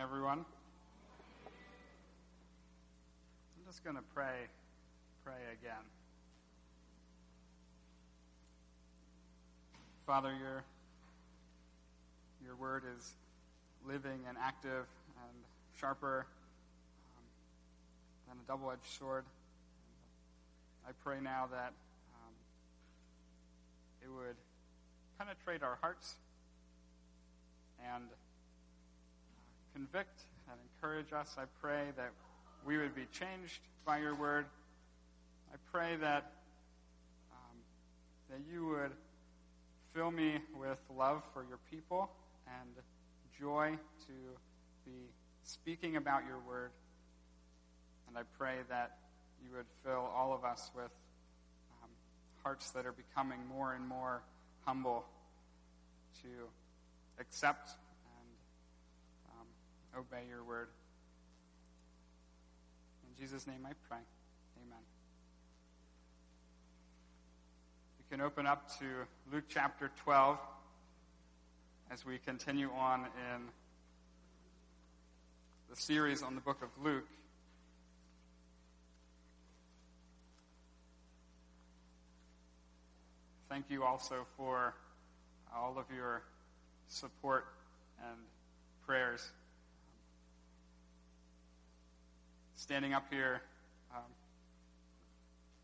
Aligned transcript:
everyone. 0.00 0.46
I'm 3.58 3.66
just 3.66 3.84
going 3.84 3.96
to 3.96 4.02
pray, 4.14 4.48
pray 5.22 5.34
again. 5.52 5.84
Father, 10.06 10.30
your, 10.30 10.64
your 12.42 12.56
word 12.56 12.84
is 12.96 13.12
living 13.86 14.20
and 14.26 14.38
active 14.42 14.86
and 15.22 15.36
sharper 15.78 16.24
um, 17.18 17.24
than 18.26 18.38
a 18.42 18.48
double 18.48 18.70
edged 18.70 18.90
sword. 18.98 19.24
I 20.88 20.92
pray 21.04 21.20
now 21.20 21.46
that 21.50 21.74
um, 22.14 22.32
it 24.02 24.08
would 24.10 24.36
penetrate 25.18 25.62
our 25.62 25.76
hearts 25.82 26.14
and 27.94 28.04
convict 29.80 30.24
and 30.50 30.58
encourage 30.74 31.12
us. 31.12 31.36
I 31.38 31.44
pray 31.62 31.84
that 31.96 32.12
we 32.66 32.76
would 32.76 32.94
be 32.94 33.06
changed 33.12 33.60
by 33.86 33.98
your 33.98 34.14
word. 34.14 34.44
I 35.52 35.56
pray 35.72 35.96
that 35.96 36.32
um, 37.32 37.56
that 38.28 38.40
you 38.52 38.66
would 38.66 38.90
fill 39.94 40.10
me 40.10 40.38
with 40.54 40.78
love 40.94 41.22
for 41.32 41.46
your 41.48 41.58
people 41.70 42.10
and 42.46 42.68
joy 43.40 43.78
to 44.06 44.12
be 44.84 44.92
speaking 45.44 45.96
about 45.96 46.24
your 46.26 46.38
word. 46.46 46.72
And 48.06 48.18
I 48.18 48.22
pray 48.36 48.56
that 48.68 48.98
you 49.42 49.56
would 49.56 49.66
fill 49.82 50.10
all 50.14 50.34
of 50.34 50.44
us 50.44 50.70
with 50.74 50.92
um, 51.82 51.88
hearts 52.42 52.70
that 52.72 52.84
are 52.84 52.92
becoming 52.92 53.38
more 53.48 53.72
and 53.72 53.88
more 53.88 54.20
humble 54.66 55.06
to 56.22 56.28
accept 57.18 57.70
obey 59.96 60.22
your 60.28 60.44
word. 60.44 60.68
In 63.04 63.22
Jesus' 63.22 63.46
name 63.46 63.64
I 63.64 63.72
pray. 63.88 63.98
Amen. 64.66 64.78
You 67.98 68.04
can 68.10 68.24
open 68.24 68.46
up 68.46 68.78
to 68.78 68.84
Luke 69.32 69.44
chapter 69.48 69.90
12 70.04 70.38
as 71.90 72.04
we 72.04 72.18
continue 72.18 72.70
on 72.76 73.00
in 73.00 73.48
the 75.68 75.76
series 75.76 76.22
on 76.22 76.34
the 76.34 76.40
book 76.40 76.62
of 76.62 76.68
Luke. 76.82 77.06
Thank 83.48 83.66
you 83.68 83.82
also 83.82 84.26
for 84.36 84.74
all 85.54 85.76
of 85.76 85.84
your 85.94 86.22
support 86.86 87.46
and 88.00 88.16
prayers. 88.86 89.32
Standing 92.60 92.92
up 92.92 93.06
here, 93.10 93.40
um, 93.90 94.02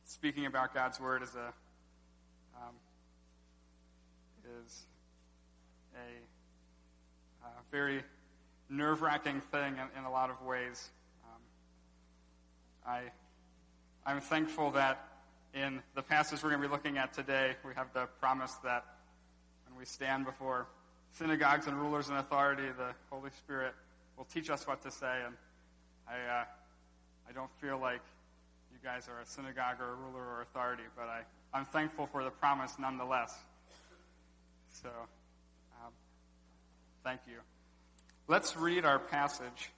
speaking 0.06 0.46
about 0.46 0.72
God's 0.72 0.98
word 0.98 1.22
is 1.22 1.34
a 1.34 1.52
um, 2.56 2.74
is 4.64 4.86
a, 5.94 7.46
a 7.46 7.50
very 7.70 8.02
nerve 8.70 9.02
wracking 9.02 9.42
thing 9.42 9.74
in, 9.74 9.98
in, 9.98 10.04
a 10.06 10.10
lot 10.10 10.30
of 10.30 10.40
ways. 10.40 10.88
Um, 11.26 11.40
I 12.86 13.02
I'm 14.10 14.22
thankful 14.22 14.70
that 14.70 15.06
in 15.52 15.82
the 15.94 16.02
passage 16.02 16.42
we're 16.42 16.48
going 16.48 16.62
to 16.62 16.66
be 16.66 16.72
looking 16.72 16.96
at 16.96 17.12
today, 17.12 17.56
we 17.62 17.74
have 17.74 17.92
the 17.92 18.06
promise 18.20 18.54
that 18.64 18.86
when 19.68 19.78
we 19.78 19.84
stand 19.84 20.24
before 20.24 20.66
synagogues 21.12 21.66
and 21.66 21.76
rulers 21.78 22.08
and 22.08 22.16
authority, 22.16 22.68
the 22.78 22.94
Holy 23.10 23.30
Spirit 23.32 23.74
will 24.16 24.24
teach 24.24 24.48
us 24.48 24.66
what 24.66 24.80
to 24.80 24.90
say. 24.90 25.20
And 25.26 25.34
I, 26.08 26.40
uh, 26.40 26.44
I 27.28 27.32
don't 27.32 27.50
feel 27.60 27.78
like 27.78 28.00
you 28.72 28.78
guys 28.82 29.08
are 29.08 29.20
a 29.20 29.26
synagogue 29.26 29.80
or 29.80 29.92
a 29.92 29.94
ruler 29.94 30.22
or 30.22 30.42
authority, 30.42 30.84
but 30.96 31.08
I, 31.08 31.22
I'm 31.52 31.64
thankful 31.64 32.06
for 32.06 32.22
the 32.22 32.30
promise 32.30 32.74
nonetheless. 32.78 33.34
So, 34.82 34.88
um, 34.88 35.92
thank 37.02 37.20
you. 37.26 37.38
Let's 38.28 38.56
read 38.56 38.84
our 38.84 38.98
passage 38.98 39.70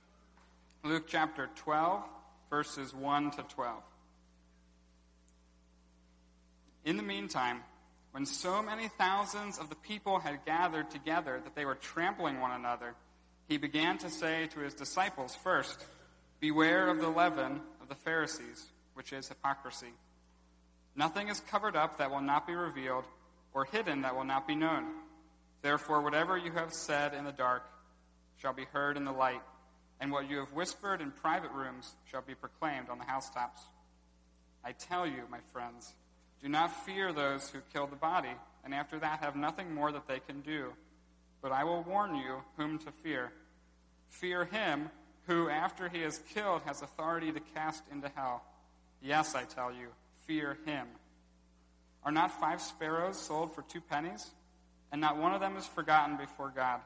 Luke 0.85 1.05
chapter 1.09 1.49
12, 1.57 2.03
verses 2.51 2.95
1 2.95 3.31
to 3.33 3.43
12. 3.43 3.83
In 6.85 6.97
the 6.97 7.03
meantime, 7.03 7.63
when 8.13 8.25
so 8.25 8.63
many 8.63 8.89
thousands 8.89 9.59
of 9.59 9.69
the 9.69 9.75
people 9.75 10.19
had 10.19 10.45
gathered 10.47 10.91
together 10.91 11.41
that 11.45 11.55
they 11.55 11.65
were 11.65 11.75
trampling 11.75 12.41
one 12.41 12.53
another, 12.53 12.95
he 13.49 13.59
began 13.59 13.99
to 13.99 14.11
say 14.11 14.47
to 14.53 14.61
his 14.61 14.75
disciples 14.75 15.35
first, 15.35 15.85
Beware 16.41 16.89
of 16.89 17.01
the 17.01 17.09
leaven 17.09 17.61
of 17.83 17.89
the 17.89 17.95
Pharisees, 17.97 18.67
which 18.95 19.13
is 19.13 19.29
hypocrisy. 19.29 19.93
Nothing 20.95 21.29
is 21.29 21.41
covered 21.41 21.75
up 21.75 21.99
that 21.99 22.11
will 22.11 22.21
not 22.21 22.47
be 22.47 22.55
revealed, 22.55 23.05
or 23.53 23.65
hidden 23.65 24.03
that 24.03 24.15
will 24.15 24.25
not 24.25 24.47
be 24.47 24.55
known. 24.55 24.85
Therefore, 25.63 26.01
whatever 26.01 26.37
you 26.37 26.53
have 26.53 26.73
said 26.73 27.15
in 27.15 27.25
the 27.25 27.33
dark 27.33 27.65
shall 28.41 28.53
be 28.53 28.67
heard 28.67 28.97
in 28.97 29.05
the 29.05 29.13
light, 29.13 29.43
and 30.01 30.13
what 30.13 30.31
you 30.31 30.39
have 30.39 30.53
whispered 30.53 31.01
in 31.01 31.11
private 31.11 31.51
rooms 31.51 31.95
shall 32.11 32.23
be 32.23 32.35
proclaimed 32.35 32.89
on 32.89 32.99
the 32.99 33.05
housetops. 33.05 33.63
I 34.65 34.73
tell 34.73 35.07
you, 35.07 35.23
my 35.31 35.41
friends, 35.53 35.95
do 36.41 36.49
not 36.49 36.85
fear 36.85 37.13
those 37.13 37.49
who 37.49 37.59
kill 37.73 37.89
the 37.89 37.97
body, 37.97 38.35
and 38.65 38.73
after 38.73 38.99
that 39.01 39.21
have 39.21 39.35
nothing 39.35 39.75
more 39.75 39.91
that 39.91 40.07
they 40.07 40.21
can 40.21 40.41
do. 40.43 40.73
But 41.43 41.51
I 41.51 41.65
will 41.65 41.83
warn 41.83 42.15
you 42.15 42.43
whom 42.57 42.79
to 42.79 42.93
fear. 42.93 43.33
Fear 44.09 44.45
him 44.45 44.91
who, 45.29 45.49
after 45.49 45.89
he 45.89 46.03
is 46.03 46.21
killed, 46.35 46.63
has 46.65 46.83
authority 46.83 47.31
to 47.31 47.41
cast 47.55 47.85
into 47.93 48.11
hell. 48.15 48.43
Yes, 49.01 49.35
I 49.35 49.45
tell 49.45 49.71
you, 49.71 49.89
fear 50.27 50.59
him. 50.65 50.87
Are 52.03 52.11
not 52.11 52.41
five 52.41 52.61
sparrows 52.61 53.21
sold 53.21 53.55
for 53.55 53.63
two 53.63 53.83
pennies? 53.83 54.31
And 54.91 55.01
not 55.03 55.19
one 55.19 55.35
of 55.35 55.41
them 55.41 55.57
is 55.57 55.67
forgotten 55.67 56.17
before 56.17 56.51
God. 56.57 56.81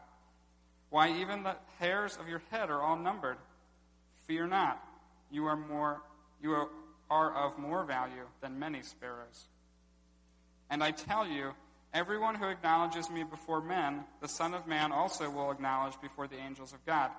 Why, 0.90 1.20
even 1.20 1.44
the 1.44 1.54
hairs 1.78 2.18
of 2.20 2.28
your 2.28 2.42
head 2.50 2.68
are 2.68 2.82
all 2.82 2.96
numbered. 2.96 3.36
Fear 4.26 4.48
not. 4.48 4.82
You 5.30 5.46
are 5.46 5.56
more, 5.56 6.02
you 6.42 6.68
are 7.08 7.34
of 7.34 7.58
more 7.58 7.84
value 7.84 8.26
than 8.40 8.58
many 8.58 8.82
sparrows. 8.82 9.46
And 10.68 10.82
I 10.82 10.90
tell 10.90 11.26
you, 11.28 11.52
everyone 11.94 12.34
who 12.34 12.48
acknowledges 12.48 13.08
me 13.08 13.22
before 13.22 13.60
men, 13.60 14.02
the 14.20 14.28
Son 14.28 14.52
of 14.52 14.66
Man 14.66 14.90
also 14.90 15.30
will 15.30 15.52
acknowledge 15.52 15.94
before 16.00 16.26
the 16.26 16.38
angels 16.38 16.72
of 16.72 16.84
God. 16.84 17.12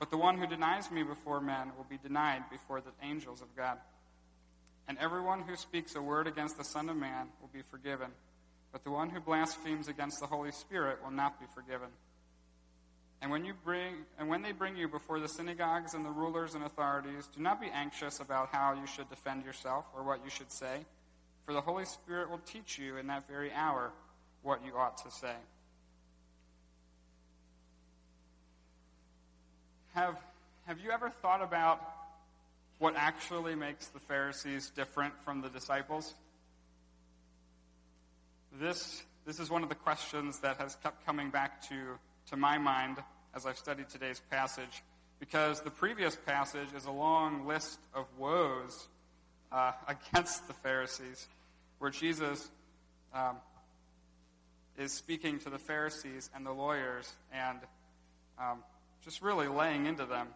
But 0.00 0.10
the 0.10 0.16
one 0.16 0.38
who 0.38 0.46
denies 0.46 0.90
me 0.90 1.02
before 1.02 1.40
men 1.40 1.72
will 1.76 1.86
be 1.88 1.98
denied 1.98 2.44
before 2.50 2.80
the 2.80 2.90
angels 3.02 3.42
of 3.42 3.54
God. 3.54 3.76
And 4.88 4.98
everyone 4.98 5.42
who 5.42 5.54
speaks 5.54 5.94
a 5.94 6.02
word 6.02 6.26
against 6.26 6.56
the 6.56 6.64
Son 6.64 6.88
of 6.88 6.96
Man 6.96 7.28
will 7.40 7.50
be 7.52 7.62
forgiven. 7.70 8.10
But 8.72 8.82
the 8.82 8.90
one 8.90 9.10
who 9.10 9.20
blasphemes 9.20 9.88
against 9.88 10.18
the 10.18 10.26
Holy 10.26 10.52
Spirit 10.52 10.98
will 11.04 11.10
not 11.10 11.38
be 11.38 11.46
forgiven. 11.54 11.88
And 13.20 13.30
when 13.30 13.44
you 13.44 13.52
bring 13.62 13.94
and 14.18 14.30
when 14.30 14.40
they 14.40 14.52
bring 14.52 14.76
you 14.76 14.88
before 14.88 15.20
the 15.20 15.28
synagogues 15.28 15.92
and 15.92 16.04
the 16.04 16.10
rulers 16.10 16.54
and 16.54 16.64
authorities, 16.64 17.28
do 17.36 17.42
not 17.42 17.60
be 17.60 17.68
anxious 17.68 18.20
about 18.20 18.48
how 18.50 18.72
you 18.72 18.86
should 18.86 19.10
defend 19.10 19.44
yourself 19.44 19.84
or 19.94 20.02
what 20.02 20.24
you 20.24 20.30
should 20.30 20.50
say, 20.50 20.86
for 21.44 21.52
the 21.52 21.60
Holy 21.60 21.84
Spirit 21.84 22.30
will 22.30 22.40
teach 22.46 22.78
you 22.78 22.96
in 22.96 23.08
that 23.08 23.28
very 23.28 23.52
hour 23.52 23.92
what 24.42 24.64
you 24.64 24.72
ought 24.76 24.96
to 25.04 25.10
say. 25.10 25.34
Have 30.00 30.18
have 30.66 30.80
you 30.80 30.92
ever 30.92 31.10
thought 31.10 31.42
about 31.42 31.78
what 32.78 32.94
actually 32.96 33.54
makes 33.54 33.88
the 33.88 33.98
Pharisees 33.98 34.70
different 34.70 35.12
from 35.26 35.42
the 35.42 35.50
disciples? 35.50 36.14
This 38.58 39.02
this 39.26 39.38
is 39.38 39.50
one 39.50 39.62
of 39.62 39.68
the 39.68 39.74
questions 39.74 40.38
that 40.38 40.56
has 40.56 40.74
kept 40.76 41.04
coming 41.04 41.28
back 41.28 41.68
to 41.68 41.98
to 42.30 42.38
my 42.38 42.56
mind 42.56 42.96
as 43.34 43.44
I've 43.44 43.58
studied 43.58 43.90
today's 43.90 44.22
passage, 44.30 44.82
because 45.18 45.60
the 45.60 45.70
previous 45.70 46.16
passage 46.16 46.72
is 46.74 46.86
a 46.86 46.90
long 46.90 47.46
list 47.46 47.78
of 47.92 48.06
woes 48.16 48.88
uh, 49.52 49.72
against 49.86 50.46
the 50.46 50.54
Pharisees, 50.54 51.28
where 51.78 51.90
Jesus 51.90 52.48
um, 53.12 53.36
is 54.78 54.94
speaking 54.94 55.38
to 55.40 55.50
the 55.50 55.58
Pharisees 55.58 56.30
and 56.34 56.46
the 56.46 56.52
lawyers 56.52 57.14
and 57.34 57.58
um, 58.38 58.60
just 59.04 59.22
really 59.22 59.48
laying 59.48 59.86
into 59.86 60.06
them. 60.06 60.28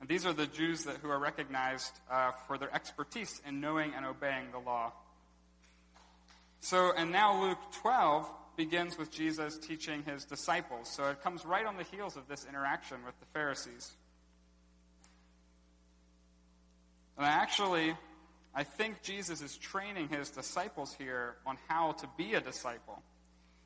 And 0.00 0.08
these 0.08 0.26
are 0.26 0.32
the 0.32 0.46
Jews 0.46 0.84
that, 0.84 0.98
who 0.98 1.08
are 1.08 1.18
recognized 1.18 1.92
uh, 2.10 2.32
for 2.46 2.58
their 2.58 2.74
expertise 2.74 3.40
in 3.46 3.60
knowing 3.60 3.92
and 3.96 4.04
obeying 4.04 4.50
the 4.52 4.58
law. 4.58 4.92
So, 6.60 6.92
and 6.96 7.10
now 7.10 7.42
Luke 7.42 7.58
12 7.82 8.30
begins 8.56 8.96
with 8.96 9.10
Jesus 9.10 9.58
teaching 9.58 10.02
his 10.04 10.24
disciples. 10.24 10.90
So 10.90 11.04
it 11.10 11.22
comes 11.22 11.44
right 11.44 11.66
on 11.66 11.76
the 11.76 11.84
heels 11.84 12.16
of 12.16 12.28
this 12.28 12.46
interaction 12.48 12.98
with 13.04 13.18
the 13.20 13.26
Pharisees. 13.32 13.92
And 17.16 17.26
actually, 17.26 17.94
I 18.54 18.64
think 18.64 19.02
Jesus 19.02 19.40
is 19.40 19.56
training 19.56 20.08
his 20.08 20.30
disciples 20.30 20.94
here 20.98 21.36
on 21.46 21.58
how 21.68 21.92
to 21.92 22.08
be 22.16 22.34
a 22.34 22.40
disciple. 22.40 23.02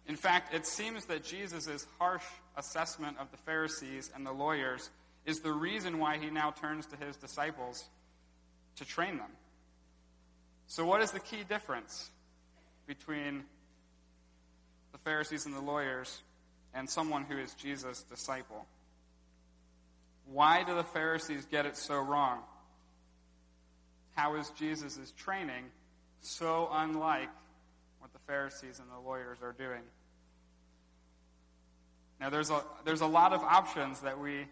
In 0.08 0.16
fact, 0.16 0.55
it 0.55 0.66
seems 0.66 1.05
that 1.05 1.22
Jesus' 1.22 1.87
harsh 1.99 2.25
assessment 2.56 3.19
of 3.20 3.31
the 3.31 3.37
Pharisees 3.37 4.10
and 4.14 4.25
the 4.25 4.32
lawyers 4.32 4.88
is 5.26 5.40
the 5.40 5.52
reason 5.52 5.99
why 5.99 6.16
he 6.16 6.31
now 6.31 6.50
turns 6.50 6.87
to 6.87 6.96
his 6.96 7.16
disciples 7.16 7.84
to 8.76 8.87
train 8.87 9.19
them. 9.19 9.31
So, 10.66 10.87
what 10.87 11.02
is 11.02 11.10
the 11.10 11.20
key 11.20 11.44
difference 11.46 12.10
between 12.87 13.44
the 14.93 14.99
Pharisees 14.99 15.44
and 15.44 15.55
the 15.55 15.60
lawyers 15.60 16.22
and 16.72 16.88
someone 16.88 17.25
who 17.25 17.37
is 17.37 17.52
Jesus' 17.55 18.02
disciple? 18.02 18.66
Why 20.25 20.64
do 20.64 20.75
the 20.75 20.84
Pharisees 20.84 21.44
get 21.50 21.66
it 21.66 21.76
so 21.76 21.99
wrong? 21.99 22.40
How 24.14 24.37
is 24.37 24.50
Jesus' 24.58 25.12
training 25.16 25.64
so 26.20 26.69
unlike 26.72 27.31
what 28.00 28.12
the 28.14 28.19
Pharisees 28.26 28.78
and 28.78 28.90
the 28.90 29.06
lawyers 29.06 29.38
are 29.43 29.52
doing? 29.52 29.82
Now, 32.20 32.31
there's 32.31 32.50
a, 32.50 32.62
there's 32.85 33.00
a 33.00 33.06
lot 33.06 33.32
of 33.32 33.43
options 33.43 34.00
that 34.00 34.19
we 34.19 34.47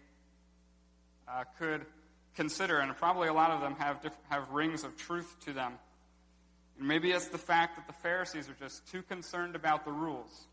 uh, 1.27 1.43
could 1.59 1.85
consider, 2.35 2.77
and 2.77 2.95
probably 2.95 3.27
a 3.27 3.33
lot 3.33 3.51
of 3.51 3.61
them 3.61 3.75
have, 3.79 4.01
diff- 4.01 4.17
have 4.29 4.49
rings 4.51 4.83
of 4.83 4.95
truth 4.95 5.35
to 5.45 5.53
them. 5.53 5.73
And 6.77 6.87
maybe 6.87 7.11
it's 7.11 7.27
the 7.27 7.37
fact 7.37 7.75
that 7.75 7.87
the 7.87 8.01
Pharisees 8.01 8.49
are 8.49 8.55
just 8.59 8.87
too 8.91 9.01
concerned 9.01 9.55
about 9.55 9.83
the 9.83 9.91
rules. 9.91 10.47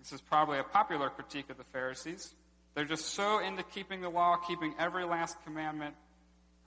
This 0.00 0.12
is 0.12 0.20
probably 0.20 0.58
a 0.58 0.64
popular 0.64 1.08
critique 1.08 1.48
of 1.50 1.56
the 1.56 1.64
Pharisees. 1.64 2.34
They're 2.74 2.84
just 2.84 3.06
so 3.06 3.38
into 3.38 3.62
keeping 3.62 4.00
the 4.00 4.08
law, 4.08 4.36
keeping 4.36 4.74
every 4.78 5.04
last 5.04 5.36
commandment, 5.44 5.94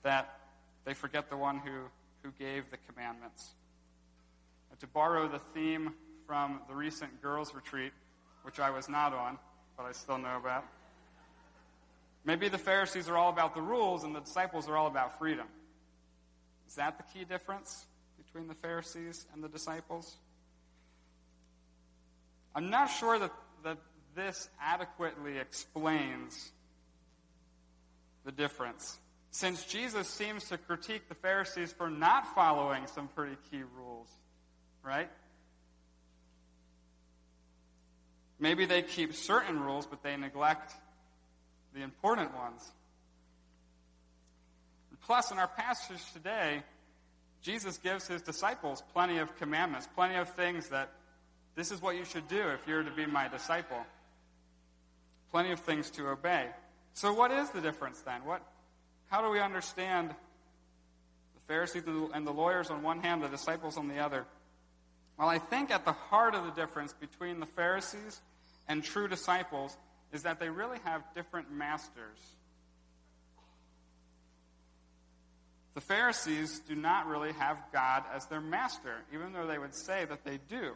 that 0.02 0.38
they 0.84 0.94
forget 0.94 1.30
the 1.30 1.36
one 1.36 1.58
who, 1.58 1.82
who 2.22 2.30
gave 2.38 2.70
the 2.70 2.78
commandments. 2.88 3.50
And 4.70 4.78
to 4.80 4.86
borrow 4.86 5.28
the 5.28 5.40
theme 5.54 5.94
from 6.26 6.60
the 6.68 6.74
recent 6.74 7.22
girls' 7.22 7.54
retreat, 7.54 7.92
which 8.46 8.60
I 8.60 8.70
was 8.70 8.88
not 8.88 9.12
on, 9.12 9.38
but 9.76 9.86
I 9.86 9.92
still 9.92 10.18
know 10.18 10.36
about. 10.36 10.64
Maybe 12.24 12.48
the 12.48 12.58
Pharisees 12.58 13.08
are 13.08 13.16
all 13.16 13.30
about 13.30 13.56
the 13.56 13.60
rules 13.60 14.04
and 14.04 14.14
the 14.14 14.20
disciples 14.20 14.68
are 14.68 14.76
all 14.76 14.86
about 14.86 15.18
freedom. 15.18 15.48
Is 16.68 16.76
that 16.76 16.96
the 16.96 17.02
key 17.12 17.24
difference 17.24 17.86
between 18.16 18.46
the 18.46 18.54
Pharisees 18.54 19.26
and 19.34 19.42
the 19.42 19.48
disciples? 19.48 20.16
I'm 22.54 22.70
not 22.70 22.86
sure 22.86 23.18
that, 23.18 23.32
that 23.64 23.78
this 24.14 24.48
adequately 24.62 25.38
explains 25.38 26.52
the 28.24 28.30
difference, 28.30 28.96
since 29.32 29.64
Jesus 29.64 30.06
seems 30.06 30.48
to 30.50 30.58
critique 30.58 31.08
the 31.08 31.16
Pharisees 31.16 31.72
for 31.72 31.90
not 31.90 32.32
following 32.32 32.86
some 32.86 33.08
pretty 33.08 33.36
key 33.50 33.62
rules, 33.76 34.08
right? 34.84 35.10
Maybe 38.38 38.66
they 38.66 38.82
keep 38.82 39.14
certain 39.14 39.60
rules, 39.60 39.86
but 39.86 40.02
they 40.02 40.16
neglect 40.16 40.72
the 41.74 41.82
important 41.82 42.34
ones. 42.34 42.70
Plus, 45.06 45.30
in 45.30 45.38
our 45.38 45.46
passage 45.46 46.02
today, 46.12 46.64
Jesus 47.40 47.78
gives 47.78 48.08
his 48.08 48.22
disciples 48.22 48.82
plenty 48.92 49.18
of 49.18 49.36
commandments, 49.36 49.88
plenty 49.94 50.16
of 50.16 50.28
things 50.30 50.68
that 50.70 50.90
this 51.54 51.70
is 51.70 51.80
what 51.80 51.94
you 51.94 52.04
should 52.04 52.26
do 52.26 52.40
if 52.48 52.66
you're 52.66 52.82
to 52.82 52.90
be 52.90 53.06
my 53.06 53.28
disciple. 53.28 53.86
Plenty 55.30 55.52
of 55.52 55.60
things 55.60 55.90
to 55.92 56.08
obey. 56.08 56.48
So, 56.94 57.12
what 57.12 57.30
is 57.30 57.50
the 57.50 57.60
difference 57.60 58.00
then? 58.00 58.24
What, 58.24 58.42
how 59.06 59.22
do 59.22 59.30
we 59.30 59.38
understand 59.38 60.10
the 60.10 61.40
Pharisees 61.46 61.84
and 61.86 62.26
the 62.26 62.32
lawyers 62.32 62.68
on 62.68 62.82
one 62.82 63.00
hand, 63.00 63.22
the 63.22 63.28
disciples 63.28 63.78
on 63.78 63.86
the 63.86 63.98
other? 63.98 64.24
Well, 65.18 65.28
I 65.28 65.38
think 65.38 65.70
at 65.70 65.84
the 65.84 65.92
heart 65.92 66.34
of 66.34 66.44
the 66.44 66.50
difference 66.50 66.92
between 66.92 67.40
the 67.40 67.46
Pharisees 67.46 68.20
and 68.68 68.84
true 68.84 69.08
disciples 69.08 69.76
is 70.12 70.22
that 70.22 70.40
they 70.40 70.50
really 70.50 70.78
have 70.84 71.02
different 71.14 71.50
masters. 71.50 72.18
The 75.74 75.80
Pharisees 75.80 76.60
do 76.60 76.74
not 76.74 77.06
really 77.06 77.32
have 77.32 77.58
God 77.72 78.04
as 78.14 78.26
their 78.26 78.40
master, 78.40 78.94
even 79.12 79.32
though 79.32 79.46
they 79.46 79.58
would 79.58 79.74
say 79.74 80.04
that 80.06 80.24
they 80.24 80.38
do. 80.48 80.72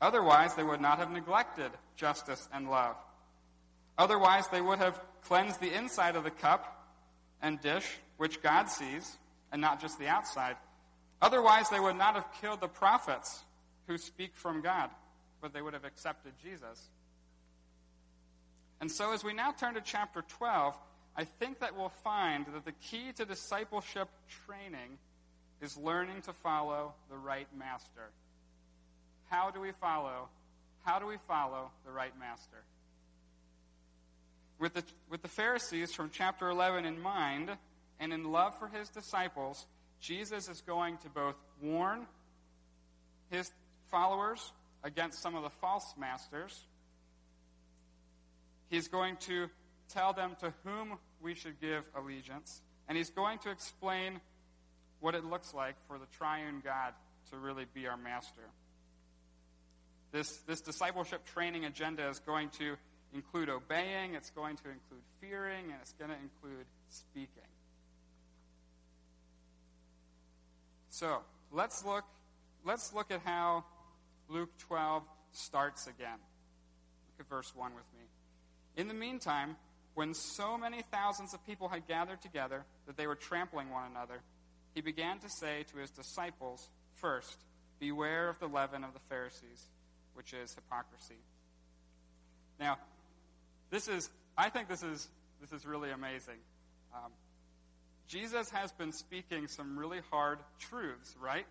Otherwise, 0.00 0.54
they 0.54 0.62
would 0.62 0.80
not 0.80 0.98
have 0.98 1.10
neglected 1.10 1.70
justice 1.96 2.48
and 2.52 2.70
love. 2.70 2.96
Otherwise, 3.98 4.48
they 4.48 4.60
would 4.60 4.78
have 4.78 5.00
cleansed 5.22 5.60
the 5.60 5.72
inside 5.72 6.16
of 6.16 6.24
the 6.24 6.30
cup 6.30 6.86
and 7.40 7.60
dish, 7.60 7.86
which 8.16 8.42
God 8.42 8.68
sees, 8.68 9.18
and 9.50 9.60
not 9.60 9.80
just 9.80 9.98
the 9.98 10.08
outside. 10.08 10.56
Otherwise, 11.22 11.68
they 11.70 11.78
would 11.78 11.96
not 11.96 12.16
have 12.16 12.26
killed 12.40 12.60
the 12.60 12.68
prophets 12.68 13.42
who 13.86 13.96
speak 13.96 14.34
from 14.34 14.60
God, 14.60 14.90
but 15.40 15.54
they 15.54 15.62
would 15.62 15.72
have 15.72 15.84
accepted 15.84 16.32
Jesus. 16.42 16.90
And 18.80 18.90
so, 18.90 19.12
as 19.12 19.22
we 19.22 19.32
now 19.32 19.52
turn 19.52 19.74
to 19.74 19.80
chapter 19.80 20.22
12, 20.22 20.76
I 21.16 21.24
think 21.24 21.60
that 21.60 21.76
we'll 21.76 21.92
find 22.02 22.44
that 22.52 22.64
the 22.64 22.72
key 22.72 23.12
to 23.16 23.24
discipleship 23.24 24.08
training 24.46 24.98
is 25.60 25.76
learning 25.76 26.22
to 26.22 26.32
follow 26.32 26.94
the 27.08 27.16
right 27.16 27.46
master. 27.56 28.10
How 29.30 29.52
do 29.52 29.60
we 29.60 29.70
follow? 29.70 30.28
How 30.84 30.98
do 30.98 31.06
we 31.06 31.16
follow 31.28 31.70
the 31.86 31.92
right 31.92 32.18
master? 32.18 32.64
With 34.58 34.74
the, 34.74 34.82
with 35.08 35.22
the 35.22 35.28
Pharisees 35.28 35.94
from 35.94 36.10
chapter 36.12 36.48
11 36.48 36.84
in 36.84 37.00
mind, 37.00 37.50
and 38.00 38.12
in 38.12 38.32
love 38.32 38.58
for 38.58 38.66
his 38.66 38.88
disciples, 38.88 39.66
Jesus 40.02 40.48
is 40.48 40.60
going 40.62 40.98
to 40.98 41.08
both 41.08 41.36
warn 41.62 42.06
his 43.30 43.50
followers 43.88 44.52
against 44.82 45.22
some 45.22 45.36
of 45.36 45.44
the 45.44 45.50
false 45.60 45.94
masters. 45.96 46.60
He's 48.68 48.88
going 48.88 49.16
to 49.28 49.48
tell 49.88 50.12
them 50.12 50.36
to 50.40 50.52
whom 50.64 50.98
we 51.22 51.34
should 51.34 51.60
give 51.60 51.84
allegiance. 51.94 52.60
And 52.88 52.98
he's 52.98 53.10
going 53.10 53.38
to 53.40 53.50
explain 53.50 54.20
what 55.00 55.14
it 55.14 55.24
looks 55.24 55.54
like 55.54 55.76
for 55.86 55.98
the 55.98 56.06
triune 56.18 56.60
God 56.64 56.94
to 57.30 57.36
really 57.36 57.66
be 57.72 57.86
our 57.86 57.96
master. 57.96 58.42
This, 60.10 60.36
this 60.48 60.60
discipleship 60.60 61.24
training 61.32 61.64
agenda 61.64 62.08
is 62.08 62.18
going 62.18 62.50
to 62.58 62.74
include 63.14 63.48
obeying, 63.48 64.14
it's 64.14 64.30
going 64.30 64.56
to 64.56 64.64
include 64.64 65.02
fearing, 65.20 65.66
and 65.66 65.76
it's 65.80 65.92
going 65.92 66.10
to 66.10 66.16
include 66.16 66.66
speaking. 66.88 67.51
So 70.92 71.20
let's 71.50 71.86
look, 71.86 72.04
let's 72.66 72.92
look 72.92 73.10
at 73.10 73.22
how 73.24 73.64
Luke 74.28 74.50
12 74.58 75.02
starts 75.32 75.86
again. 75.86 76.18
Look 77.08 77.20
at 77.20 77.28
verse 77.30 77.50
1 77.56 77.72
with 77.74 77.86
me. 77.98 78.04
In 78.76 78.88
the 78.88 78.94
meantime, 78.94 79.56
when 79.94 80.12
so 80.12 80.58
many 80.58 80.82
thousands 80.92 81.32
of 81.32 81.44
people 81.46 81.68
had 81.68 81.88
gathered 81.88 82.20
together 82.20 82.66
that 82.86 82.98
they 82.98 83.06
were 83.06 83.14
trampling 83.14 83.70
one 83.70 83.90
another, 83.90 84.20
he 84.74 84.82
began 84.82 85.18
to 85.20 85.30
say 85.30 85.64
to 85.72 85.78
his 85.78 85.90
disciples, 85.90 86.68
First, 86.96 87.38
beware 87.80 88.28
of 88.28 88.38
the 88.38 88.46
leaven 88.46 88.84
of 88.84 88.92
the 88.92 89.00
Pharisees, 89.08 89.68
which 90.12 90.34
is 90.34 90.54
hypocrisy. 90.54 91.16
Now, 92.60 92.76
this 93.70 93.88
is, 93.88 94.10
I 94.36 94.50
think 94.50 94.68
this 94.68 94.82
is, 94.82 95.08
this 95.40 95.52
is 95.52 95.64
really 95.64 95.90
amazing. 95.90 96.38
Um, 96.94 97.12
Jesus 98.12 98.50
has 98.50 98.70
been 98.72 98.92
speaking 98.92 99.48
some 99.48 99.78
really 99.78 100.00
hard 100.10 100.38
truths, 100.58 101.16
right? 101.18 101.46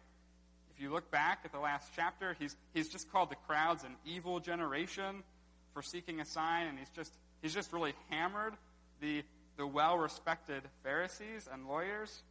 If 0.75 0.79
you 0.79 0.91
look 0.91 1.09
back 1.09 1.39
at 1.43 1.51
the 1.51 1.59
last 1.59 1.89
chapter, 1.95 2.35
he's, 2.37 2.55
he's 2.75 2.87
just 2.87 3.11
called 3.11 3.31
the 3.31 3.35
crowds 3.47 3.83
an 3.83 3.95
evil 4.05 4.39
generation 4.39 5.23
for 5.73 5.81
seeking 5.81 6.21
a 6.21 6.25
sign, 6.25 6.67
and 6.67 6.77
he's 6.77 6.91
just, 6.95 7.11
he's 7.41 7.53
just 7.55 7.73
really 7.73 7.93
hammered 8.11 8.53
the, 8.99 9.23
the 9.57 9.65
well 9.65 9.97
respected 9.97 10.61
Pharisees 10.83 11.49
and 11.51 11.67
lawyers. 11.67 12.21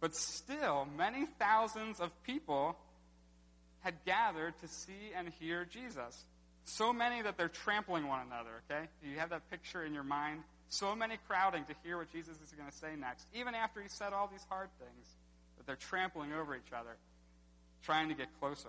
But 0.00 0.16
still, 0.16 0.88
many 0.96 1.24
thousands 1.38 2.00
of 2.00 2.10
people 2.24 2.76
had 3.80 3.94
gathered 4.04 4.58
to 4.62 4.66
see 4.66 5.12
and 5.16 5.28
hear 5.38 5.64
Jesus. 5.64 6.24
So 6.64 6.92
many 6.92 7.22
that 7.22 7.36
they're 7.38 7.48
trampling 7.48 8.08
one 8.08 8.26
another, 8.26 8.50
okay? 8.68 8.88
You 9.04 9.20
have 9.20 9.30
that 9.30 9.48
picture 9.48 9.84
in 9.84 9.94
your 9.94 10.02
mind? 10.02 10.42
So 10.68 10.96
many 10.96 11.18
crowding 11.28 11.64
to 11.64 11.74
hear 11.84 11.98
what 11.98 12.10
Jesus 12.12 12.36
is 12.44 12.52
going 12.52 12.70
to 12.70 12.76
say 12.76 12.96
next, 12.98 13.26
even 13.34 13.54
after 13.54 13.80
he 13.80 13.88
said 13.88 14.12
all 14.12 14.28
these 14.30 14.44
hard 14.48 14.68
things, 14.78 15.06
that 15.56 15.66
they're 15.66 15.76
trampling 15.76 16.32
over 16.32 16.54
each 16.54 16.72
other, 16.72 16.96
trying 17.84 18.08
to 18.08 18.14
get 18.14 18.28
closer. 18.40 18.68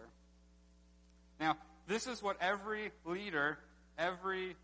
Now, 1.39 1.58
this 1.88 2.08
is 2.08 2.22
what 2.22 2.38
every 2.42 2.92
leader 3.06 3.58
every 3.98 4.56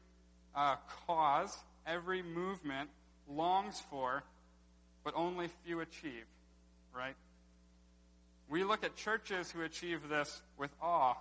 uh, 0.55 0.75
cause, 1.07 1.57
every 1.85 2.21
movement 2.21 2.89
longs 3.27 3.81
for, 3.89 4.23
but 5.03 5.13
only 5.15 5.49
few 5.65 5.79
achieve, 5.81 6.25
right? 6.95 7.15
We 8.49 8.63
look 8.63 8.83
at 8.83 8.95
churches 8.95 9.51
who 9.51 9.63
achieve 9.63 10.07
this 10.09 10.41
with 10.57 10.69
awe 10.81 11.15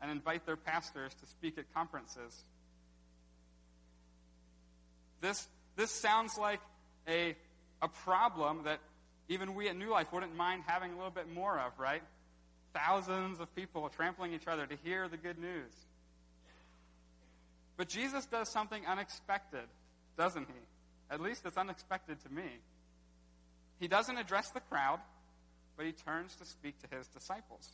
and 0.00 0.10
invite 0.10 0.44
their 0.46 0.56
pastors 0.56 1.14
to 1.14 1.26
speak 1.26 1.58
at 1.58 1.72
conferences. 1.72 2.44
This, 5.22 5.48
this 5.76 5.90
sounds 5.90 6.36
like 6.36 6.60
a, 7.08 7.34
a 7.80 7.88
problem 7.88 8.64
that 8.64 8.80
even 9.30 9.54
we 9.54 9.70
at 9.70 9.76
New 9.76 9.90
Life 9.90 10.12
wouldn't 10.12 10.36
mind 10.36 10.64
having 10.66 10.92
a 10.92 10.96
little 10.96 11.10
bit 11.10 11.32
more 11.32 11.58
of, 11.58 11.78
right? 11.78 12.02
thousands 12.72 13.40
of 13.40 13.54
people 13.54 13.88
trampling 13.88 14.32
each 14.32 14.46
other 14.46 14.66
to 14.66 14.76
hear 14.82 15.08
the 15.08 15.16
good 15.16 15.38
news. 15.38 15.72
But 17.76 17.88
Jesus 17.88 18.26
does 18.26 18.48
something 18.48 18.84
unexpected, 18.86 19.66
doesn't 20.16 20.46
he? 20.46 21.14
At 21.14 21.20
least 21.20 21.44
it's 21.46 21.56
unexpected 21.56 22.22
to 22.24 22.32
me. 22.32 22.58
He 23.80 23.88
doesn't 23.88 24.16
address 24.16 24.50
the 24.50 24.60
crowd, 24.60 25.00
but 25.76 25.86
he 25.86 25.92
turns 25.92 26.36
to 26.36 26.44
speak 26.44 26.74
to 26.82 26.96
his 26.96 27.08
disciples. 27.08 27.68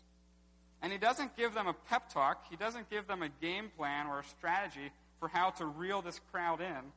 And 0.81 0.93
he 0.93 0.99
doesn't 0.99 1.37
give 1.37 1.55
them 1.55 1.67
a 1.67 1.75
pep 1.89 2.13
talk, 2.13 2.45
he 2.49 2.57
doesn't 2.57 2.89
give 2.91 3.07
them 3.07 3.23
a 3.23 3.29
game 3.29 3.71
plan 3.77 4.07
or 4.07 4.21
a 4.21 4.25
strategy 4.25 4.91
for 5.19 5.29
how 5.29 5.51
to 5.51 5.67
reel 5.67 6.01
this 6.01 6.21
crowd 6.31 6.61
in. 6.61 6.93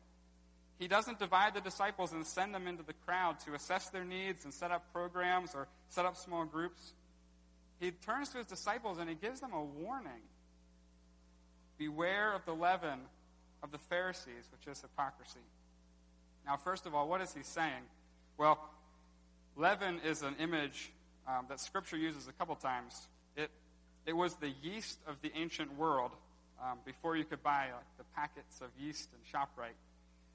He 0.81 0.87
doesn't 0.87 1.19
divide 1.19 1.53
the 1.53 1.61
disciples 1.61 2.11
and 2.11 2.25
send 2.25 2.55
them 2.55 2.65
into 2.65 2.81
the 2.81 2.95
crowd 3.05 3.39
to 3.41 3.53
assess 3.53 3.89
their 3.89 4.03
needs 4.03 4.45
and 4.45 4.51
set 4.51 4.71
up 4.71 4.91
programs 4.91 5.53
or 5.53 5.67
set 5.89 6.07
up 6.07 6.17
small 6.17 6.43
groups. 6.43 6.93
He 7.79 7.91
turns 7.91 8.29
to 8.29 8.39
his 8.39 8.47
disciples 8.47 8.97
and 8.97 9.07
he 9.07 9.13
gives 9.13 9.41
them 9.41 9.53
a 9.53 9.63
warning. 9.63 10.23
Beware 11.77 12.33
of 12.33 12.45
the 12.45 12.53
leaven 12.53 12.99
of 13.61 13.71
the 13.71 13.77
Pharisees, 13.77 14.49
which 14.51 14.67
is 14.67 14.81
hypocrisy. 14.81 15.45
Now, 16.47 16.57
first 16.57 16.87
of 16.87 16.95
all, 16.95 17.07
what 17.07 17.21
is 17.21 17.31
he 17.31 17.43
saying? 17.43 17.83
Well, 18.39 18.57
leaven 19.55 20.01
is 20.03 20.23
an 20.23 20.33
image 20.39 20.91
um, 21.27 21.45
that 21.49 21.59
Scripture 21.59 21.97
uses 21.97 22.27
a 22.27 22.31
couple 22.31 22.55
times. 22.55 23.07
It, 23.37 23.51
it 24.07 24.13
was 24.13 24.33
the 24.37 24.51
yeast 24.63 24.97
of 25.07 25.21
the 25.21 25.31
ancient 25.35 25.77
world 25.77 26.09
um, 26.59 26.79
before 26.83 27.15
you 27.15 27.23
could 27.23 27.43
buy 27.43 27.65
like, 27.71 27.97
the 27.99 28.03
packets 28.15 28.61
of 28.61 28.69
yeast 28.79 29.09
in 29.13 29.39
ShopRite. 29.39 29.77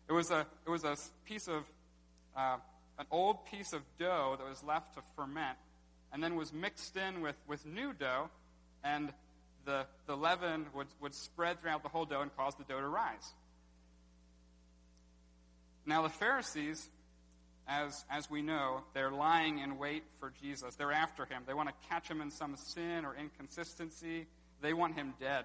It 0.09 0.13
was 0.13 0.31
a, 0.31 0.47
it 0.67 0.71
was 0.71 0.85
a 0.85 0.97
piece 1.25 1.49
of, 1.49 1.65
uh, 2.37 2.57
an 2.99 3.07
old 3.11 3.45
piece 3.47 3.73
of 3.73 3.83
dough 3.99 4.37
that 4.39 4.49
was 4.49 4.63
left 4.63 4.95
to 4.95 5.03
ferment 5.17 5.59
and 6.13 6.23
then 6.23 6.37
was 6.37 6.53
mixed 6.53 6.97
in 6.97 7.21
with, 7.21 7.37
with 7.49 7.67
new 7.67 7.93
dough, 7.93 8.31
and 8.85 9.13
the, 9.65 9.85
the 10.07 10.17
leaven 10.17 10.67
would, 10.75 10.87
would 11.01 11.15
spread 11.15 11.61
throughout 11.61 11.83
the 11.83 11.89
whole 11.89 12.05
dough 12.05 12.23
and 12.23 12.35
cause 12.37 12.55
the 12.55 12.65
dough 12.65 12.81
to 12.81 12.89
rise. 12.89 13.35
Now, 15.85 16.03
the 16.03 16.09
Pharisees, 16.09 16.89
as, 17.69 18.05
as 18.09 18.31
we 18.31 18.43
know, 18.43 18.83
they're 18.95 19.11
lying 19.11 19.59
in 19.59 19.79
wait 19.79 20.05
for 20.21 20.33
Jesus. 20.41 20.75
They're 20.77 20.93
after 20.93 21.25
him. 21.25 21.43
They 21.47 21.55
want 21.55 21.69
to 21.69 21.89
catch 21.89 22.09
him 22.09 22.21
in 22.21 22.31
some 22.31 22.57
sin 22.57 23.05
or 23.05 23.15
inconsistency. 23.15 24.27
They 24.63 24.73
want 24.73 24.97
him 24.97 25.15
dead. 25.21 25.45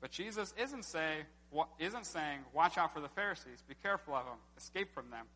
But 0.00 0.10
Jesus 0.10 0.54
isn't, 0.58 0.84
say, 0.84 1.24
isn't 1.78 2.06
saying, 2.06 2.40
watch 2.52 2.78
out 2.78 2.92
for 2.92 3.00
the 3.00 3.08
Pharisees, 3.08 3.62
be 3.68 3.74
careful 3.82 4.14
of 4.14 4.24
them, 4.24 4.38
escape 4.56 4.92
from 4.94 5.10
them. 5.10 5.26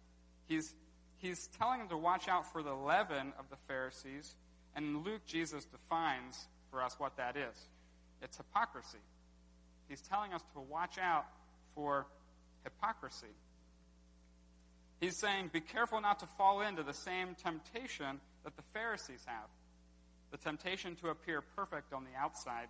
He's, 0.49 0.75
he's 1.19 1.49
telling 1.59 1.79
them 1.79 1.89
to 1.89 1.97
watch 1.97 2.29
out 2.29 2.51
for 2.53 2.63
the 2.63 2.75
leaven 2.75 3.33
of 3.39 3.49
the 3.51 3.57
Pharisees, 3.69 4.35
and 4.75 4.85
in 4.85 5.03
Luke, 5.03 5.27
Jesus 5.27 5.65
defines 5.65 6.47
for 6.71 6.83
us 6.83 6.95
what 6.99 7.17
that 7.17 7.37
is 7.37 7.57
it's 8.23 8.37
hypocrisy. 8.37 8.99
He's 9.89 10.03
telling 10.03 10.33
us 10.35 10.43
to 10.55 10.61
watch 10.61 10.99
out 10.99 11.25
for 11.75 12.07
hypocrisy. 12.65 13.35
He's 15.01 15.19
saying, 15.19 15.51
be 15.53 15.61
careful 15.61 16.01
not 16.01 16.19
to 16.21 16.27
fall 16.37 16.61
into 16.61 16.83
the 16.83 16.93
same 16.93 17.35
temptation 17.43 18.21
that 18.45 18.57
the 18.57 18.63
Pharisees 18.75 19.23
have 19.25 19.49
the 20.31 20.39
temptation 20.39 20.95
to 20.97 21.09
appear 21.09 21.43
perfect 21.57 21.93
on 21.93 22.05
the 22.05 22.19
outside, 22.19 22.69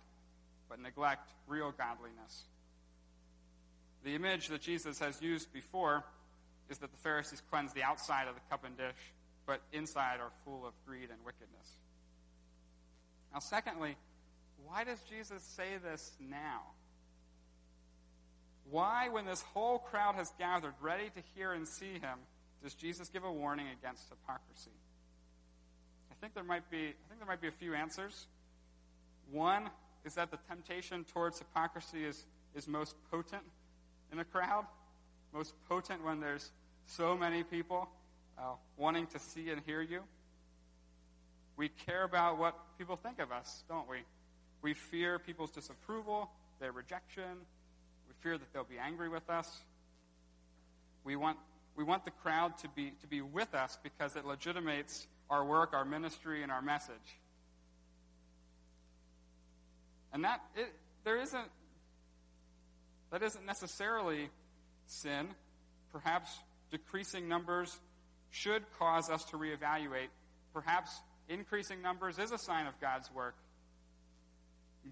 but 0.69 0.79
neglect 0.79 1.29
real 1.47 1.71
godliness. 1.71 2.45
The 4.03 4.15
image 4.15 4.47
that 4.47 4.61
Jesus 4.61 4.99
has 4.99 5.21
used 5.21 5.53
before 5.53 6.03
is 6.69 6.79
that 6.79 6.91
the 6.91 6.97
Pharisees 6.97 7.41
cleanse 7.49 7.73
the 7.73 7.83
outside 7.83 8.27
of 8.27 8.35
the 8.35 8.41
cup 8.49 8.63
and 8.65 8.75
dish, 8.77 8.95
but 9.45 9.61
inside 9.73 10.19
are 10.19 10.31
full 10.45 10.65
of 10.65 10.73
greed 10.87 11.09
and 11.09 11.19
wickedness. 11.25 11.77
Now, 13.33 13.39
secondly, 13.39 13.95
why 14.65 14.83
does 14.83 14.99
Jesus 15.09 15.43
say 15.43 15.77
this 15.83 16.11
now? 16.19 16.61
Why, 18.69 19.09
when 19.09 19.25
this 19.25 19.41
whole 19.41 19.79
crowd 19.79 20.15
has 20.15 20.31
gathered 20.39 20.73
ready 20.81 21.09
to 21.09 21.21
hear 21.35 21.51
and 21.51 21.67
see 21.67 21.93
him, 21.93 22.19
does 22.63 22.73
Jesus 22.73 23.09
give 23.09 23.23
a 23.23 23.31
warning 23.31 23.67
against 23.77 24.09
hypocrisy? 24.09 24.71
I 26.11 26.15
think 26.21 26.33
there 26.33 26.43
might 26.43 26.69
be, 26.69 26.77
I 26.77 27.07
think 27.09 27.19
there 27.19 27.27
might 27.27 27.41
be 27.41 27.47
a 27.47 27.51
few 27.51 27.73
answers. 27.73 28.27
One 29.31 29.69
is 30.05 30.15
that 30.15 30.31
the 30.31 30.37
temptation 30.47 31.03
towards 31.03 31.39
hypocrisy 31.39 32.05
is, 32.05 32.25
is 32.55 32.67
most 32.67 32.95
potent 33.09 33.43
in 34.11 34.19
a 34.19 34.25
crowd, 34.25 34.65
most 35.33 35.53
potent 35.69 36.03
when 36.03 36.19
there's 36.19 36.51
so 36.85 37.15
many 37.15 37.43
people 37.43 37.89
uh, 38.37 38.53
wanting 38.77 39.07
to 39.07 39.19
see 39.19 39.49
and 39.49 39.61
hear 39.65 39.81
you. 39.81 40.01
We 41.57 41.69
care 41.69 42.03
about 42.03 42.37
what 42.37 42.55
people 42.77 42.95
think 42.95 43.19
of 43.19 43.31
us, 43.31 43.63
don't 43.69 43.89
we? 43.89 43.97
We 44.61 44.73
fear 44.73 45.19
people's 45.19 45.51
disapproval, 45.51 46.29
their 46.59 46.71
rejection. 46.71 47.37
We 48.07 48.13
fear 48.21 48.37
that 48.37 48.53
they'll 48.53 48.63
be 48.63 48.77
angry 48.77 49.09
with 49.09 49.29
us. 49.29 49.49
We 51.03 51.15
want, 51.15 51.37
we 51.75 51.83
want 51.83 52.05
the 52.05 52.11
crowd 52.11 52.57
to 52.59 52.67
be, 52.69 52.93
to 53.01 53.07
be 53.07 53.21
with 53.21 53.53
us 53.53 53.77
because 53.81 54.15
it 54.15 54.25
legitimates 54.25 55.07
our 55.29 55.45
work, 55.45 55.73
our 55.73 55.85
ministry, 55.85 56.43
and 56.43 56.51
our 56.51 56.61
message. 56.61 56.95
And 60.13 60.23
that, 60.25 60.41
it, 60.55 60.73
there 61.03 61.21
isn't, 61.21 61.47
that 63.11 63.21
isn't 63.21 63.45
necessarily 63.45 64.29
sin. 64.87 65.27
Perhaps 65.91 66.31
decreasing 66.71 67.27
numbers 67.27 67.77
should 68.29 68.63
cause 68.79 69.09
us 69.09 69.23
to 69.25 69.37
reevaluate. 69.37 70.07
Perhaps 70.53 70.91
increasing 71.27 71.81
numbers 71.81 72.17
is 72.17 72.31
a 72.31 72.37
sign 72.37 72.67
of 72.67 72.79
God's 72.79 73.11
work. 73.13 73.35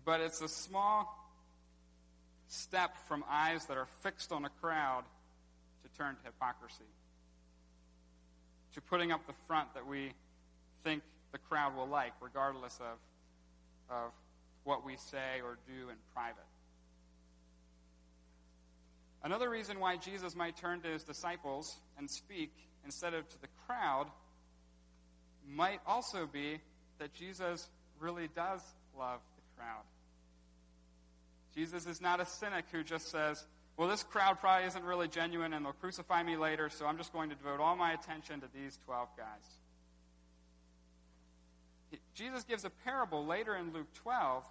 But 0.05 0.19
it's 0.21 0.41
a 0.41 0.47
small 0.47 1.15
step 2.47 2.95
from 3.07 3.23
eyes 3.29 3.65
that 3.65 3.77
are 3.77 3.87
fixed 4.01 4.31
on 4.31 4.45
a 4.45 4.49
crowd 4.61 5.03
to 5.83 5.97
turn 5.97 6.15
to 6.15 6.21
hypocrisy, 6.25 6.83
to 8.73 8.81
putting 8.81 9.11
up 9.11 9.25
the 9.27 9.33
front 9.47 9.73
that 9.73 9.87
we 9.87 10.11
think 10.83 11.01
the 11.31 11.37
crowd 11.37 11.75
will 11.75 11.87
like, 11.87 12.13
regardless 12.21 12.77
of, 12.79 13.95
of 13.95 14.11
what 14.63 14.85
we 14.85 14.97
say 14.97 15.41
or 15.43 15.57
do 15.67 15.89
in 15.89 15.95
private. 16.13 16.48
Another 19.23 19.49
reason 19.49 19.79
why 19.79 19.97
Jesus 19.97 20.35
might 20.35 20.55
turn 20.55 20.81
to 20.81 20.87
his 20.87 21.03
disciples 21.03 21.79
and 21.97 22.09
speak 22.09 22.53
instead 22.85 23.13
of 23.13 23.27
to 23.29 23.41
the 23.41 23.47
crowd 23.67 24.07
might 25.47 25.81
also 25.85 26.25
be 26.25 26.59
that 26.99 27.13
Jesus 27.13 27.67
really 27.99 28.29
does 28.35 28.61
love 28.97 29.19
the 29.35 29.41
crowd. 29.57 29.83
Jesus 31.55 31.85
is 31.85 31.99
not 31.99 32.21
a 32.21 32.25
cynic 32.25 32.65
who 32.71 32.83
just 32.83 33.09
says, 33.09 33.45
well, 33.75 33.87
this 33.87 34.03
crowd 34.03 34.39
probably 34.39 34.67
isn't 34.67 34.83
really 34.83 35.07
genuine 35.07 35.53
and 35.53 35.65
they'll 35.65 35.73
crucify 35.73 36.23
me 36.23 36.37
later, 36.37 36.69
so 36.69 36.85
I'm 36.85 36.97
just 36.97 37.11
going 37.11 37.29
to 37.29 37.35
devote 37.35 37.59
all 37.59 37.75
my 37.75 37.93
attention 37.93 38.41
to 38.41 38.47
these 38.53 38.77
12 38.85 39.09
guys. 39.17 41.99
Jesus 42.13 42.43
gives 42.43 42.65
a 42.65 42.69
parable 42.69 43.25
later 43.25 43.55
in 43.55 43.73
Luke 43.73 43.91
12 43.95 44.45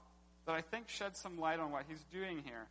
that 0.47 0.55
I 0.55 0.63
think 0.63 0.89
sheds 0.89 1.21
some 1.21 1.39
light 1.39 1.61
on 1.61 1.71
what 1.71 1.85
he's 1.89 2.03
doing 2.11 2.43
here. 2.45 2.67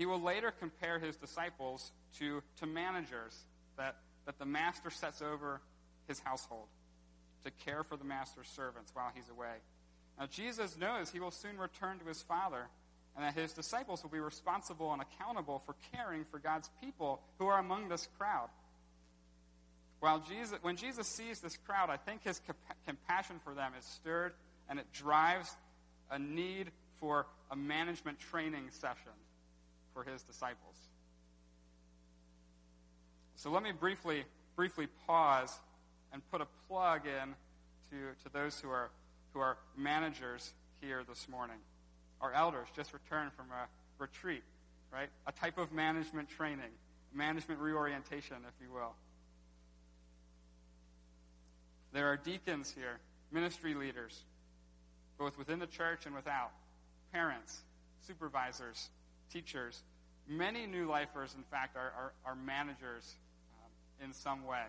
He 0.00 0.06
will 0.06 0.22
later 0.22 0.50
compare 0.50 0.98
his 0.98 1.14
disciples 1.16 1.92
to, 2.20 2.42
to 2.60 2.66
managers 2.66 3.38
that, 3.76 3.96
that 4.24 4.38
the 4.38 4.46
master 4.46 4.88
sets 4.88 5.20
over 5.20 5.60
his 6.08 6.18
household 6.20 6.68
to 7.44 7.50
care 7.66 7.84
for 7.84 7.98
the 7.98 8.04
master's 8.04 8.48
servants 8.48 8.92
while 8.94 9.12
he's 9.14 9.28
away. 9.28 9.56
Now, 10.18 10.24
Jesus 10.24 10.78
knows 10.78 11.10
he 11.10 11.20
will 11.20 11.30
soon 11.30 11.58
return 11.58 11.98
to 11.98 12.06
his 12.06 12.22
Father 12.22 12.68
and 13.14 13.26
that 13.26 13.34
his 13.34 13.52
disciples 13.52 14.02
will 14.02 14.08
be 14.08 14.20
responsible 14.20 14.90
and 14.94 15.02
accountable 15.02 15.62
for 15.66 15.74
caring 15.92 16.24
for 16.30 16.38
God's 16.38 16.70
people 16.82 17.20
who 17.38 17.48
are 17.48 17.58
among 17.58 17.90
this 17.90 18.08
crowd. 18.16 18.48
While 19.98 20.20
Jesus, 20.20 20.58
when 20.62 20.76
Jesus 20.76 21.08
sees 21.08 21.40
this 21.40 21.58
crowd, 21.58 21.90
I 21.90 21.98
think 21.98 22.24
his 22.24 22.40
compassion 22.86 23.36
for 23.44 23.52
them 23.52 23.72
is 23.78 23.84
stirred 23.84 24.32
and 24.66 24.78
it 24.78 24.90
drives 24.94 25.54
a 26.10 26.18
need 26.18 26.70
for 27.00 27.26
a 27.50 27.56
management 27.56 28.18
training 28.18 28.70
session 28.70 29.12
for 30.00 30.10
his 30.10 30.22
disciples. 30.22 30.76
So 33.36 33.50
let 33.50 33.62
me 33.62 33.72
briefly, 33.72 34.24
briefly 34.56 34.86
pause 35.06 35.58
and 36.12 36.22
put 36.30 36.40
a 36.40 36.46
plug 36.68 37.02
in 37.06 37.34
to, 37.90 38.14
to 38.24 38.32
those 38.32 38.60
who 38.60 38.70
are, 38.70 38.90
who 39.32 39.40
are 39.40 39.58
managers 39.76 40.52
here 40.80 41.02
this 41.08 41.28
morning. 41.28 41.56
Our 42.20 42.32
elders 42.32 42.68
just 42.74 42.92
returned 42.92 43.32
from 43.32 43.46
a 43.50 43.66
retreat, 43.98 44.42
right? 44.92 45.08
A 45.26 45.32
type 45.32 45.58
of 45.58 45.72
management 45.72 46.28
training, 46.28 46.70
management 47.14 47.60
reorientation, 47.60 48.36
if 48.48 48.54
you 48.62 48.72
will. 48.72 48.94
There 51.92 52.06
are 52.06 52.16
deacons 52.16 52.72
here, 52.74 53.00
ministry 53.32 53.74
leaders, 53.74 54.22
both 55.18 55.36
within 55.36 55.58
the 55.58 55.66
church 55.66 56.06
and 56.06 56.14
without, 56.14 56.52
parents, 57.12 57.62
supervisors, 58.06 58.90
teachers. 59.30 59.82
Many 60.30 60.64
new 60.64 60.88
lifers, 60.88 61.34
in 61.36 61.42
fact, 61.42 61.76
are, 61.76 61.92
are, 61.98 62.12
are 62.24 62.36
managers 62.36 63.16
um, 63.52 64.06
in 64.06 64.12
some 64.12 64.46
way. 64.46 64.62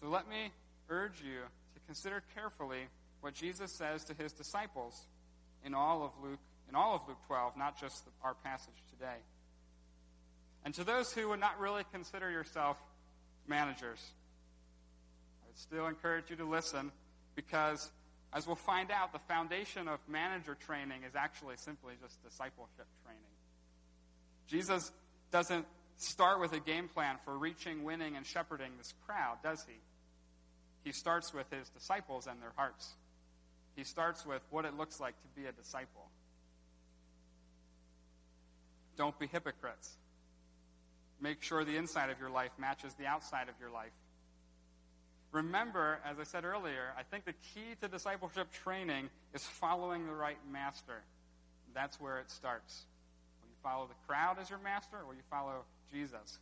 So 0.00 0.08
let 0.08 0.28
me 0.28 0.50
urge 0.88 1.22
you 1.22 1.42
to 1.74 1.80
consider 1.86 2.24
carefully 2.34 2.88
what 3.20 3.34
Jesus 3.34 3.70
says 3.78 4.02
to 4.06 4.14
his 4.14 4.32
disciples 4.32 5.06
in 5.64 5.74
all 5.74 6.02
of 6.02 6.10
Luke, 6.28 6.40
in 6.68 6.74
all 6.74 6.96
of 6.96 7.02
Luke 7.06 7.18
12, 7.28 7.56
not 7.56 7.80
just 7.80 8.08
our 8.24 8.34
passage 8.34 8.82
today. 8.90 9.20
And 10.64 10.74
to 10.74 10.82
those 10.82 11.12
who 11.12 11.28
would 11.28 11.38
not 11.38 11.60
really 11.60 11.84
consider 11.92 12.28
yourself 12.28 12.76
managers, 13.46 14.00
I 15.44 15.46
would 15.46 15.56
still 15.56 15.86
encourage 15.86 16.30
you 16.30 16.36
to 16.36 16.44
listen 16.44 16.90
because, 17.36 17.92
as 18.32 18.44
we'll 18.44 18.56
find 18.56 18.90
out, 18.90 19.12
the 19.12 19.20
foundation 19.20 19.86
of 19.86 20.00
manager 20.08 20.56
training 20.56 21.04
is 21.08 21.14
actually 21.14 21.56
simply 21.58 21.94
just 22.02 22.20
discipleship 22.24 22.88
training. 23.04 23.35
Jesus 24.46 24.92
doesn't 25.30 25.66
start 25.96 26.40
with 26.40 26.52
a 26.52 26.60
game 26.60 26.88
plan 26.88 27.16
for 27.24 27.36
reaching, 27.36 27.84
winning, 27.84 28.16
and 28.16 28.24
shepherding 28.24 28.72
this 28.78 28.94
crowd, 29.06 29.38
does 29.42 29.64
he? 29.66 29.74
He 30.84 30.92
starts 30.92 31.34
with 31.34 31.50
his 31.50 31.68
disciples 31.70 32.26
and 32.26 32.40
their 32.40 32.52
hearts. 32.56 32.94
He 33.74 33.84
starts 33.84 34.24
with 34.24 34.42
what 34.50 34.64
it 34.64 34.76
looks 34.76 35.00
like 35.00 35.14
to 35.22 35.40
be 35.40 35.46
a 35.46 35.52
disciple. 35.52 36.08
Don't 38.96 39.18
be 39.18 39.26
hypocrites. 39.26 39.96
Make 41.20 41.42
sure 41.42 41.64
the 41.64 41.76
inside 41.76 42.10
of 42.10 42.18
your 42.20 42.30
life 42.30 42.52
matches 42.58 42.94
the 42.94 43.06
outside 43.06 43.48
of 43.48 43.54
your 43.60 43.70
life. 43.70 43.92
Remember, 45.32 45.98
as 46.04 46.18
I 46.18 46.22
said 46.22 46.44
earlier, 46.44 46.94
I 46.96 47.02
think 47.02 47.24
the 47.24 47.34
key 47.54 47.74
to 47.82 47.88
discipleship 47.88 48.52
training 48.52 49.10
is 49.34 49.44
following 49.44 50.06
the 50.06 50.14
right 50.14 50.38
master. 50.50 51.02
That's 51.74 52.00
where 52.00 52.18
it 52.20 52.30
starts. 52.30 52.84
Follow 53.66 53.88
the 53.88 54.06
crowd 54.06 54.36
as 54.40 54.48
your 54.48 54.60
master, 54.60 54.96
or 55.04 55.12
you 55.12 55.22
follow 55.28 55.64
Jesus 55.92 56.38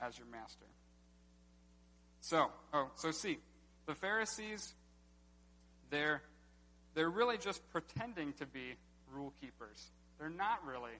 as 0.00 0.18
your 0.18 0.26
master? 0.26 0.66
So, 2.20 2.50
oh, 2.72 2.90
so 2.96 3.12
see, 3.12 3.38
the 3.86 3.94
Pharisees, 3.94 4.74
they're, 5.90 6.20
they're 6.94 7.10
really 7.10 7.38
just 7.38 7.62
pretending 7.70 8.32
to 8.34 8.46
be 8.46 8.74
rule 9.12 9.32
keepers. 9.40 9.92
They're 10.18 10.28
not 10.28 10.66
really 10.66 10.98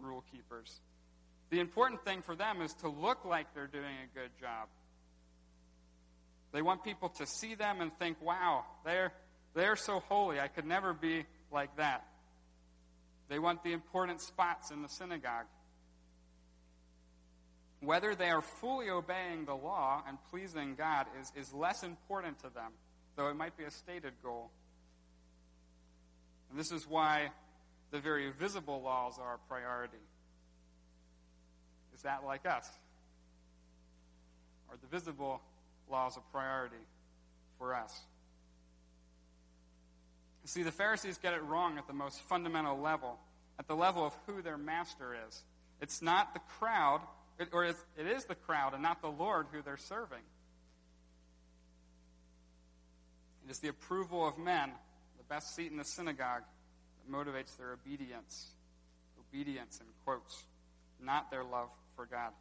rule 0.00 0.24
keepers. 0.32 0.80
The 1.50 1.60
important 1.60 2.04
thing 2.04 2.22
for 2.22 2.34
them 2.34 2.60
is 2.60 2.74
to 2.80 2.88
look 2.88 3.24
like 3.24 3.54
they're 3.54 3.68
doing 3.68 3.84
a 3.84 4.18
good 4.18 4.30
job. 4.40 4.66
They 6.50 6.60
want 6.60 6.82
people 6.82 7.10
to 7.10 7.26
see 7.26 7.54
them 7.54 7.80
and 7.80 7.96
think, 8.00 8.20
wow, 8.20 8.64
they're, 8.84 9.12
they're 9.54 9.76
so 9.76 10.00
holy. 10.08 10.40
I 10.40 10.48
could 10.48 10.66
never 10.66 10.92
be 10.92 11.24
like 11.52 11.76
that. 11.76 12.04
They 13.28 13.38
want 13.38 13.62
the 13.62 13.72
important 13.72 14.20
spots 14.20 14.70
in 14.70 14.82
the 14.82 14.88
synagogue. 14.88 15.46
Whether 17.80 18.14
they 18.14 18.30
are 18.30 18.42
fully 18.42 18.90
obeying 18.90 19.44
the 19.44 19.54
law 19.54 20.02
and 20.08 20.18
pleasing 20.30 20.74
God 20.74 21.06
is, 21.20 21.32
is 21.36 21.52
less 21.52 21.82
important 21.82 22.38
to 22.40 22.50
them, 22.50 22.72
though 23.16 23.28
it 23.28 23.36
might 23.36 23.56
be 23.56 23.64
a 23.64 23.70
stated 23.70 24.14
goal. 24.22 24.50
And 26.50 26.58
this 26.58 26.72
is 26.72 26.86
why 26.86 27.30
the 27.90 28.00
very 28.00 28.30
visible 28.30 28.82
laws 28.82 29.18
are 29.20 29.34
a 29.34 29.48
priority. 29.48 29.96
Is 31.94 32.02
that 32.02 32.24
like 32.24 32.46
us? 32.46 32.68
Are 34.70 34.76
the 34.76 34.86
visible 34.86 35.40
laws 35.90 36.16
a 36.16 36.32
priority 36.32 36.76
for 37.58 37.74
us? 37.74 38.00
See, 40.46 40.62
the 40.62 40.72
Pharisees 40.72 41.18
get 41.18 41.32
it 41.32 41.42
wrong 41.42 41.78
at 41.78 41.86
the 41.86 41.94
most 41.94 42.20
fundamental 42.22 42.78
level, 42.78 43.18
at 43.58 43.66
the 43.66 43.74
level 43.74 44.04
of 44.04 44.12
who 44.26 44.42
their 44.42 44.58
master 44.58 45.16
is. 45.26 45.42
It's 45.80 46.02
not 46.02 46.34
the 46.34 46.40
crowd, 46.58 47.00
or 47.52 47.64
it 47.64 47.76
is 47.98 48.24
the 48.26 48.34
crowd 48.34 48.74
and 48.74 48.82
not 48.82 49.00
the 49.00 49.08
Lord 49.08 49.46
who 49.52 49.62
they're 49.62 49.76
serving. 49.76 50.18
It 53.46 53.50
is 53.50 53.58
the 53.58 53.68
approval 53.68 54.26
of 54.26 54.38
men, 54.38 54.70
the 55.16 55.24
best 55.24 55.54
seat 55.54 55.70
in 55.70 55.76
the 55.76 55.84
synagogue, 55.84 56.42
that 56.42 57.12
motivates 57.12 57.56
their 57.56 57.72
obedience. 57.72 58.46
Obedience 59.30 59.80
in 59.80 59.86
quotes, 60.04 60.44
not 61.00 61.30
their 61.30 61.44
love 61.44 61.68
for 61.96 62.06
God. 62.06 62.32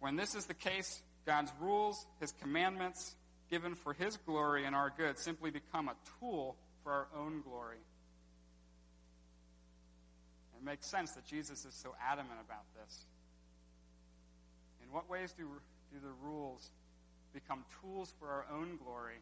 When 0.00 0.16
this 0.16 0.34
is 0.34 0.46
the 0.46 0.54
case, 0.54 1.02
God's 1.24 1.52
rules, 1.60 2.06
His 2.20 2.32
commandments, 2.42 3.14
given 3.54 3.76
for 3.76 3.92
His 3.92 4.16
glory 4.16 4.64
and 4.64 4.74
our 4.74 4.92
good, 4.96 5.16
simply 5.16 5.48
become 5.48 5.88
a 5.88 5.94
tool 6.18 6.56
for 6.82 6.90
our 6.90 7.06
own 7.16 7.40
glory. 7.40 7.78
It 10.58 10.64
makes 10.64 10.90
sense 10.90 11.12
that 11.12 11.24
Jesus 11.24 11.64
is 11.64 11.72
so 11.72 11.94
adamant 12.04 12.40
about 12.44 12.64
this. 12.74 13.06
In 14.84 14.92
what 14.92 15.08
ways 15.08 15.32
do, 15.38 15.44
do 15.92 16.00
the 16.02 16.26
rules 16.28 16.68
become 17.32 17.64
tools 17.80 18.12
for 18.18 18.26
our 18.26 18.44
own 18.52 18.76
glory 18.82 19.18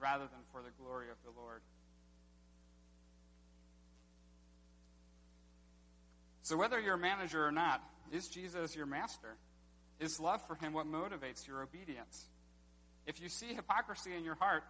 rather 0.00 0.24
than 0.24 0.40
for 0.50 0.60
the 0.60 0.72
glory 0.82 1.06
of 1.08 1.16
the 1.24 1.40
Lord? 1.40 1.60
So, 6.42 6.56
whether 6.56 6.80
you're 6.80 6.96
a 6.96 6.98
manager 6.98 7.46
or 7.46 7.52
not, 7.52 7.80
is 8.10 8.26
Jesus 8.26 8.74
your 8.74 8.86
master? 8.86 9.36
Is 10.00 10.18
love 10.18 10.44
for 10.48 10.56
him 10.56 10.72
what 10.72 10.86
motivates 10.90 11.46
your 11.46 11.62
obedience? 11.62 12.26
If 13.06 13.20
you 13.20 13.28
see 13.28 13.54
hypocrisy 13.54 14.14
in 14.14 14.24
your 14.24 14.36
heart, 14.36 14.64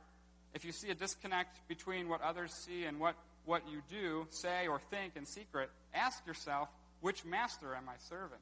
if 0.55 0.65
you 0.65 0.73
see 0.73 0.91
a 0.91 0.95
disconnect 0.95 1.67
between 1.69 2.09
what 2.09 2.21
others 2.23 2.53
see 2.53 2.85
and 2.85 3.01
what, 3.01 3.15
what 3.45 3.63
you 3.71 3.83
do, 3.91 4.27
say, 4.31 4.67
or 4.69 4.81
think 4.91 5.17
in 5.17 5.27
secret, 5.27 5.71
ask 5.95 6.27
yourself, 6.27 6.69
which 7.01 7.25
master 7.25 7.75
am 7.75 7.89
I 7.89 7.95
serving? 8.09 8.39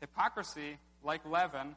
Hypocrisy, 0.00 0.78
like 1.02 1.24
leaven, 1.24 1.74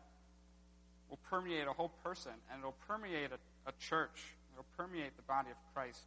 will 1.10 1.20
permeate 1.30 1.68
a 1.68 1.74
whole 1.74 1.92
person, 2.04 2.32
and 2.52 2.60
it'll 2.60 2.76
permeate 2.88 3.32
a, 3.32 3.70
a 3.70 3.74
church. 3.80 4.34
It'll 4.54 4.66
permeate 4.78 5.16
the 5.16 5.24
body 5.24 5.50
of 5.50 5.58
Christ. 5.74 6.06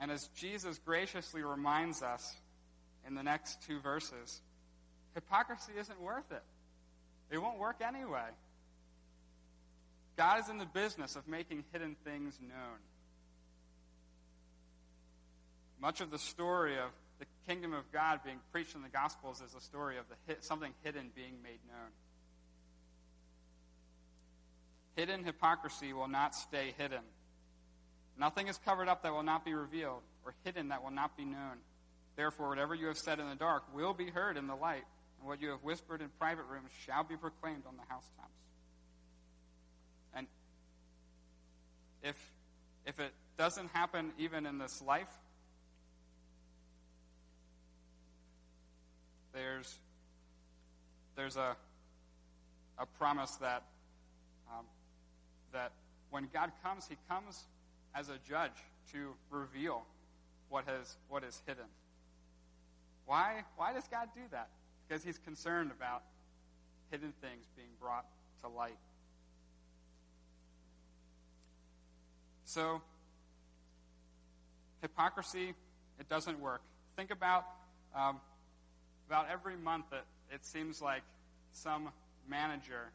And 0.00 0.10
as 0.10 0.28
Jesus 0.34 0.78
graciously 0.78 1.42
reminds 1.42 2.02
us 2.02 2.34
in 3.06 3.14
the 3.14 3.22
next 3.22 3.62
two 3.66 3.80
verses, 3.80 4.40
hypocrisy 5.14 5.72
isn't 5.78 6.00
worth 6.00 6.30
it. 6.32 6.42
It 7.30 7.38
won't 7.38 7.58
work 7.58 7.76
anyway. 7.86 8.28
God 10.16 10.40
is 10.40 10.48
in 10.48 10.58
the 10.58 10.66
business 10.66 11.16
of 11.16 11.26
making 11.28 11.64
hidden 11.72 11.96
things 12.04 12.38
known. 12.40 12.78
Much 15.80 16.00
of 16.00 16.10
the 16.10 16.18
story 16.18 16.76
of 16.76 16.90
the 17.18 17.26
kingdom 17.46 17.72
of 17.72 17.90
God 17.92 18.20
being 18.24 18.38
preached 18.52 18.74
in 18.74 18.82
the 18.82 18.88
Gospels 18.88 19.40
is 19.40 19.54
a 19.54 19.60
story 19.60 19.96
of 19.96 20.04
the, 20.08 20.36
something 20.40 20.72
hidden 20.82 21.10
being 21.14 21.42
made 21.42 21.60
known. 21.68 21.90
Hidden 24.96 25.24
hypocrisy 25.24 25.92
will 25.92 26.08
not 26.08 26.34
stay 26.34 26.74
hidden. 26.76 27.02
Nothing 28.18 28.48
is 28.48 28.58
covered 28.58 28.88
up 28.88 29.02
that 29.04 29.12
will 29.12 29.22
not 29.22 29.44
be 29.44 29.54
revealed, 29.54 30.02
or 30.26 30.34
hidden 30.44 30.68
that 30.68 30.82
will 30.82 30.90
not 30.90 31.16
be 31.16 31.24
known. 31.24 31.58
Therefore, 32.16 32.50
whatever 32.50 32.74
you 32.74 32.88
have 32.88 32.98
said 32.98 33.18
in 33.18 33.28
the 33.28 33.34
dark 33.34 33.62
will 33.74 33.94
be 33.94 34.10
heard 34.10 34.36
in 34.36 34.46
the 34.46 34.54
light, 34.54 34.84
and 35.20 35.28
what 35.28 35.40
you 35.40 35.50
have 35.50 35.62
whispered 35.62 36.00
in 36.00 36.08
private 36.18 36.44
rooms 36.50 36.70
shall 36.84 37.04
be 37.04 37.16
proclaimed 37.16 37.62
on 37.68 37.76
the 37.76 37.82
housetops. 37.88 38.40
And 40.14 40.26
if, 42.02 42.16
if 42.86 42.98
it 42.98 43.12
doesn't 43.38 43.68
happen 43.72 44.12
even 44.18 44.46
in 44.46 44.58
this 44.58 44.82
life, 44.82 45.10
there's, 49.34 49.78
there's 51.16 51.36
a, 51.36 51.54
a 52.78 52.86
promise 52.86 53.32
that, 53.36 53.64
um, 54.50 54.64
that 55.52 55.72
when 56.10 56.28
God 56.32 56.50
comes, 56.64 56.86
he 56.88 56.96
comes 57.08 57.44
as 57.94 58.08
a 58.08 58.16
judge 58.26 58.50
to 58.92 59.10
reveal 59.30 59.82
what, 60.48 60.64
has, 60.66 60.96
what 61.08 61.22
is 61.24 61.40
hidden. 61.46 61.64
Why, 63.04 63.44
why 63.56 63.72
does 63.72 63.86
God 63.88 64.08
do 64.14 64.22
that? 64.30 64.48
Because 64.90 65.04
he's 65.04 65.18
concerned 65.18 65.70
about 65.70 66.02
hidden 66.90 67.12
things 67.20 67.46
being 67.54 67.68
brought 67.80 68.06
to 68.42 68.48
light. 68.48 68.76
So, 72.44 72.82
hypocrisy, 74.82 75.54
it 76.00 76.08
doesn't 76.08 76.40
work. 76.40 76.62
Think 76.96 77.12
about 77.12 77.44
um, 77.94 78.20
about 79.06 79.26
every 79.30 79.56
month 79.56 79.84
that 79.92 80.06
it 80.34 80.44
seems 80.44 80.82
like 80.82 81.02
some 81.52 81.90
manager 82.28 82.90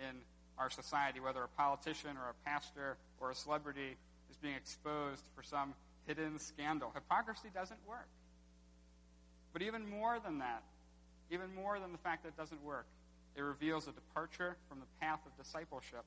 in 0.00 0.16
our 0.56 0.70
society, 0.70 1.20
whether 1.20 1.42
a 1.42 1.48
politician 1.48 2.16
or 2.16 2.30
a 2.30 2.48
pastor 2.48 2.96
or 3.20 3.30
a 3.30 3.34
celebrity, 3.34 3.96
is 4.30 4.38
being 4.38 4.54
exposed 4.54 5.22
for 5.36 5.42
some 5.42 5.74
hidden 6.06 6.38
scandal. 6.38 6.90
Hypocrisy 6.94 7.48
doesn't 7.52 7.80
work. 7.86 8.08
But 9.52 9.60
even 9.60 9.86
more 9.86 10.18
than 10.18 10.38
that, 10.38 10.62
even 11.30 11.54
more 11.54 11.78
than 11.78 11.92
the 11.92 11.98
fact 11.98 12.24
that 12.24 12.30
it 12.30 12.36
doesn't 12.36 12.62
work, 12.62 12.86
it 13.36 13.42
reveals 13.42 13.88
a 13.88 13.92
departure 13.92 14.56
from 14.68 14.80
the 14.80 14.86
path 15.00 15.20
of 15.26 15.36
discipleship, 15.42 16.04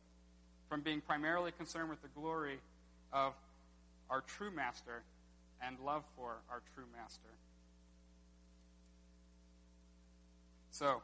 from 0.69 0.82
being 0.82 1.01
primarily 1.01 1.51
concerned 1.51 1.89
with 1.89 2.01
the 2.01 2.08
glory 2.10 2.60
of 3.12 3.34
our 4.10 4.21
true 4.21 4.51
master 4.51 5.04
and 5.62 5.78
love 5.80 6.04
for 6.15 6.38
our 6.49 6.62
true 6.73 6.86
master. 6.95 7.30
So, 10.71 11.01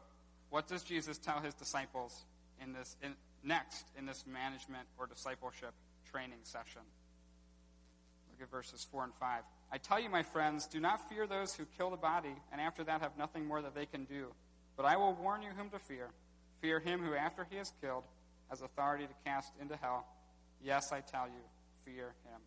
what 0.49 0.67
does 0.67 0.83
Jesus 0.83 1.17
tell 1.17 1.39
his 1.39 1.53
disciples 1.53 2.25
in 2.61 2.73
this 2.73 2.97
in, 3.01 3.15
next 3.43 3.85
in 3.97 4.05
this 4.05 4.25
management 4.27 4.87
or 4.97 5.07
discipleship 5.07 5.73
training 6.11 6.39
session. 6.43 6.81
Look 8.31 8.41
at 8.41 8.51
verses 8.51 8.85
4 8.91 9.05
and 9.05 9.13
5. 9.13 9.43
I 9.71 9.77
tell 9.77 9.99
you, 9.99 10.09
my 10.09 10.23
friends, 10.23 10.67
do 10.67 10.79
not 10.79 11.07
fear 11.09 11.25
those 11.25 11.53
who 11.53 11.65
kill 11.77 11.89
the 11.89 11.97
body, 11.97 12.35
and 12.51 12.59
after 12.59 12.83
that 12.83 13.01
have 13.01 13.17
nothing 13.17 13.45
more 13.45 13.61
that 13.61 13.73
they 13.73 13.85
can 13.85 14.03
do. 14.03 14.27
But 14.75 14.85
I 14.85 14.97
will 14.97 15.13
warn 15.13 15.41
you 15.41 15.49
whom 15.55 15.69
to 15.69 15.79
fear. 15.79 16.09
Fear 16.61 16.79
him 16.79 17.01
who, 17.01 17.15
after 17.15 17.47
he 17.49 17.57
is 17.57 17.71
killed, 17.81 18.03
has 18.49 18.61
authority 18.61 19.05
to 19.05 19.13
cast 19.25 19.53
into 19.61 19.77
hell. 19.77 20.05
Yes, 20.63 20.91
I 20.91 20.99
tell 20.99 21.27
you, 21.27 21.41
fear 21.85 22.13
him. 22.25 22.41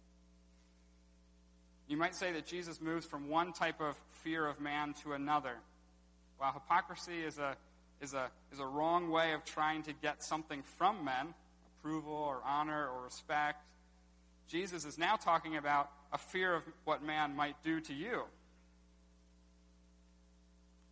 You 1.88 1.96
might 1.96 2.14
say 2.14 2.32
that 2.32 2.46
Jesus 2.46 2.80
moves 2.80 3.06
from 3.06 3.28
one 3.28 3.52
type 3.52 3.80
of 3.80 3.96
fear 4.22 4.46
of 4.46 4.60
man 4.60 4.94
to 5.02 5.12
another. 5.12 5.56
While 6.38 6.52
hypocrisy 6.52 7.22
is 7.22 7.38
a, 7.38 7.56
is 8.00 8.14
a, 8.14 8.30
is 8.52 8.60
a 8.60 8.66
wrong 8.66 9.10
way 9.10 9.32
of 9.32 9.44
trying 9.44 9.82
to 9.84 9.92
get 9.92 10.22
something 10.22 10.62
from 10.78 11.04
men, 11.04 11.34
approval 11.78 12.12
or 12.12 12.40
honor 12.44 12.88
or 12.88 13.02
respect, 13.04 13.64
Jesus 14.46 14.84
is 14.84 14.98
now 14.98 15.16
talking 15.16 15.56
about 15.56 15.90
a 16.14 16.18
fear 16.18 16.54
of 16.54 16.62
what 16.84 17.02
man 17.02 17.34
might 17.34 17.56
do 17.64 17.80
to 17.80 17.92
you. 17.92 18.22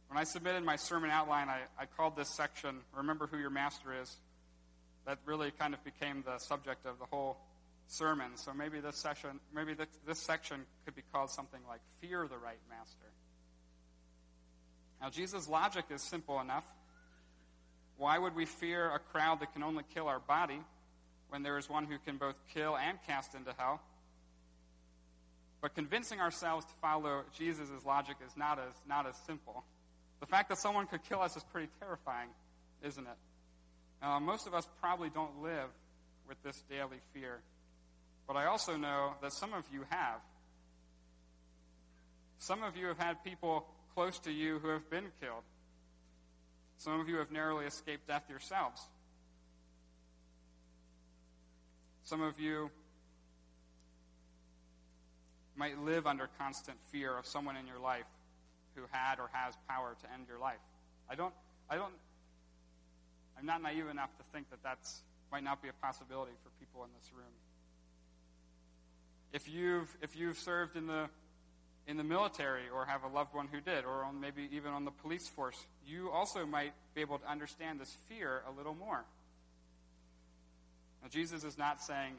When 0.09 0.19
I 0.19 0.25
submitted 0.25 0.65
my 0.65 0.75
sermon 0.77 1.11
outline, 1.11 1.49
I, 1.49 1.61
I 1.79 1.87
called 1.87 2.17
this 2.17 2.29
section, 2.29 2.81
Remember 2.95 3.29
Who 3.29 3.39
Your 3.39 3.49
Master 3.49 3.95
Is. 4.03 4.17
That 5.07 5.19
really 5.25 5.53
kind 5.53 5.75
of 5.75 5.85
became 5.85 6.25
the 6.27 6.39
subject 6.39 6.87
of 6.87 6.99
the 6.99 7.07
whole 7.07 7.39
sermon. 7.87 8.33
So 8.37 8.53
maybe 8.53 8.81
this 8.81 8.97
session, 8.97 9.39
maybe 9.55 9.75
this, 9.75 9.87
this 10.07 10.19
section 10.19 10.67
could 10.85 10.97
be 10.97 11.03
called 11.13 11.31
something 11.31 11.61
like 11.69 11.81
Fear 12.01 12.27
the 12.29 12.37
Right 12.37 12.59
Master. 12.69 13.07
Now, 15.01 15.09
Jesus' 15.09 15.49
logic 15.49 15.85
is 15.91 16.03
simple 16.03 16.41
enough. 16.41 16.65
Why 17.97 18.19
would 18.19 18.35
we 18.35 18.45
fear 18.45 18.91
a 18.91 18.99
crowd 18.99 19.41
that 19.41 19.53
can 19.53 19.63
only 19.63 19.85
kill 19.95 20.09
our 20.09 20.21
body 20.21 20.61
when 21.29 21.45
there 21.45 21.59
is 21.59 21.71
one 21.71 21.85
who 21.85 21.99
can 22.05 22.17
both 22.17 22.37
kill 22.53 22.77
and 22.77 22.99
cast 23.07 23.35
into 23.37 23.55
hell? 23.57 23.81
But 25.63 25.75
convincing 25.75 26.21
ourselves 26.21 26.67
to 26.67 26.73
follow 26.83 27.23
Jesus' 27.39 27.71
logic 27.87 28.17
is 28.27 28.37
not 28.37 28.59
as, 28.59 28.75
not 28.87 29.07
as 29.07 29.15
simple. 29.27 29.65
The 30.21 30.27
fact 30.27 30.51
that 30.51 30.59
someone 30.59 30.87
could 30.87 31.03
kill 31.09 31.21
us 31.23 31.37
is 31.37 31.45
pretty 31.45 31.69
terrifying, 31.81 32.29
isn't 32.83 33.07
it? 33.07 34.21
Most 34.21 34.47
of 34.49 34.55
us 34.55 34.69
probably 34.81 35.09
don't 35.09 35.41
live 35.41 35.71
with 36.29 36.43
this 36.43 36.61
daily 36.69 36.99
fear. 37.15 37.39
But 38.27 38.37
I 38.37 38.47
also 38.47 38.77
know 38.77 39.15
that 39.23 39.33
some 39.33 39.55
of 39.55 39.65
you 39.73 39.85
have. 39.89 40.21
Some 42.39 42.65
of 42.65 42.77
you 42.77 42.87
have 42.89 42.99
had 42.99 43.23
people 43.23 43.67
close 43.95 44.19
to 44.21 44.33
you 44.33 44.59
who 44.59 44.69
have 44.69 44.91
been 44.91 45.07
killed. 45.21 45.45
Some 46.79 46.99
of 47.01 47.09
you 47.09 47.19
have 47.19 47.31
narrowly 47.31 47.67
escaped 47.67 48.09
death 48.09 48.25
yourselves. 48.29 48.81
Some 52.03 52.21
of 52.21 52.41
you 52.41 52.71
might 55.57 55.79
live 55.79 56.07
under 56.07 56.29
constant 56.39 56.79
fear 56.91 57.17
of 57.17 57.27
someone 57.27 57.57
in 57.57 57.67
your 57.67 57.79
life 57.79 58.07
who 58.75 58.83
had 58.91 59.19
or 59.19 59.29
has 59.33 59.55
power 59.69 59.97
to 60.03 60.13
end 60.13 60.25
your 60.29 60.39
life. 60.39 60.61
I 61.11 61.15
don't, 61.15 61.35
I 61.69 61.77
don't, 61.77 61.93
I'm 63.39 63.47
not 63.47 63.63
naive 63.63 63.89
enough 63.89 64.17
to 64.17 64.25
think 64.33 64.51
that 64.51 64.63
that's 64.63 65.03
might 65.31 65.43
not 65.43 65.63
be 65.63 65.69
a 65.69 65.73
possibility 65.73 66.33
for 66.43 66.51
people 66.61 66.85
in 66.85 66.91
this 67.01 67.11
room. 67.15 67.33
If 69.33 69.49
you've, 69.49 69.97
if 70.03 70.15
you've 70.15 70.39
served 70.39 70.77
in 70.77 70.87
the, 70.87 71.09
in 71.87 71.97
the 71.97 72.05
military 72.05 72.69
or 72.73 72.85
have 72.85 73.03
a 73.03 73.09
loved 73.09 73.35
one 73.35 73.49
who 73.51 73.61
did, 73.61 73.87
or 73.87 74.05
on 74.05 74.21
maybe 74.21 74.47
even 74.53 74.73
on 74.73 74.85
the 74.85 74.91
police 74.91 75.27
force, 75.27 75.57
you 75.87 76.11
also 76.11 76.45
might 76.45 76.75
be 76.95 77.01
able 77.01 77.19
to 77.19 77.29
understand 77.29 77.81
this 77.81 77.97
fear 78.09 78.43
a 78.47 78.57
little 78.57 78.75
more. 78.75 79.05
Now, 81.03 81.09
Jesus 81.09 81.45
is 81.45 81.57
not 81.57 81.81
saying, 81.81 82.13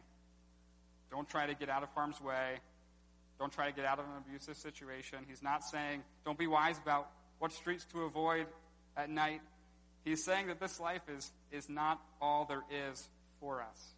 don't 1.12 1.30
try 1.30 1.46
to 1.46 1.54
get 1.54 1.70
out 1.70 1.84
of 1.84 1.90
harm's 1.90 2.20
way, 2.20 2.58
don't 3.40 3.52
try 3.52 3.70
to 3.70 3.76
get 3.76 3.86
out 3.86 4.00
of 4.00 4.06
an 4.06 4.24
abusive 4.26 4.58
situation. 4.58 5.20
He's 5.28 5.42
not 5.42 5.64
saying, 5.64 6.04
don't 6.26 6.38
be 6.38 6.48
wise 6.48 6.78
about 6.78 7.10
what 7.40 7.52
streets 7.52 7.86
to 7.92 8.04
avoid 8.04 8.48
at 8.96 9.10
night. 9.10 9.42
He's 10.06 10.24
saying 10.24 10.48
that 10.48 10.60
this 10.60 10.80
life 10.80 11.02
is, 11.10 11.32
is 11.52 11.70
not 11.70 12.02
all 12.22 12.46
there 12.46 12.64
is 12.72 13.08
for 13.40 13.62
us. 13.62 13.94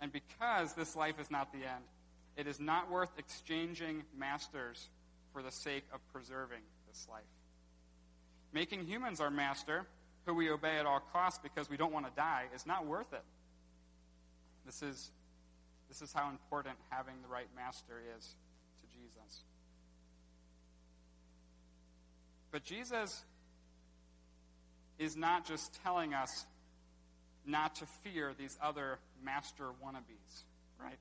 And 0.00 0.12
because 0.12 0.74
this 0.74 0.96
life 0.96 1.20
is 1.20 1.30
not 1.30 1.52
the 1.52 1.58
end, 1.58 1.84
it 2.36 2.46
is 2.46 2.58
not 2.58 2.90
worth 2.90 3.10
exchanging 3.18 4.04
masters 4.16 4.88
for 5.32 5.42
the 5.42 5.50
sake 5.50 5.84
of 5.92 6.00
preserving 6.12 6.62
this 6.88 7.06
life. 7.10 7.22
Making 8.52 8.86
humans 8.86 9.20
our 9.20 9.30
master, 9.30 9.86
who 10.26 10.34
we 10.34 10.50
obey 10.50 10.78
at 10.78 10.86
all 10.86 11.02
costs 11.12 11.38
because 11.42 11.68
we 11.70 11.76
don't 11.76 11.92
want 11.92 12.06
to 12.06 12.12
die, 12.16 12.46
is 12.54 12.66
not 12.66 12.86
worth 12.86 13.12
it. 13.12 13.22
This 14.66 14.82
is, 14.82 15.10
this 15.88 16.02
is 16.02 16.12
how 16.12 16.30
important 16.30 16.76
having 16.90 17.14
the 17.22 17.28
right 17.28 17.48
master 17.54 18.00
is 18.16 18.34
to 18.80 18.86
Jesus. 18.98 19.44
But 22.50 22.64
Jesus 22.64 23.24
is 24.98 25.16
not 25.16 25.46
just 25.46 25.78
telling 25.82 26.14
us 26.14 26.46
not 27.46 27.76
to 27.76 27.86
fear 28.04 28.34
these 28.38 28.58
other 28.62 28.98
master 29.24 29.64
wannabes, 29.82 30.44
right? 30.78 30.98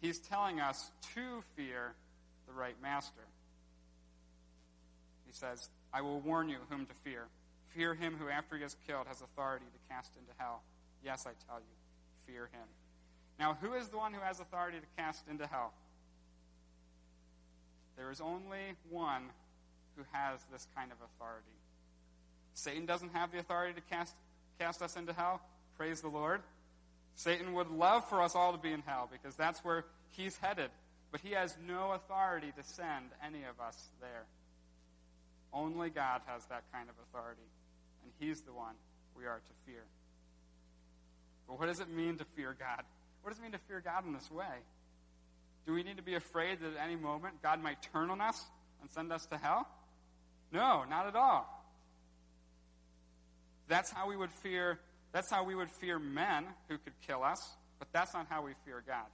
He's 0.00 0.18
telling 0.18 0.60
us 0.60 0.90
to 1.14 1.42
fear 1.56 1.94
the 2.46 2.52
right 2.52 2.76
master. 2.82 3.22
He 5.26 5.32
says, 5.32 5.68
I 5.92 6.02
will 6.02 6.20
warn 6.20 6.48
you 6.48 6.58
whom 6.70 6.86
to 6.86 6.94
fear. 7.04 7.24
Fear 7.74 7.94
him 7.94 8.16
who, 8.18 8.28
after 8.28 8.56
he 8.56 8.62
is 8.62 8.76
killed, 8.86 9.06
has 9.06 9.20
authority 9.20 9.66
to 9.66 9.94
cast 9.94 10.12
into 10.16 10.32
hell. 10.38 10.62
Yes, 11.04 11.26
I 11.26 11.32
tell 11.48 11.58
you, 11.58 12.32
fear 12.32 12.48
him. 12.52 12.68
Now, 13.38 13.58
who 13.60 13.74
is 13.74 13.88
the 13.88 13.96
one 13.96 14.12
who 14.12 14.20
has 14.20 14.40
authority 14.40 14.78
to 14.78 14.86
cast 14.96 15.26
into 15.28 15.46
hell? 15.46 15.72
There 17.96 18.10
is 18.10 18.20
only 18.20 18.74
one 18.90 19.30
who 19.96 20.02
has 20.12 20.40
this 20.52 20.66
kind 20.76 20.90
of 20.92 20.98
authority. 20.98 21.46
Satan 22.54 22.86
doesn't 22.86 23.12
have 23.12 23.32
the 23.32 23.38
authority 23.38 23.74
to 23.74 23.80
cast, 23.82 24.14
cast 24.58 24.82
us 24.82 24.96
into 24.96 25.12
hell. 25.12 25.40
Praise 25.76 26.00
the 26.00 26.08
Lord. 26.08 26.40
Satan 27.16 27.54
would 27.54 27.70
love 27.70 28.08
for 28.08 28.22
us 28.22 28.34
all 28.34 28.52
to 28.52 28.58
be 28.58 28.72
in 28.72 28.82
hell 28.86 29.08
because 29.10 29.36
that's 29.36 29.64
where 29.64 29.84
he's 30.10 30.36
headed. 30.38 30.70
But 31.10 31.20
he 31.20 31.32
has 31.32 31.56
no 31.66 31.92
authority 31.92 32.52
to 32.56 32.62
send 32.62 33.06
any 33.24 33.44
of 33.44 33.60
us 33.64 33.88
there. 34.00 34.24
Only 35.52 35.90
God 35.90 36.22
has 36.26 36.44
that 36.46 36.64
kind 36.72 36.88
of 36.88 36.96
authority, 37.08 37.46
and 38.02 38.12
he's 38.18 38.40
the 38.42 38.52
one 38.52 38.74
we 39.16 39.24
are 39.24 39.38
to 39.38 39.52
fear. 39.64 39.84
But 41.46 41.60
what 41.60 41.66
does 41.66 41.78
it 41.78 41.88
mean 41.88 42.18
to 42.18 42.24
fear 42.36 42.56
God? 42.58 42.82
What 43.22 43.30
does 43.30 43.38
it 43.38 43.42
mean 43.42 43.52
to 43.52 43.58
fear 43.68 43.80
God 43.80 44.04
in 44.06 44.12
this 44.12 44.28
way? 44.30 44.62
Do 45.66 45.72
we 45.72 45.82
need 45.82 45.96
to 45.96 46.02
be 46.02 46.14
afraid 46.14 46.60
that 46.60 46.74
at 46.74 46.84
any 46.84 46.96
moment 46.96 47.42
God 47.42 47.62
might 47.62 47.80
turn 47.92 48.10
on 48.10 48.20
us 48.20 48.44
and 48.80 48.90
send 48.90 49.12
us 49.12 49.24
to 49.26 49.38
hell? 49.38 49.68
No, 50.54 50.84
not 50.88 51.08
at 51.08 51.16
all. 51.16 51.50
That's 53.68 53.90
how 53.90 54.08
we 54.08 54.16
would 54.16 54.30
fear 54.30 54.78
that's 55.12 55.30
how 55.30 55.44
we 55.44 55.54
would 55.54 55.70
fear 55.70 56.00
men 56.00 56.44
who 56.68 56.76
could 56.76 56.94
kill 57.06 57.22
us, 57.22 57.38
but 57.78 57.86
that's 57.92 58.12
not 58.14 58.26
how 58.28 58.42
we 58.42 58.50
fear 58.64 58.82
God. 58.84 59.06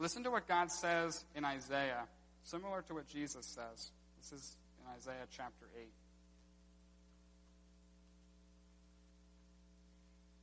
Listen 0.00 0.24
to 0.24 0.30
what 0.32 0.48
God 0.48 0.72
says 0.72 1.24
in 1.36 1.44
Isaiah, 1.44 2.08
similar 2.42 2.82
to 2.88 2.94
what 2.94 3.06
Jesus 3.06 3.46
says. 3.46 3.92
This 4.20 4.32
is 4.32 4.56
in 4.80 4.92
Isaiah 4.92 5.26
chapter 5.30 5.66
8. 5.80 5.86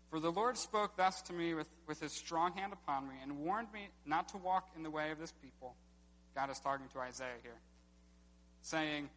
For 0.10 0.22
the 0.22 0.32
Lord 0.32 0.58
spoke 0.58 0.96
thus 0.96 1.22
to 1.24 1.34
me 1.34 1.54
with, 1.54 1.68
with 1.86 2.00
his 2.00 2.14
strong 2.14 2.54
hand 2.54 2.72
upon 2.72 3.10
me 3.10 3.16
and 3.22 3.40
warned 3.40 3.74
me 3.74 3.90
not 4.06 4.30
to 4.30 4.38
walk 4.38 4.70
in 4.78 4.84
the 4.84 4.90
way 4.90 5.12
of 5.12 5.20
this 5.20 5.34
people. 5.42 5.76
God 6.36 6.50
is 6.50 6.60
talking 6.60 6.88
to 6.94 7.00
Isaiah 7.00 7.39
here, 7.44 7.60
saying, 8.62 9.10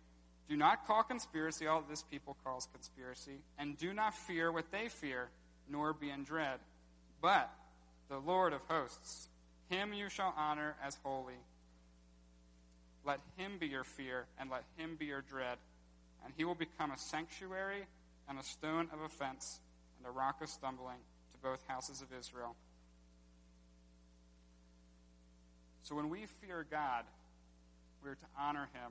do 0.49 0.57
not 0.57 0.87
call 0.87 1.03
conspiracy 1.03 1.67
all 1.67 1.83
this 1.89 2.03
people 2.03 2.37
calls 2.45 2.69
conspiracy, 2.73 3.39
and 3.59 3.79
do 3.79 3.95
not 3.95 4.15
fear 4.15 4.53
what 4.53 4.71
they 4.71 4.89
fear, 4.89 5.29
nor 5.71 5.93
be 5.93 6.11
in 6.11 6.25
dread. 6.25 6.59
But 7.23 7.51
the 8.11 8.19
Lord 8.19 8.53
of 8.53 8.61
hosts, 8.69 9.29
him 9.71 9.95
you 9.95 10.11
shall 10.11 10.35
honor 10.37 10.77
as 10.85 10.99
holy. 11.03 11.39
Let 13.07 13.21
him 13.37 13.53
be 13.59 13.67
your 13.67 13.85
fear, 13.85 14.27
and 14.39 14.51
let 14.51 14.65
him 14.77 14.97
be 14.99 15.07
your 15.07 15.23
dread. 15.23 15.57
And 16.25 16.35
he 16.37 16.45
will 16.45 16.55
become 16.55 16.91
a 16.91 16.99
sanctuary 16.99 17.87
and 18.29 18.39
a 18.39 18.43
stone 18.43 18.89
of 18.93 19.01
offense 19.01 19.61
and 19.99 20.07
a 20.07 20.11
rock 20.11 20.43
of 20.43 20.49
stumbling 20.49 20.99
to 21.33 21.39
both 21.43 21.63
houses 21.69 22.03
of 22.03 22.09
Israel. 22.19 22.55
So 25.85 25.95
when 25.95 26.09
we 26.09 26.25
fear 26.41 26.67
God, 26.71 27.05
we 28.03 28.11
are 28.11 28.15
to 28.15 28.27
honor 28.39 28.69
him 28.73 28.91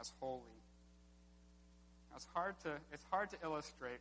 as 0.00 0.12
holy. 0.20 0.42
It's 2.14 2.26
hard 2.32 2.54
to, 2.62 2.70
it's 2.92 3.04
hard 3.10 3.30
to 3.30 3.36
illustrate 3.42 3.98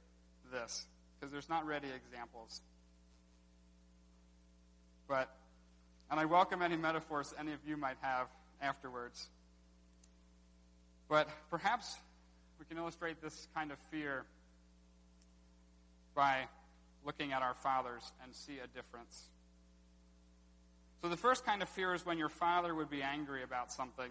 this 0.52 0.86
because 1.20 1.32
there's 1.32 1.50
not 1.50 1.66
ready 1.66 1.88
examples. 1.88 2.62
But, 5.08 5.36
and 6.12 6.20
I 6.20 6.26
welcome 6.26 6.62
any 6.62 6.76
metaphors 6.76 7.34
any 7.40 7.54
of 7.54 7.60
you 7.66 7.76
might 7.76 7.98
have 8.02 8.28
afterwards. 8.62 9.28
But 11.10 11.30
perhaps 11.50 11.96
we 12.60 12.66
can 12.66 12.78
illustrate 12.78 13.20
this 13.20 13.48
kind 13.56 13.72
of 13.72 13.80
fear 13.90 14.26
by 16.14 16.48
looking 17.04 17.32
at 17.32 17.42
our 17.42 17.56
fathers 17.56 18.12
and 18.24 18.36
see 18.36 18.60
a 18.64 18.68
difference. 18.76 19.30
So, 21.02 21.10
the 21.10 21.18
first 21.18 21.46
kind 21.46 21.62
of 21.62 21.70
fear 21.70 21.94
is 21.94 22.06
when 22.06 22.18
your 22.18 22.30
father 22.30 22.74
would 22.74 22.90
be 22.90 23.04
angry 23.04 23.44
about 23.44 23.72
something 23.72 24.10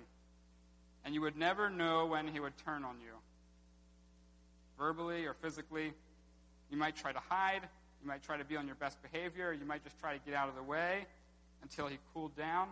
and 1.04 1.14
you 1.14 1.20
would 1.20 1.36
never 1.36 1.70
know 1.70 2.06
when 2.06 2.26
he 2.26 2.40
would 2.40 2.56
turn 2.58 2.84
on 2.84 3.00
you. 3.00 3.12
Verbally 4.76 5.24
or 5.24 5.34
physically, 5.34 5.92
you 6.68 6.76
might 6.76 6.96
try 6.96 7.12
to 7.12 7.20
hide, 7.28 7.62
you 8.02 8.08
might 8.08 8.22
try 8.22 8.36
to 8.36 8.44
be 8.44 8.56
on 8.56 8.66
your 8.66 8.74
best 8.74 9.00
behavior, 9.02 9.52
you 9.52 9.64
might 9.64 9.84
just 9.84 9.98
try 10.00 10.12
to 10.12 10.24
get 10.24 10.34
out 10.34 10.48
of 10.48 10.56
the 10.56 10.62
way 10.62 11.06
until 11.62 11.86
he 11.86 11.98
cooled 12.12 12.36
down. 12.36 12.68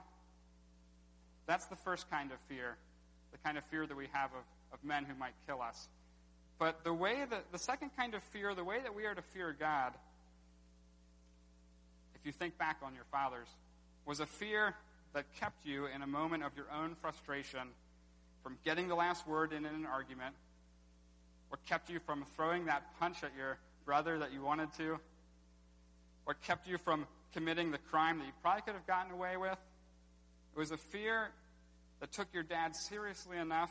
That's 1.46 1.66
the 1.66 1.76
first 1.76 2.10
kind 2.10 2.32
of 2.32 2.38
fear, 2.48 2.76
the 3.30 3.38
kind 3.38 3.56
of 3.56 3.64
fear 3.64 3.86
that 3.86 3.96
we 3.96 4.08
have 4.12 4.30
of, 4.30 4.44
of 4.78 4.84
men 4.84 5.04
who 5.04 5.14
might 5.14 5.34
kill 5.46 5.62
us. 5.62 5.88
But 6.58 6.82
the 6.82 6.94
way 6.94 7.24
that 7.28 7.52
the 7.52 7.58
second 7.58 7.90
kind 7.96 8.14
of 8.14 8.22
fear, 8.24 8.54
the 8.54 8.64
way 8.64 8.80
that 8.82 8.94
we 8.94 9.06
are 9.06 9.14
to 9.14 9.22
fear 9.22 9.54
God, 9.58 9.92
if 12.14 12.26
you 12.26 12.32
think 12.32 12.58
back 12.58 12.78
on 12.82 12.94
your 12.94 13.04
fathers, 13.12 13.48
was 14.06 14.20
a 14.20 14.26
fear 14.26 14.74
that 15.14 15.24
kept 15.38 15.64
you 15.64 15.86
in 15.86 16.02
a 16.02 16.06
moment 16.06 16.42
of 16.42 16.56
your 16.56 16.66
own 16.70 16.94
frustration 17.00 17.68
from 18.42 18.58
getting 18.64 18.88
the 18.88 18.94
last 18.94 19.26
word 19.26 19.52
in 19.52 19.64
an 19.64 19.86
argument, 19.86 20.34
what 21.48 21.64
kept 21.66 21.88
you 21.88 21.98
from 22.00 22.24
throwing 22.36 22.66
that 22.66 22.82
punch 22.98 23.22
at 23.22 23.30
your 23.36 23.58
brother 23.84 24.18
that 24.18 24.32
you 24.32 24.42
wanted 24.42 24.72
to, 24.76 24.98
what 26.24 26.40
kept 26.42 26.68
you 26.68 26.76
from 26.78 27.06
committing 27.32 27.70
the 27.70 27.78
crime 27.78 28.18
that 28.18 28.26
you 28.26 28.32
probably 28.42 28.62
could 28.62 28.74
have 28.74 28.86
gotten 28.86 29.12
away 29.12 29.36
with. 29.36 29.58
It 30.54 30.58
was 30.58 30.70
a 30.70 30.76
fear 30.76 31.30
that 32.00 32.12
took 32.12 32.28
your 32.34 32.42
dad 32.42 32.76
seriously 32.76 33.38
enough 33.38 33.70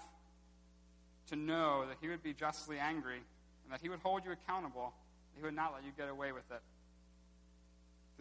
to 1.30 1.36
know 1.36 1.86
that 1.88 1.98
he 2.02 2.10
would 2.10 2.24
be 2.24 2.34
justly 2.34 2.78
angry 2.78 3.18
and 3.64 3.72
that 3.72 3.80
he 3.82 3.90
would 3.90 4.00
hold 4.00 4.26
you 4.26 4.32
accountable, 4.32 4.94
he 5.36 5.44
would 5.44 5.56
not 5.56 5.74
let 5.74 5.84
you 5.84 5.92
get 5.98 6.10
away 6.10 6.32
with 6.32 6.50
it. 6.52 6.62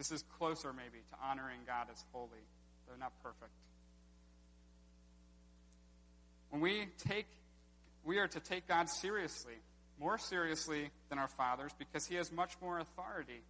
This 0.03 0.11
is 0.11 0.23
closer, 0.37 0.73
maybe, 0.73 1.01
to 1.11 1.17
honoring 1.23 1.59
God 1.65 1.87
as 1.89 2.03
holy, 2.11 2.27
though 2.89 2.97
not 2.99 3.13
perfect. 3.23 3.53
When 6.49 6.61
we 6.61 6.89
take, 7.07 7.25
we 8.03 8.17
are 8.17 8.27
to 8.27 8.39
take 8.41 8.67
God 8.67 8.89
seriously, 8.89 9.53
more 9.97 10.17
seriously 10.17 10.89
than 11.07 11.19
our 11.19 11.29
fathers, 11.29 11.71
because 11.79 12.05
he 12.05 12.15
has 12.15 12.33
much 12.33 12.51
more 12.61 12.79
authority 12.79 13.43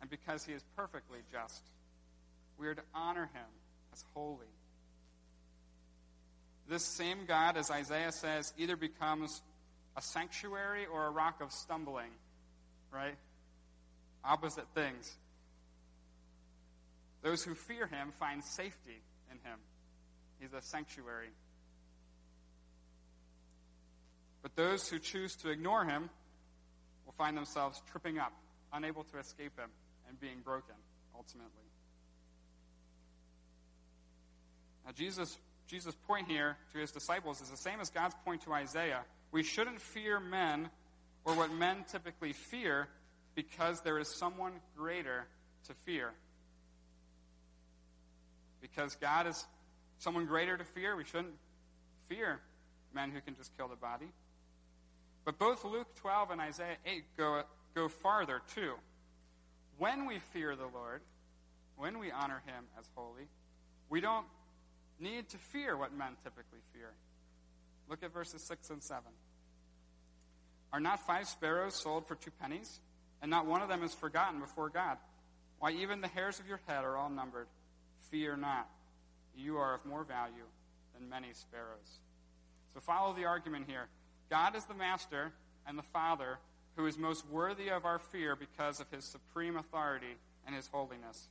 and 0.00 0.10
because 0.10 0.44
he 0.44 0.54
is 0.54 0.64
perfectly 0.74 1.20
just. 1.30 1.62
We 2.58 2.66
are 2.66 2.74
to 2.74 2.82
honor 2.92 3.30
him 3.32 3.50
as 3.92 4.04
holy. 4.12 4.50
This 6.68 6.82
same 6.82 7.26
God, 7.28 7.56
as 7.56 7.70
Isaiah 7.70 8.10
says, 8.10 8.52
either 8.58 8.74
becomes 8.74 9.40
a 9.96 10.02
sanctuary 10.02 10.86
or 10.92 11.06
a 11.06 11.10
rock 11.10 11.40
of 11.40 11.52
stumbling, 11.52 12.10
right? 12.92 13.14
Opposite 14.24 14.66
things. 14.74 15.16
Those 17.22 17.42
who 17.44 17.54
fear 17.54 17.86
him 17.86 18.12
find 18.18 18.42
safety 18.42 19.02
in 19.30 19.36
him. 19.38 19.58
He's 20.38 20.52
a 20.54 20.62
sanctuary. 20.62 21.30
But 24.42 24.56
those 24.56 24.88
who 24.88 24.98
choose 24.98 25.36
to 25.36 25.50
ignore 25.50 25.84
him 25.84 26.08
will 27.04 27.12
find 27.12 27.36
themselves 27.36 27.82
tripping 27.90 28.18
up, 28.18 28.32
unable 28.72 29.04
to 29.04 29.18
escape 29.18 29.58
him, 29.58 29.68
and 30.08 30.18
being 30.18 30.40
broken, 30.42 30.74
ultimately. 31.14 31.50
Now, 34.86 34.92
Jesus, 34.92 35.36
Jesus' 35.66 35.94
point 36.06 36.26
here 36.26 36.56
to 36.72 36.78
his 36.78 36.90
disciples 36.90 37.42
is 37.42 37.50
the 37.50 37.56
same 37.56 37.80
as 37.80 37.90
God's 37.90 38.14
point 38.24 38.42
to 38.42 38.52
Isaiah. 38.54 39.02
We 39.30 39.42
shouldn't 39.42 39.80
fear 39.80 40.18
men 40.18 40.70
or 41.24 41.34
what 41.34 41.52
men 41.52 41.84
typically 41.90 42.32
fear 42.32 42.88
because 43.34 43.82
there 43.82 43.98
is 43.98 44.08
someone 44.08 44.52
greater 44.74 45.26
to 45.68 45.74
fear 45.84 46.12
because 48.60 48.96
God 48.96 49.26
is 49.26 49.46
someone 49.98 50.26
greater 50.26 50.56
to 50.56 50.64
fear. 50.64 50.96
We 50.96 51.04
shouldn't 51.04 51.34
fear 52.08 52.40
men 52.94 53.10
who 53.10 53.20
can 53.20 53.36
just 53.36 53.56
kill 53.56 53.68
the 53.68 53.76
body. 53.76 54.08
But 55.24 55.38
both 55.38 55.64
Luke 55.64 55.94
12 55.96 56.30
and 56.30 56.40
Isaiah 56.40 56.76
8 56.84 57.04
go, 57.16 57.42
go 57.74 57.88
farther, 57.88 58.40
too. 58.54 58.74
When 59.78 60.06
we 60.06 60.18
fear 60.18 60.56
the 60.56 60.66
Lord, 60.66 61.02
when 61.76 61.98
we 61.98 62.10
honor 62.10 62.42
him 62.46 62.64
as 62.78 62.84
holy, 62.94 63.28
we 63.88 64.00
don't 64.00 64.26
need 64.98 65.28
to 65.30 65.38
fear 65.38 65.76
what 65.76 65.92
men 65.92 66.16
typically 66.22 66.60
fear. 66.72 66.92
Look 67.88 68.02
at 68.02 68.12
verses 68.12 68.42
6 68.42 68.70
and 68.70 68.82
7. 68.82 69.02
Are 70.72 70.80
not 70.80 71.06
five 71.06 71.26
sparrows 71.26 71.74
sold 71.74 72.06
for 72.06 72.14
two 72.14 72.30
pennies? 72.40 72.80
And 73.22 73.30
not 73.30 73.46
one 73.46 73.60
of 73.60 73.68
them 73.68 73.82
is 73.82 73.92
forgotten 73.94 74.40
before 74.40 74.68
God. 74.70 74.96
Why, 75.58 75.72
even 75.72 76.00
the 76.00 76.08
hairs 76.08 76.40
of 76.40 76.46
your 76.46 76.60
head 76.66 76.84
are 76.84 76.96
all 76.96 77.10
numbered. 77.10 77.48
Fear 78.10 78.36
not. 78.36 78.68
You 79.36 79.58
are 79.58 79.74
of 79.74 79.84
more 79.86 80.04
value 80.04 80.46
than 80.94 81.08
many 81.08 81.28
sparrows. 81.32 81.98
So 82.74 82.80
follow 82.80 83.14
the 83.14 83.24
argument 83.24 83.66
here. 83.68 83.88
God 84.28 84.54
is 84.56 84.64
the 84.64 84.74
master 84.74 85.32
and 85.66 85.78
the 85.78 85.82
father 85.82 86.38
who 86.76 86.86
is 86.86 86.96
most 86.96 87.28
worthy 87.28 87.68
of 87.68 87.84
our 87.84 87.98
fear 87.98 88.36
because 88.36 88.80
of 88.80 88.90
his 88.90 89.04
supreme 89.04 89.56
authority 89.56 90.16
and 90.46 90.54
his 90.54 90.68
holiness. 90.68 91.28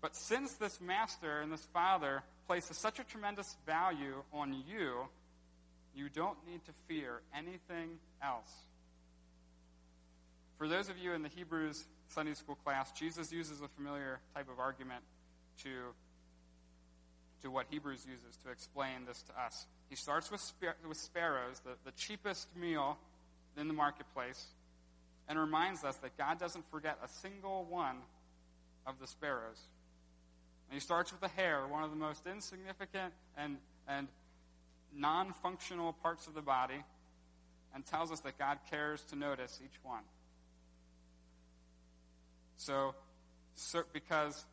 But 0.00 0.14
since 0.14 0.54
this 0.54 0.80
master 0.80 1.40
and 1.40 1.52
this 1.52 1.66
father 1.72 2.22
places 2.46 2.76
such 2.76 2.98
a 2.98 3.04
tremendous 3.04 3.56
value 3.66 4.22
on 4.32 4.52
you, 4.68 5.08
you 5.94 6.08
don't 6.08 6.36
need 6.46 6.64
to 6.66 6.72
fear 6.88 7.20
anything 7.36 7.98
else. 8.22 8.52
For 10.58 10.68
those 10.68 10.88
of 10.88 10.98
you 10.98 11.12
in 11.12 11.22
the 11.22 11.28
Hebrews 11.28 11.84
Sunday 12.08 12.34
school 12.34 12.56
class, 12.64 12.92
Jesus 12.92 13.32
uses 13.32 13.60
a 13.60 13.68
familiar 13.68 14.20
type 14.34 14.48
of 14.50 14.58
argument 14.58 15.02
to, 15.62 15.70
to 17.42 17.50
what 17.50 17.66
Hebrews 17.70 18.06
uses 18.08 18.36
to 18.44 18.50
explain 18.50 19.06
this 19.06 19.22
to 19.22 19.40
us. 19.40 19.66
He 19.88 19.96
starts 19.96 20.30
with, 20.30 20.40
spar- 20.40 20.76
with 20.88 20.98
sparrows, 20.98 21.60
the, 21.60 21.72
the 21.84 21.92
cheapest 21.92 22.48
meal 22.56 22.98
in 23.56 23.68
the 23.68 23.74
marketplace, 23.74 24.46
and 25.28 25.38
reminds 25.38 25.84
us 25.84 25.96
that 25.96 26.16
God 26.18 26.38
doesn't 26.38 26.68
forget 26.70 26.98
a 27.04 27.08
single 27.08 27.64
one 27.68 27.96
of 28.86 28.98
the 29.00 29.06
sparrows. 29.06 29.60
And 30.68 30.74
he 30.74 30.80
starts 30.80 31.12
with 31.12 31.20
the 31.20 31.28
hair, 31.28 31.66
one 31.66 31.82
of 31.82 31.90
the 31.90 31.96
most 31.96 32.26
insignificant 32.26 33.12
and, 33.36 33.56
and 33.88 34.08
non 34.94 35.32
functional 35.32 35.92
parts 35.92 36.26
of 36.26 36.34
the 36.34 36.42
body, 36.42 36.82
and 37.74 37.84
tells 37.84 38.10
us 38.10 38.20
that 38.20 38.38
God 38.38 38.58
cares 38.70 39.02
to 39.10 39.16
notice 39.16 39.60
each 39.62 39.78
one. 39.82 40.02
So, 42.56 42.94
so 43.54 43.82
because 43.92 44.44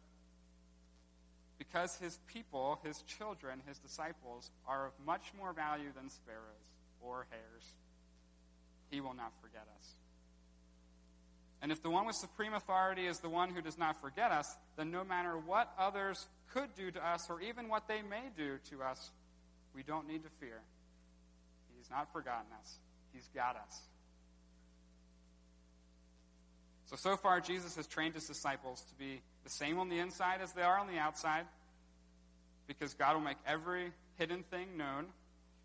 because 1.61 1.95
his 1.97 2.17
people, 2.25 2.79
his 2.83 3.03
children, 3.03 3.61
his 3.67 3.77
disciples, 3.77 4.49
are 4.67 4.87
of 4.87 4.93
much 5.05 5.31
more 5.37 5.53
value 5.53 5.91
than 5.95 6.09
sparrows 6.09 6.65
or 6.99 7.27
hairs. 7.29 7.73
He 8.89 8.99
will 8.99 9.13
not 9.13 9.31
forget 9.43 9.67
us. 9.77 9.91
And 11.61 11.71
if 11.71 11.83
the 11.83 11.91
one 11.91 12.07
with 12.07 12.15
supreme 12.15 12.55
authority 12.55 13.05
is 13.05 13.19
the 13.19 13.29
one 13.29 13.51
who 13.51 13.61
does 13.61 13.77
not 13.77 14.01
forget 14.01 14.31
us, 14.31 14.51
then 14.75 14.89
no 14.89 15.03
matter 15.03 15.37
what 15.37 15.71
others 15.77 16.25
could 16.51 16.73
do 16.75 16.89
to 16.89 17.07
us 17.07 17.29
or 17.29 17.39
even 17.39 17.69
what 17.69 17.87
they 17.87 18.01
may 18.01 18.31
do 18.35 18.57
to 18.71 18.81
us, 18.81 19.11
we 19.75 19.83
don't 19.83 20.07
need 20.07 20.23
to 20.23 20.29
fear. 20.39 20.61
He's 21.77 21.91
not 21.91 22.11
forgotten 22.11 22.47
us, 22.59 22.79
He's 23.13 23.29
got 23.35 23.55
us. 23.55 23.81
So, 26.91 26.97
so 26.97 27.15
far, 27.15 27.39
Jesus 27.39 27.77
has 27.77 27.87
trained 27.87 28.15
his 28.15 28.27
disciples 28.27 28.81
to 28.81 28.95
be 28.95 29.21
the 29.45 29.49
same 29.49 29.79
on 29.79 29.87
the 29.87 29.97
inside 29.99 30.41
as 30.41 30.51
they 30.51 30.61
are 30.61 30.77
on 30.77 30.87
the 30.87 30.97
outside, 30.97 31.45
because 32.67 32.93
God 32.93 33.15
will 33.15 33.23
make 33.23 33.37
every 33.47 33.93
hidden 34.17 34.43
thing 34.43 34.75
known. 34.77 35.05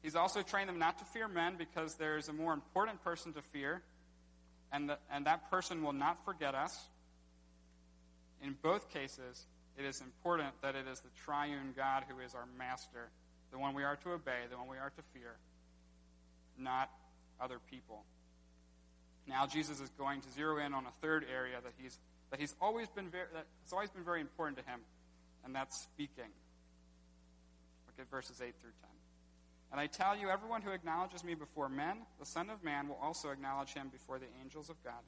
He's 0.03 0.15
also 0.15 0.43
trained 0.43 0.69
them 0.69 0.79
not 0.79 0.99
to 1.01 1.05
fear 1.05 1.27
men, 1.27 1.57
because 1.59 1.97
there 1.97 2.17
is 2.17 2.29
a 2.29 2.33
more 2.33 2.53
important 2.53 3.03
person 3.03 3.33
to 3.33 3.43
fear, 3.43 3.83
and, 4.71 4.89
the, 4.89 4.99
and 5.11 5.27
that 5.27 5.51
person 5.51 5.83
will 5.83 5.93
not 5.93 6.25
forget 6.25 6.55
us. 6.55 6.79
In 8.41 8.55
both 8.63 8.89
cases, 8.93 9.47
it 9.77 9.85
is 9.85 10.01
important 10.01 10.51
that 10.63 10.77
it 10.77 10.87
is 10.87 11.01
the 11.01 11.11
triune 11.25 11.75
God 11.77 12.05
who 12.09 12.21
is 12.21 12.37
our 12.37 12.47
master, 12.57 13.09
the 13.51 13.59
one 13.59 13.75
we 13.75 13.83
are 13.83 13.97
to 13.97 14.13
obey, 14.13 14.47
the 14.49 14.57
one 14.57 14.69
we 14.69 14.79
are 14.79 14.91
to 14.91 15.03
fear, 15.13 15.35
not 16.57 16.89
other 17.41 17.59
people. 17.69 18.05
Now 19.27 19.47
Jesus 19.47 19.81
is 19.81 19.91
going 19.99 20.21
to 20.21 20.31
zero 20.31 20.59
in 20.65 20.73
on 20.73 20.87
a 20.87 20.93
third 21.03 21.27
area 21.33 21.57
that 21.63 21.73
he's 21.79 21.99
that 22.31 22.41
he's 22.41 22.55
always 22.61 22.89
been 22.89 23.09
very 23.09 23.27
that's 23.33 23.73
always 23.73 23.91
been 23.91 24.05
very 24.05 24.21
important 24.21 24.59
to 24.59 24.65
him, 24.65 24.81
and 25.45 25.55
that's 25.55 25.83
speaking. 25.83 26.31
Look 27.87 27.99
at 27.99 28.11
verses 28.11 28.41
eight 28.41 28.55
through 28.61 28.75
ten. 28.81 28.91
And 29.73 29.81
I 29.81 29.89
tell 29.89 30.17
you, 30.17 30.31
everyone 30.31 30.63
who 30.63 30.71
acknowledges 30.71 31.25
me 31.25 31.35
before 31.35 31.69
men, 31.69 31.99
the 32.21 32.27
Son 32.27 32.51
of 32.51 32.63
Man 32.63 32.89
will 32.89 32.99
also 33.03 33.31
acknowledge 33.31 33.75
him 33.75 33.89
before 33.89 34.19
the 34.19 34.31
angels 34.41 34.71
of 34.71 34.77
God. 34.85 35.03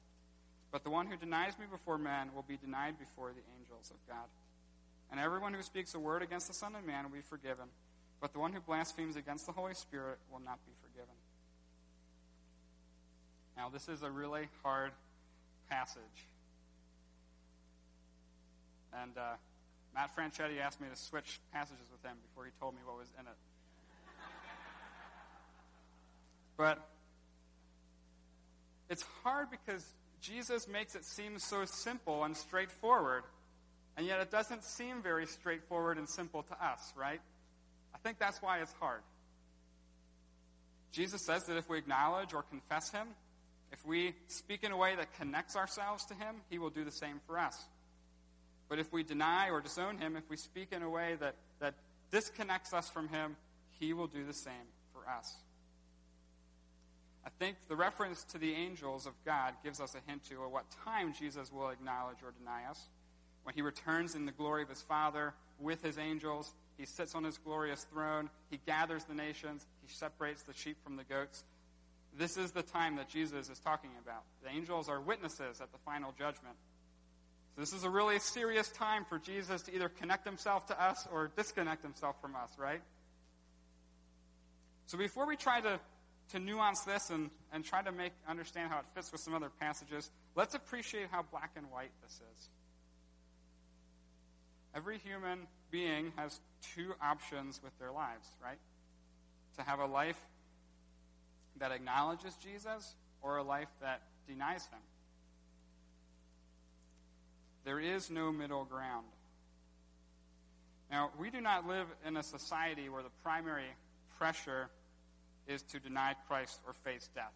But 0.71 0.83
the 0.83 0.89
one 0.89 1.07
who 1.07 1.15
denies 1.15 1.57
me 1.57 1.65
before 1.71 1.97
men 1.97 2.29
will 2.35 2.45
be 2.47 2.57
denied 2.57 2.99
before 2.99 3.31
the 3.31 3.41
angels 3.57 3.89
of 3.89 3.97
God. 4.07 4.27
And 5.11 5.19
everyone 5.19 5.53
who 5.53 5.63
speaks 5.63 5.95
a 5.95 5.99
word 5.99 6.21
against 6.21 6.47
the 6.47 6.53
Son 6.53 6.75
of 6.75 6.85
Man 6.85 7.05
will 7.05 7.15
be 7.15 7.21
forgiven, 7.21 7.65
but 8.21 8.33
the 8.33 8.39
one 8.39 8.53
who 8.53 8.59
blasphemes 8.59 9.15
against 9.15 9.47
the 9.47 9.53
Holy 9.53 9.73
Spirit 9.73 10.19
will 10.31 10.41
not 10.41 10.59
be 10.65 10.73
forgiven. 10.83 11.15
Now, 13.59 13.67
this 13.67 13.89
is 13.89 14.03
a 14.03 14.09
really 14.09 14.47
hard 14.63 14.93
passage. 15.69 16.01
And 18.93 19.11
uh, 19.17 19.33
Matt 19.93 20.15
Franchetti 20.15 20.61
asked 20.61 20.79
me 20.79 20.87
to 20.89 20.95
switch 20.95 21.41
passages 21.51 21.83
with 21.91 22.01
him 22.09 22.15
before 22.29 22.45
he 22.45 22.51
told 22.57 22.73
me 22.73 22.79
what 22.85 22.97
was 22.97 23.09
in 23.19 23.27
it. 23.27 23.33
But 26.55 26.79
it's 28.89 29.03
hard 29.23 29.47
because 29.51 29.85
Jesus 30.21 30.65
makes 30.69 30.95
it 30.95 31.03
seem 31.03 31.37
so 31.37 31.65
simple 31.65 32.23
and 32.23 32.37
straightforward, 32.37 33.23
and 33.97 34.07
yet 34.07 34.21
it 34.21 34.31
doesn't 34.31 34.63
seem 34.63 35.01
very 35.01 35.25
straightforward 35.25 35.97
and 35.97 36.07
simple 36.07 36.43
to 36.43 36.53
us, 36.65 36.93
right? 36.95 37.19
I 37.93 37.97
think 37.97 38.19
that's 38.19 38.41
why 38.41 38.59
it's 38.59 38.73
hard. 38.79 39.01
Jesus 40.93 41.25
says 41.25 41.43
that 41.47 41.57
if 41.57 41.67
we 41.67 41.77
acknowledge 41.77 42.33
or 42.33 42.43
confess 42.43 42.89
Him, 42.91 43.07
if 43.71 43.85
we 43.85 44.13
speak 44.27 44.63
in 44.63 44.71
a 44.71 44.77
way 44.77 44.95
that 44.95 45.13
connects 45.17 45.55
ourselves 45.55 46.05
to 46.05 46.13
Him, 46.13 46.35
He 46.49 46.59
will 46.59 46.69
do 46.69 46.83
the 46.83 46.91
same 46.91 47.19
for 47.25 47.37
us. 47.37 47.57
But 48.67 48.79
if 48.79 48.91
we 48.91 49.03
deny 49.03 49.49
or 49.49 49.61
disown 49.61 49.97
Him, 49.97 50.15
if 50.15 50.29
we 50.29 50.37
speak 50.37 50.71
in 50.71 50.81
a 50.81 50.89
way 50.89 51.15
that, 51.19 51.35
that 51.59 51.75
disconnects 52.11 52.73
us 52.73 52.89
from 52.89 53.07
Him, 53.09 53.35
He 53.79 53.93
will 53.93 54.07
do 54.07 54.25
the 54.25 54.33
same 54.33 54.53
for 54.93 55.09
us. 55.09 55.35
I 57.25 57.29
think 57.37 57.57
the 57.67 57.75
reference 57.75 58.23
to 58.25 58.37
the 58.37 58.53
angels 58.53 59.05
of 59.05 59.13
God 59.25 59.53
gives 59.63 59.79
us 59.79 59.95
a 59.95 60.09
hint 60.09 60.23
to 60.25 60.43
at 60.43 60.51
what 60.51 60.65
time 60.85 61.13
Jesus 61.13 61.51
will 61.51 61.69
acknowledge 61.69 62.17
or 62.23 62.33
deny 62.39 62.65
us. 62.69 62.87
When 63.43 63.55
he 63.55 63.61
returns 63.61 64.15
in 64.15 64.25
the 64.25 64.31
glory 64.31 64.63
of 64.63 64.69
his 64.69 64.81
Father 64.81 65.33
with 65.59 65.83
his 65.83 65.97
angels, 65.97 66.53
he 66.77 66.85
sits 66.85 67.15
on 67.15 67.23
his 67.23 67.37
glorious 67.37 67.83
throne, 67.83 68.29
he 68.49 68.59
gathers 68.65 69.03
the 69.03 69.13
nations, 69.13 69.65
he 69.85 69.93
separates 69.93 70.43
the 70.43 70.53
sheep 70.53 70.77
from 70.83 70.95
the 70.95 71.03
goats. 71.03 71.43
This 72.17 72.37
is 72.37 72.51
the 72.51 72.63
time 72.63 72.95
that 72.97 73.09
Jesus 73.09 73.49
is 73.49 73.59
talking 73.59 73.91
about. 74.03 74.23
The 74.43 74.49
angels 74.49 74.89
are 74.89 74.99
witnesses 74.99 75.61
at 75.61 75.71
the 75.71 75.77
final 75.85 76.13
judgment. 76.17 76.55
So 77.55 77.61
this 77.61 77.73
is 77.73 77.83
a 77.83 77.89
really 77.89 78.19
serious 78.19 78.69
time 78.69 79.05
for 79.05 79.19
Jesus 79.19 79.61
to 79.63 79.75
either 79.75 79.89
connect 79.89 80.25
himself 80.25 80.65
to 80.67 80.81
us 80.81 81.07
or 81.11 81.31
disconnect 81.35 81.83
himself 81.83 82.19
from 82.21 82.35
us, 82.35 82.51
right? 82.57 82.81
So 84.87 84.97
before 84.97 85.27
we 85.27 85.35
try 85.35 85.61
to 85.61 85.79
to 86.31 86.39
nuance 86.39 86.81
this 86.81 87.09
and, 87.09 87.29
and 87.51 87.65
try 87.65 87.81
to 87.81 87.91
make 87.91 88.13
understand 88.27 88.71
how 88.71 88.79
it 88.79 88.85
fits 88.93 89.11
with 89.11 89.21
some 89.21 89.33
other 89.33 89.49
passages, 89.59 90.11
let's 90.35 90.55
appreciate 90.55 91.07
how 91.11 91.23
black 91.23 91.51
and 91.55 91.69
white 91.71 91.91
this 92.03 92.13
is. 92.13 92.49
Every 94.75 94.99
human 94.99 95.47
being 95.71 96.13
has 96.15 96.39
two 96.75 96.93
options 97.01 97.59
with 97.63 97.77
their 97.79 97.91
lives, 97.91 98.27
right? 98.43 98.59
To 99.57 99.63
have 99.63 99.79
a 99.79 99.85
life 99.85 100.21
that 101.59 101.71
acknowledges 101.71 102.35
Jesus 102.43 102.95
or 103.21 103.37
a 103.37 103.43
life 103.43 103.69
that 103.81 104.01
denies 104.27 104.65
him. 104.67 104.79
There 107.65 107.79
is 107.79 108.09
no 108.09 108.31
middle 108.31 108.65
ground. 108.65 109.05
Now, 110.89 111.11
we 111.19 111.29
do 111.29 111.39
not 111.39 111.67
live 111.67 111.87
in 112.05 112.17
a 112.17 112.23
society 112.23 112.89
where 112.89 113.03
the 113.03 113.11
primary 113.23 113.69
pressure 114.17 114.69
is 115.47 115.61
to 115.63 115.79
deny 115.79 116.15
Christ 116.27 116.59
or 116.65 116.73
face 116.73 117.09
death. 117.13 117.33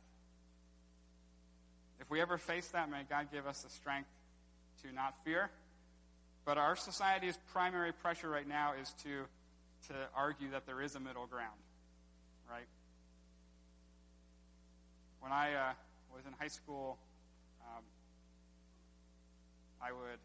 If 1.99 2.09
we 2.09 2.21
ever 2.21 2.37
face 2.37 2.67
that, 2.69 2.89
may 2.89 3.03
God 3.09 3.27
give 3.31 3.45
us 3.45 3.61
the 3.61 3.69
strength 3.69 4.09
to 4.83 4.93
not 4.93 5.13
fear. 5.23 5.49
But 6.45 6.57
our 6.57 6.75
society's 6.75 7.37
primary 7.53 7.93
pressure 7.93 8.29
right 8.29 8.47
now 8.47 8.73
is 8.79 8.93
to, 9.03 9.25
to 9.87 9.93
argue 10.15 10.51
that 10.51 10.65
there 10.65 10.81
is 10.81 10.95
a 10.95 10.99
middle 10.99 11.25
ground, 11.25 11.59
right? 12.49 12.65
When 15.23 15.31
I 15.31 15.53
uh, 15.53 15.73
was 16.13 16.25
in 16.25 16.33
high 16.37 16.49
school, 16.49 16.97
um, 17.63 17.83
I 19.81 19.93
would 19.93 20.19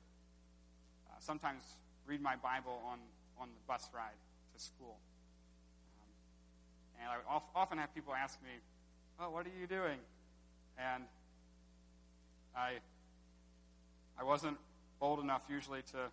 uh, 1.09 1.15
sometimes 1.21 1.63
read 2.05 2.21
my 2.21 2.35
Bible 2.35 2.83
on, 2.85 2.99
on 3.41 3.47
the 3.47 3.63
bus 3.69 3.89
ride 3.95 4.19
to 4.57 4.61
school. 4.61 4.97
And 7.01 7.09
I 7.09 7.17
would 7.19 7.43
often 7.55 7.79
have 7.79 7.95
people 7.95 8.13
ask 8.13 8.43
me, 8.43 8.51
Oh, 9.21 9.31
what 9.31 9.47
are 9.47 9.53
you 9.61 9.69
doing? 9.69 9.99
And 10.77 11.05
I, 12.57 12.79
I 14.19 14.25
wasn't 14.25 14.59
bold 14.99 15.21
enough 15.21 15.47
usually 15.49 15.83
to 15.93 16.11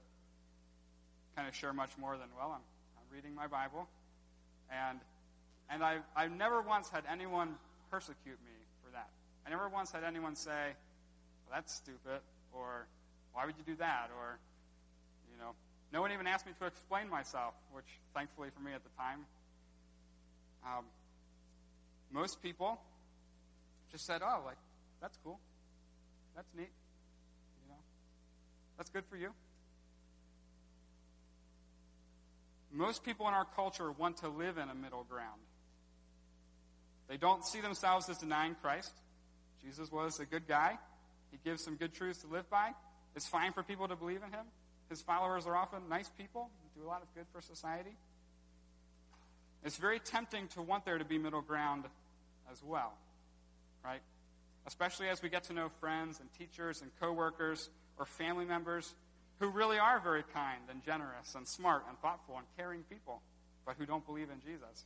kind 1.36 1.48
of 1.48 1.56
share 1.56 1.74
much 1.74 1.98
more 1.98 2.18
than, 2.18 2.28
well, 2.38 2.52
I'm, 2.54 2.62
I'm 2.98 3.16
reading 3.16 3.34
my 3.34 3.48
Bible. 3.48 3.88
And, 4.70 5.00
and 5.72 5.84
I, 5.84 5.98
I 6.16 6.28
never 6.28 6.62
once 6.62 6.90
had 6.90 7.04
anyone 7.12 7.56
persecute 7.90 8.38
me. 8.46 8.65
I 9.46 9.50
never 9.50 9.70
once 9.70 9.92
had 9.92 10.04
anyone 10.04 10.36
say, 10.36 10.74
well, 11.46 11.54
that's 11.54 11.74
stupid, 11.74 12.22
or 12.52 12.88
why 13.34 13.46
would 13.46 13.56
you 13.58 13.64
do 13.66 13.76
that, 13.78 14.10
or, 14.18 14.40
you 15.32 15.38
know, 15.38 15.52
no 15.94 16.02
one 16.02 16.12
even 16.12 16.28
asked 16.28 16.46
me 16.46 16.54
to 16.60 16.66
explain 16.66 17.10
myself, 17.10 17.54
which 17.72 17.86
thankfully 18.14 18.50
for 18.56 18.62
me 18.62 18.74
at 18.74 18.84
the 18.84 18.90
time 18.98 19.26
um, 20.66 20.86
most 22.12 22.42
people 22.42 22.80
just 23.92 24.06
said, 24.06 24.22
"Oh, 24.24 24.42
like 24.46 24.58
that's 25.02 25.18
cool, 25.24 25.40
that's 26.36 26.52
neat, 26.56 26.72
you 27.64 27.70
know, 27.70 27.80
that's 28.78 28.90
good 28.90 29.06
for 29.06 29.16
you." 29.16 29.32
Most 32.72 33.04
people 33.04 33.28
in 33.28 33.34
our 33.34 33.46
culture 33.46 33.92
want 33.92 34.18
to 34.18 34.28
live 34.28 34.58
in 34.58 34.70
a 34.70 34.76
middle 34.76 35.04
ground. 35.04 35.40
They 37.08 37.18
don't 37.18 37.46
see 37.46 37.62
themselves 37.62 38.10
as 38.10 38.18
denying 38.18 38.56
Christ. 38.56 38.92
Jesus 39.66 39.92
was 39.92 40.20
a 40.20 40.26
good 40.26 40.48
guy. 40.48 40.78
He 41.32 41.38
gives 41.44 41.64
some 41.64 41.76
good 41.76 41.94
truths 41.94 42.20
to 42.20 42.28
live 42.28 42.50
by. 42.50 42.72
It's 43.16 43.28
fine 43.28 43.52
for 43.52 43.64
people 43.64 43.88
to 43.88 43.96
believe 43.96 44.22
in 44.26 44.32
him. 44.32 44.46
His 44.90 45.02
followers 45.02 45.48
are 45.48 45.56
often 45.56 45.90
nice 45.90 46.10
people, 46.10 46.50
do 46.78 46.86
a 46.86 46.88
lot 46.88 47.02
of 47.02 47.14
good 47.16 47.26
for 47.34 47.42
society. 47.42 47.96
It's 49.64 49.78
very 49.78 50.00
tempting 50.00 50.48
to 50.50 50.62
want 50.62 50.86
there 50.86 50.98
to 50.98 51.06
be 51.06 51.18
middle 51.18 51.42
ground 51.42 51.86
as 52.52 52.64
well, 52.64 52.94
right? 53.84 54.02
Especially 54.68 55.08
as 55.10 55.24
we 55.24 55.30
get 55.30 55.46
to 55.46 55.54
know 55.54 55.70
friends 55.80 56.20
and 56.20 56.30
teachers 56.38 56.82
and 56.82 56.92
coworkers 57.00 57.70
or 57.98 58.06
family 58.06 58.46
members 58.46 58.94
who 59.40 59.50
really 59.50 59.80
are 59.80 60.00
very 60.00 60.24
kind 60.34 60.62
and 60.70 60.84
generous 60.84 61.34
and 61.36 61.48
smart 61.48 61.84
and 61.90 61.98
thoughtful 62.00 62.38
and 62.38 62.46
caring 62.58 62.84
people, 62.84 63.22
but 63.66 63.76
who 63.78 63.86
don't 63.86 64.06
believe 64.06 64.30
in 64.30 64.40
Jesus. 64.40 64.86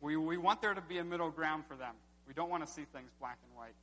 We, 0.00 0.16
we 0.16 0.36
want 0.36 0.62
there 0.62 0.74
to 0.74 0.80
be 0.80 0.98
a 0.98 1.04
middle 1.04 1.30
ground 1.30 1.64
for 1.66 1.74
them. 1.74 1.94
We 2.32 2.34
don't 2.34 2.48
want 2.48 2.66
to 2.66 2.72
see 2.72 2.86
things 2.94 3.10
black 3.20 3.36
and 3.46 3.54
white. 3.54 3.74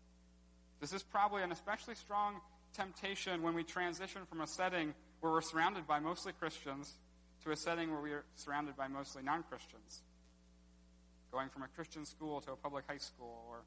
This 0.82 0.92
is 0.92 1.04
probably 1.04 1.44
an 1.44 1.52
especially 1.52 1.94
strong 1.94 2.42
temptation 2.74 3.44
when 3.44 3.54
we 3.54 3.64
transition 3.64 4.24
from 4.28 4.42
a 4.42 4.48
setting 4.48 4.96
where 5.20 5.32
we're 5.32 5.42
surrounded 5.42 5.86
by 5.86 6.00
mostly 6.00 6.34
Christians 6.34 6.96
to 7.44 7.52
a 7.52 7.56
setting 7.56 7.92
where 7.92 8.02
we 8.02 8.10
are 8.10 8.24
surrounded 8.34 8.76
by 8.76 8.88
mostly 8.88 9.22
non 9.22 9.44
Christians. 9.44 10.02
Going 11.32 11.50
from 11.50 11.62
a 11.62 11.68
Christian 11.68 12.06
school 12.06 12.42
to 12.42 12.54
a 12.54 12.56
public 12.56 12.86
high 12.90 12.98
school, 12.98 13.46
or 13.48 13.58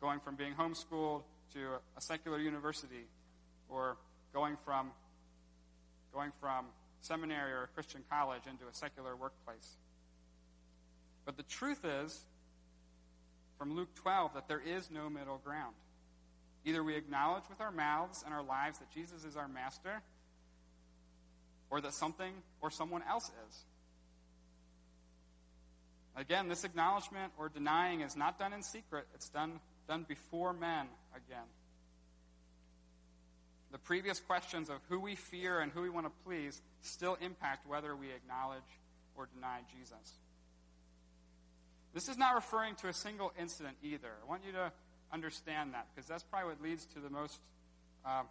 going 0.00 0.20
from 0.20 0.36
being 0.36 0.54
homeschooled 0.54 1.22
to 1.54 1.80
a 1.96 2.00
secular 2.00 2.38
university, 2.38 3.08
or 3.68 3.96
going 4.32 4.56
from, 4.64 4.92
going 6.14 6.30
from 6.40 6.66
seminary 7.00 7.50
or 7.50 7.64
a 7.64 7.68
Christian 7.74 8.04
college 8.08 8.42
into 8.48 8.68
a 8.70 8.72
secular 8.72 9.16
workplace. 9.16 9.78
But 11.24 11.36
the 11.36 11.42
truth 11.42 11.84
is, 11.84 12.24
from 13.62 13.76
Luke 13.76 13.94
12, 13.94 14.34
that 14.34 14.48
there 14.48 14.60
is 14.60 14.90
no 14.90 15.08
middle 15.08 15.38
ground. 15.38 15.76
Either 16.64 16.82
we 16.82 16.96
acknowledge 16.96 17.44
with 17.48 17.60
our 17.60 17.70
mouths 17.70 18.24
and 18.24 18.34
our 18.34 18.42
lives 18.42 18.80
that 18.80 18.90
Jesus 18.90 19.24
is 19.24 19.36
our 19.36 19.46
master, 19.46 20.02
or 21.70 21.80
that 21.80 21.94
something 21.94 22.32
or 22.60 22.72
someone 22.72 23.04
else 23.08 23.30
is. 23.48 23.64
Again, 26.16 26.48
this 26.48 26.64
acknowledgement 26.64 27.34
or 27.38 27.50
denying 27.50 28.00
is 28.00 28.16
not 28.16 28.36
done 28.36 28.52
in 28.52 28.64
secret, 28.64 29.06
it's 29.14 29.28
done, 29.28 29.60
done 29.86 30.06
before 30.08 30.52
men 30.52 30.88
again. 31.14 31.46
The 33.70 33.78
previous 33.78 34.18
questions 34.18 34.70
of 34.70 34.78
who 34.88 34.98
we 34.98 35.14
fear 35.14 35.60
and 35.60 35.70
who 35.70 35.82
we 35.82 35.88
want 35.88 36.06
to 36.06 36.12
please 36.24 36.60
still 36.80 37.16
impact 37.20 37.68
whether 37.68 37.94
we 37.94 38.10
acknowledge 38.10 38.58
or 39.14 39.28
deny 39.32 39.60
Jesus. 39.78 40.18
This 41.94 42.08
is 42.08 42.16
not 42.16 42.34
referring 42.34 42.74
to 42.76 42.88
a 42.88 42.92
single 42.92 43.32
incident 43.38 43.76
either. 43.82 44.08
I 44.24 44.28
want 44.28 44.42
you 44.46 44.52
to 44.52 44.72
understand 45.12 45.74
that 45.74 45.86
because 45.94 46.08
that's 46.08 46.22
probably 46.22 46.50
what 46.50 46.62
leads 46.62 46.86
to 46.86 47.00
the 47.00 47.10
most 47.10 47.38
uh, 48.06 48.22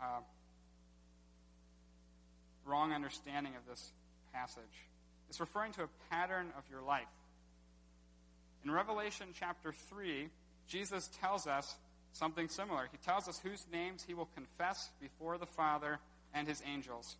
uh, 0.00 0.20
wrong 2.64 2.92
understanding 2.92 3.52
of 3.56 3.66
this 3.68 3.92
passage. 4.32 4.62
It's 5.28 5.40
referring 5.40 5.72
to 5.72 5.82
a 5.82 5.88
pattern 6.10 6.48
of 6.56 6.64
your 6.70 6.82
life. 6.82 7.06
In 8.64 8.70
Revelation 8.70 9.28
chapter 9.38 9.72
3, 9.72 10.28
Jesus 10.68 11.08
tells 11.20 11.46
us 11.46 11.76
something 12.12 12.48
similar. 12.48 12.88
He 12.90 12.98
tells 12.98 13.28
us 13.28 13.40
whose 13.42 13.66
names 13.72 14.04
he 14.06 14.14
will 14.14 14.28
confess 14.34 14.90
before 15.00 15.38
the 15.38 15.46
Father 15.46 15.98
and 16.34 16.46
his 16.46 16.62
angels. 16.66 17.16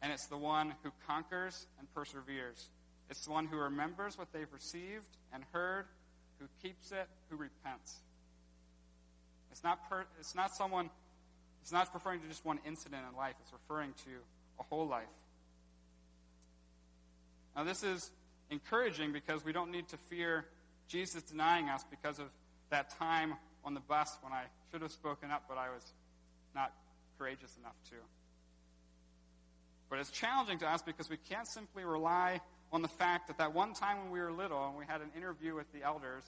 And 0.00 0.12
it's 0.12 0.26
the 0.26 0.36
one 0.36 0.74
who 0.82 0.90
conquers 1.06 1.66
and 1.78 1.92
perseveres. 1.94 2.68
It's 3.12 3.26
the 3.26 3.30
one 3.30 3.44
who 3.44 3.58
remembers 3.58 4.16
what 4.16 4.32
they've 4.32 4.50
received 4.54 5.18
and 5.34 5.44
heard, 5.52 5.84
who 6.38 6.46
keeps 6.62 6.92
it, 6.92 7.06
who 7.28 7.36
repents. 7.36 8.00
It's 9.50 9.62
not, 9.62 9.86
per, 9.90 10.06
it's 10.18 10.34
not 10.34 10.56
someone, 10.56 10.88
it's 11.60 11.72
not 11.72 11.92
referring 11.92 12.22
to 12.22 12.26
just 12.26 12.42
one 12.42 12.58
incident 12.66 13.02
in 13.10 13.14
life, 13.14 13.34
it's 13.42 13.52
referring 13.52 13.92
to 14.04 14.10
a 14.58 14.62
whole 14.62 14.88
life. 14.88 15.04
Now, 17.54 17.64
this 17.64 17.82
is 17.82 18.10
encouraging 18.50 19.12
because 19.12 19.44
we 19.44 19.52
don't 19.52 19.70
need 19.70 19.88
to 19.88 19.98
fear 20.08 20.46
Jesus 20.88 21.22
denying 21.22 21.68
us 21.68 21.84
because 21.90 22.18
of 22.18 22.30
that 22.70 22.98
time 22.98 23.34
on 23.62 23.74
the 23.74 23.80
bus 23.80 24.16
when 24.22 24.32
I 24.32 24.44
should 24.70 24.80
have 24.80 24.90
spoken 24.90 25.30
up, 25.30 25.44
but 25.50 25.58
I 25.58 25.68
was 25.68 25.84
not 26.54 26.72
courageous 27.18 27.54
enough 27.58 27.76
to. 27.90 27.96
But 29.90 29.98
it's 29.98 30.10
challenging 30.10 30.60
to 30.60 30.66
us 30.66 30.80
because 30.80 31.10
we 31.10 31.18
can't 31.18 31.46
simply 31.46 31.84
rely 31.84 32.40
on 32.72 32.82
the 32.82 32.88
fact 32.88 33.28
that 33.28 33.38
that 33.38 33.54
one 33.54 33.74
time 33.74 33.98
when 33.98 34.10
we 34.10 34.20
were 34.20 34.32
little 34.32 34.66
and 34.66 34.76
we 34.76 34.86
had 34.86 35.00
an 35.00 35.10
interview 35.16 35.54
with 35.54 35.70
the 35.72 35.82
elders 35.82 36.24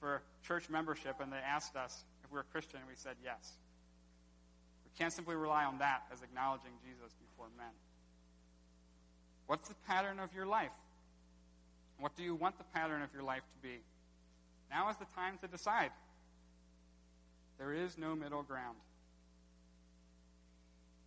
for 0.00 0.22
church 0.46 0.70
membership 0.70 1.16
and 1.20 1.32
they 1.32 1.36
asked 1.36 1.76
us 1.76 2.04
if 2.24 2.30
we 2.30 2.36
were 2.36 2.46
Christian 2.50 2.78
and 2.80 2.88
we 2.88 2.94
said 2.96 3.16
yes. 3.22 3.52
We 4.84 4.98
can't 4.98 5.12
simply 5.12 5.36
rely 5.36 5.64
on 5.64 5.78
that 5.78 6.04
as 6.12 6.22
acknowledging 6.22 6.72
Jesus 6.82 7.14
before 7.14 7.48
men. 7.58 7.72
What's 9.46 9.68
the 9.68 9.74
pattern 9.86 10.18
of 10.18 10.34
your 10.34 10.46
life? 10.46 10.72
What 11.98 12.16
do 12.16 12.22
you 12.22 12.34
want 12.34 12.58
the 12.58 12.64
pattern 12.74 13.02
of 13.02 13.12
your 13.12 13.22
life 13.22 13.42
to 13.42 13.68
be? 13.68 13.78
Now 14.70 14.90
is 14.90 14.96
the 14.96 15.06
time 15.14 15.38
to 15.42 15.48
decide. 15.48 15.90
There 17.58 17.72
is 17.72 17.96
no 17.96 18.14
middle 18.14 18.42
ground. 18.42 18.76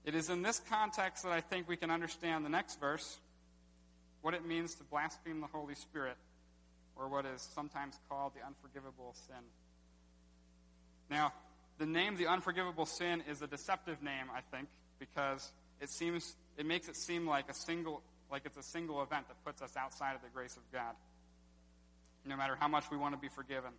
It 0.05 0.15
is 0.15 0.30
in 0.30 0.41
this 0.41 0.61
context 0.70 1.24
that 1.24 1.32
I 1.32 1.41
think 1.41 1.67
we 1.67 1.76
can 1.76 1.91
understand 1.91 2.45
the 2.45 2.49
next 2.49 2.80
verse, 2.80 3.20
what 4.22 4.34
it 4.34 4.45
means 4.45 4.76
to 4.76 4.84
blaspheme 4.84 5.41
the 5.41 5.47
Holy 5.47 5.76
Spirit, 5.76 6.17
or 6.95 7.07
what 7.07 7.26
is 7.26 7.41
sometimes 7.53 7.97
called 8.09 8.34
the 8.36 8.45
unforgivable 8.45 9.15
sin. 9.28 9.43
Now, 11.09 11.34
the 11.78 11.86
name 11.86 12.17
the 12.17 12.28
unforgivable 12.28 12.86
sin 12.86 13.24
is 13.30 13.41
a 13.41 13.47
deceptive 13.47 14.03
name, 14.03 14.26
I 14.36 14.41
think, 14.55 14.67
because 14.99 15.51
it 15.82 15.89
seems 15.89 16.36
it 16.57 16.65
makes 16.65 16.89
it 16.89 16.95
seem 16.97 17.26
like 17.26 17.49
a 17.49 17.53
single 17.53 18.01
like 18.32 18.43
it's 18.45 18.57
a 18.57 18.63
single 18.63 19.01
event 19.01 19.28
that 19.28 19.43
puts 19.45 19.61
us 19.61 19.76
outside 19.78 20.15
of 20.15 20.22
the 20.22 20.30
grace 20.34 20.55
of 20.57 20.63
God. 20.72 20.93
No 22.26 22.36
matter 22.36 22.55
how 22.59 22.67
much 22.67 22.91
we 22.91 22.97
want 22.97 23.15
to 23.15 23.20
be 23.20 23.30
forgiven. 23.30 23.72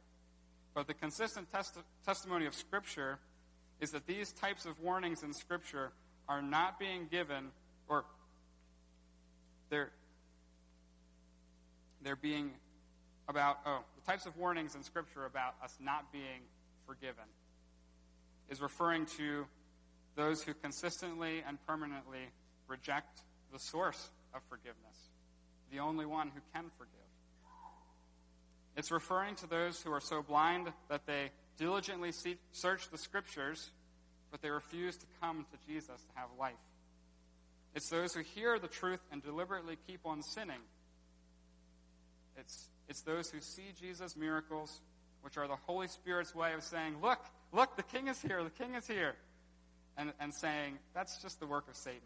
But 0.74 0.86
the 0.86 0.95
consistent 0.95 1.53
testi- 1.53 1.82
testimony 2.07 2.47
of 2.47 2.55
Scripture 2.55 3.18
is 3.80 3.91
that 3.91 4.07
these 4.07 4.32
types 4.32 4.66
of 4.66 4.80
warnings 4.80 5.22
in 5.22 5.32
Scripture 5.32 5.93
are 6.28 6.43
not 6.43 6.78
being 6.78 7.07
given, 7.11 7.51
or 7.88 8.05
they're, 9.68 9.91
they're 12.03 12.16
being 12.16 12.53
about, 13.28 13.59
oh, 13.66 13.80
the 13.96 14.11
types 14.11 14.26
of 14.26 14.36
warnings 14.36 14.74
in 14.74 14.82
Scripture 14.82 15.24
about 15.26 15.55
us 15.62 15.76
not 15.80 16.12
being 16.12 16.42
forgiven 16.86 17.24
is 18.48 18.61
referring 18.61 19.07
to 19.07 19.46
those 20.16 20.42
who 20.42 20.53
consistently 20.55 21.42
and 21.46 21.59
permanently 21.66 22.30
reject 22.66 23.20
the 23.53 23.59
source 23.59 24.11
of 24.34 24.42
forgiveness, 24.48 25.11
the 25.72 25.78
only 25.78 26.07
one 26.07 26.28
who 26.28 26.40
can 26.53 26.64
forgive. 26.76 26.94
It's 28.76 28.90
referring 28.90 29.34
to 29.36 29.46
those 29.46 29.80
who 29.80 29.92
are 29.92 30.01
so 30.01 30.22
blind 30.22 30.72
that 30.88 31.07
they 31.07 31.30
diligently 31.59 32.12
search 32.53 32.90
the 32.90 32.98
scriptures, 32.98 33.70
but 34.30 34.42
they 34.42 34.51
refuse 34.51 34.96
to 34.96 35.07
come 35.20 35.44
to 35.51 35.72
Jesus 35.72 35.86
to 35.86 36.12
have 36.14 36.28
life. 36.38 36.55
It's 37.74 37.88
those 37.88 38.14
who 38.14 38.22
hear 38.22 38.59
the 38.59 38.68
truth 38.68 39.01
and 39.12 39.22
deliberately 39.22 39.76
keep 39.86 40.01
on 40.05 40.22
sinning. 40.22 40.61
It's, 42.41 42.68
it's 42.88 43.03
those 43.03 43.30
who 43.30 43.41
see 43.41 43.72
Jesus' 43.78 44.16
miracles, 44.16 44.80
which 45.22 45.36
are 45.36 45.47
the 45.47 45.57
Holy 45.66 45.86
Spirit's 45.86 46.34
way 46.34 46.55
of 46.55 46.62
saying, 46.62 46.97
Look, 47.03 47.20
look, 47.53 47.76
the 47.76 47.82
king 47.82 48.09
is 48.09 48.20
here, 48.20 48.43
the 48.43 48.51
king 48.51 48.74
is 48.74 48.86
here. 48.86 49.14
And, 49.97 50.12
and 50.18 50.32
saying, 50.32 50.78
That's 50.95 51.20
just 51.22 51.41
the 51.41 51.47
work 51.47 51.68
of 51.68 51.76
Satan. 51.76 52.01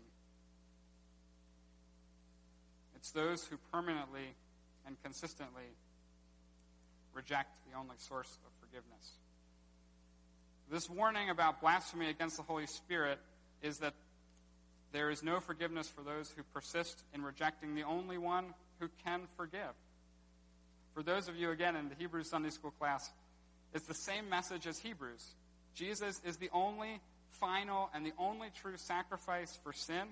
It's 2.96 3.10
those 3.12 3.44
who 3.44 3.56
permanently 3.70 4.34
and 4.86 4.96
consistently 5.02 5.64
reject 7.12 7.50
the 7.70 7.78
only 7.78 7.96
source 7.98 8.38
of 8.44 8.50
forgiveness. 8.60 9.12
This 10.70 10.90
warning 10.90 11.30
about 11.30 11.60
blasphemy 11.60 12.08
against 12.08 12.36
the 12.36 12.42
Holy 12.42 12.66
Spirit 12.66 13.18
is 13.62 13.78
that 13.78 13.94
there 14.92 15.10
is 15.10 15.22
no 15.22 15.40
forgiveness 15.40 15.88
for 15.88 16.02
those 16.02 16.32
who 16.36 16.42
persist 16.54 17.02
in 17.12 17.22
rejecting 17.22 17.74
the 17.74 17.82
only 17.82 18.16
one 18.18 18.54
who 18.80 18.88
can 19.04 19.22
forgive. 19.36 19.74
For 20.94 21.02
those 21.02 21.28
of 21.28 21.36
you, 21.36 21.50
again, 21.50 21.74
in 21.74 21.88
the 21.88 21.94
Hebrew 21.96 22.22
Sunday 22.22 22.50
School 22.50 22.70
class, 22.70 23.10
it's 23.74 23.86
the 23.86 23.94
same 23.94 24.28
message 24.28 24.66
as 24.66 24.78
Hebrews. 24.78 25.34
Jesus 25.74 26.20
is 26.24 26.36
the 26.36 26.50
only 26.52 27.00
final 27.32 27.90
and 27.92 28.06
the 28.06 28.12
only 28.16 28.48
true 28.54 28.76
sacrifice 28.76 29.58
for 29.64 29.72
sin. 29.72 30.06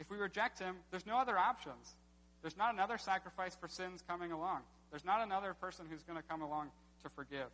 If 0.00 0.10
we 0.10 0.16
reject 0.16 0.58
him, 0.58 0.76
there's 0.90 1.06
no 1.06 1.16
other 1.16 1.38
options. 1.38 1.94
There's 2.42 2.56
not 2.56 2.74
another 2.74 2.98
sacrifice 2.98 3.56
for 3.56 3.68
sins 3.68 4.02
coming 4.06 4.32
along. 4.32 4.62
There's 4.90 5.04
not 5.04 5.22
another 5.22 5.54
person 5.54 5.86
who's 5.88 6.02
going 6.02 6.20
to 6.20 6.28
come 6.28 6.42
along 6.42 6.70
to 7.04 7.08
forgive. 7.10 7.48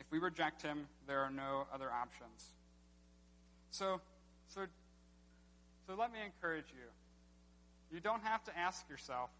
If 0.00 0.06
we 0.10 0.18
reject 0.18 0.62
him, 0.62 0.86
there 1.06 1.20
are 1.20 1.30
no 1.30 1.66
other 1.72 1.90
options. 1.92 2.52
So, 3.70 4.00
so, 4.48 4.62
so 5.88 5.94
let 5.94 6.12
me 6.12 6.18
encourage 6.24 6.66
you. 6.68 7.96
You 7.96 8.00
don't 8.00 8.22
have 8.22 8.44
to 8.44 8.56
ask 8.56 8.86
yourself, 8.90 9.30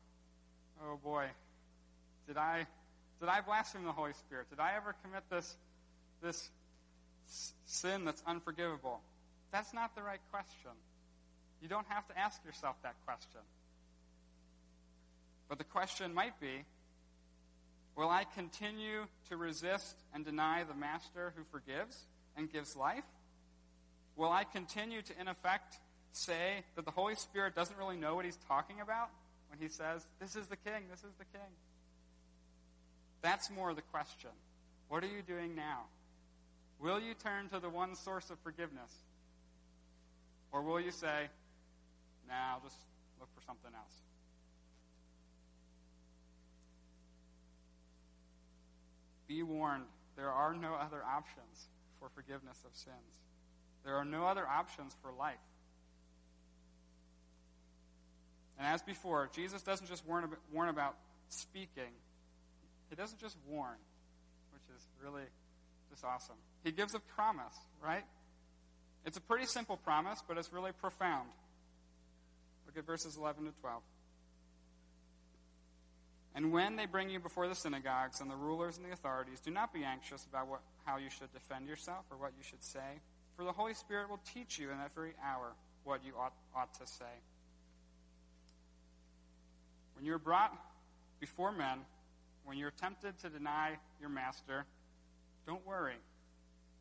"Oh 0.82 0.96
boy, 0.96 1.28
did 2.26 2.38
I 2.38 2.66
did 3.20 3.28
I 3.28 3.42
blaspheme 3.42 3.84
the 3.84 3.92
Holy 3.92 4.14
Spirit? 4.14 4.49
Did 4.49 4.59
I 4.59 4.74
ever 4.74 4.94
commit 5.05 5.28
this 5.28 5.57
this 6.22 6.51
sin 7.66 8.07
that's 8.07 8.22
unforgivable?" 8.26 9.03
That's 9.51 9.74
not 9.74 9.94
the 9.94 10.03
right 10.03 10.20
question. 10.30 10.70
You 11.61 11.68
don't 11.68 11.86
have 11.88 12.07
to 12.09 12.18
ask 12.18 12.42
yourself 12.44 12.76
that 12.82 12.94
question. 13.05 13.40
But 15.49 15.59
the 15.59 15.64
question 15.64 16.14
might 16.14 16.40
be 16.40 16.64
Will 17.94 18.09
I 18.09 18.24
continue 18.24 19.07
to 19.28 19.36
resist 19.36 19.96
and 20.14 20.24
deny 20.24 20.64
the 20.64 20.74
Master 20.74 21.34
who 21.36 21.42
forgives 21.51 22.07
and 22.36 22.51
gives 22.51 22.74
life? 22.74 23.05
Will 24.16 24.30
I 24.30 24.44
continue 24.44 25.03
to, 25.03 25.20
in 25.20 25.26
effect, 25.26 25.80
say 26.13 26.65
that 26.77 26.85
the 26.85 26.91
Holy 26.91 27.15
Spirit 27.15 27.55
doesn't 27.55 27.79
really 27.79 27.97
know 27.97 28.15
what 28.15 28.25
he's 28.25 28.39
talking 28.49 28.81
about 28.81 29.11
when 29.51 29.59
he 29.61 29.69
says, 29.69 30.07
This 30.21 30.37
is 30.37 30.47
the 30.47 30.57
King, 30.57 30.85
this 30.91 31.01
is 31.01 31.15
the 31.19 31.25
King? 31.33 31.51
That's 33.23 33.51
more 33.51 33.75
the 33.75 33.83
question. 33.83 34.31
What 34.89 35.03
are 35.03 35.09
you 35.09 35.23
doing 35.27 35.55
now? 35.55 35.83
Will 36.81 37.01
you 37.01 37.15
turn 37.15 37.49
to 37.49 37.59
the 37.59 37.69
one 37.69 37.95
source 37.95 38.31
of 38.31 38.39
forgiveness? 38.41 38.93
Or 40.53 40.63
will 40.63 40.81
you 40.81 40.93
say, 40.93 41.29
nah, 42.29 42.55
I'll 42.55 42.61
just 42.61 42.77
look 43.21 43.29
for 43.35 43.45
something 43.45 43.71
else? 43.75 43.95
Be 49.27 49.43
warned, 49.43 49.85
there 50.17 50.31
are 50.31 50.55
no 50.55 50.75
other 50.75 51.03
options 51.05 51.69
for 52.01 52.09
forgiveness 52.15 52.59
of 52.65 52.75
sins. 52.75 53.21
There 53.85 53.97
are 53.97 54.05
no 54.05 54.25
other 54.25 54.47
options 54.47 54.97
for 55.03 55.13
life. 55.13 55.37
And 58.59 58.67
as 58.67 58.83
before, 58.83 59.31
Jesus 59.35 59.63
doesn't 59.63 59.89
just 59.89 60.07
warn 60.07 60.25
about, 60.25 60.39
warn 60.53 60.69
about 60.69 60.97
speaking, 61.29 61.93
he 62.91 62.97
doesn't 62.97 63.21
just 63.21 63.37
warn, 63.47 63.77
which 64.53 64.63
is 64.77 64.85
really 65.03 65.23
just 65.91 66.05
awesome. 66.05 66.37
He 66.65 66.73
gives 66.73 66.95
a 66.95 67.01
promise, 67.01 67.55
right? 67.83 68.05
It's 69.05 69.17
a 69.17 69.21
pretty 69.21 69.47
simple 69.47 69.77
promise, 69.77 70.23
but 70.27 70.39
it's 70.39 70.53
really 70.53 70.73
profound. 70.73 71.29
Look 72.67 72.77
at 72.77 72.85
verses 72.85 73.17
11 73.17 73.45
to 73.45 73.53
12. 73.61 73.83
And 76.35 76.53
when 76.53 76.77
they 76.77 76.87
bring 76.87 77.11
you 77.11 77.19
before 77.19 77.49
the 77.49 77.55
synagogues 77.55 78.21
and 78.21 78.31
the 78.31 78.37
rulers 78.37 78.77
and 78.77 78.87
the 78.87 78.93
authorities, 78.93 79.41
do 79.41 79.51
not 79.51 79.73
be 79.73 79.83
anxious 79.83 80.25
about 80.25 80.47
what, 80.49 80.61
how 80.85 80.97
you 80.99 81.11
should 81.11 81.33
defend 81.33 81.67
yourself 81.67 82.05
or 82.11 82.17
what 82.17 82.33
you 82.37 82.45
should 82.45 82.63
say, 82.63 83.01
for 83.37 83.45
the 83.45 83.53
Holy 83.53 83.75
Spirit 83.75 84.11
will 84.11 84.21
teach 84.35 84.59
you 84.59 84.71
in 84.71 84.79
that 84.79 84.95
very 84.95 85.15
hour 85.25 85.53
what 85.85 86.05
you 86.05 86.13
ought, 86.19 86.35
ought 86.55 86.73
to 86.75 86.87
say. 86.87 87.05
When 89.99 90.07
you're 90.07 90.18
brought 90.20 90.57
before 91.18 91.51
men, 91.51 91.80
when 92.44 92.57
you're 92.57 92.70
tempted 92.70 93.18
to 93.18 93.28
deny 93.28 93.78
your 94.01 94.11
master, 94.11 94.64
don't 95.44 95.66
worry. 95.66 95.96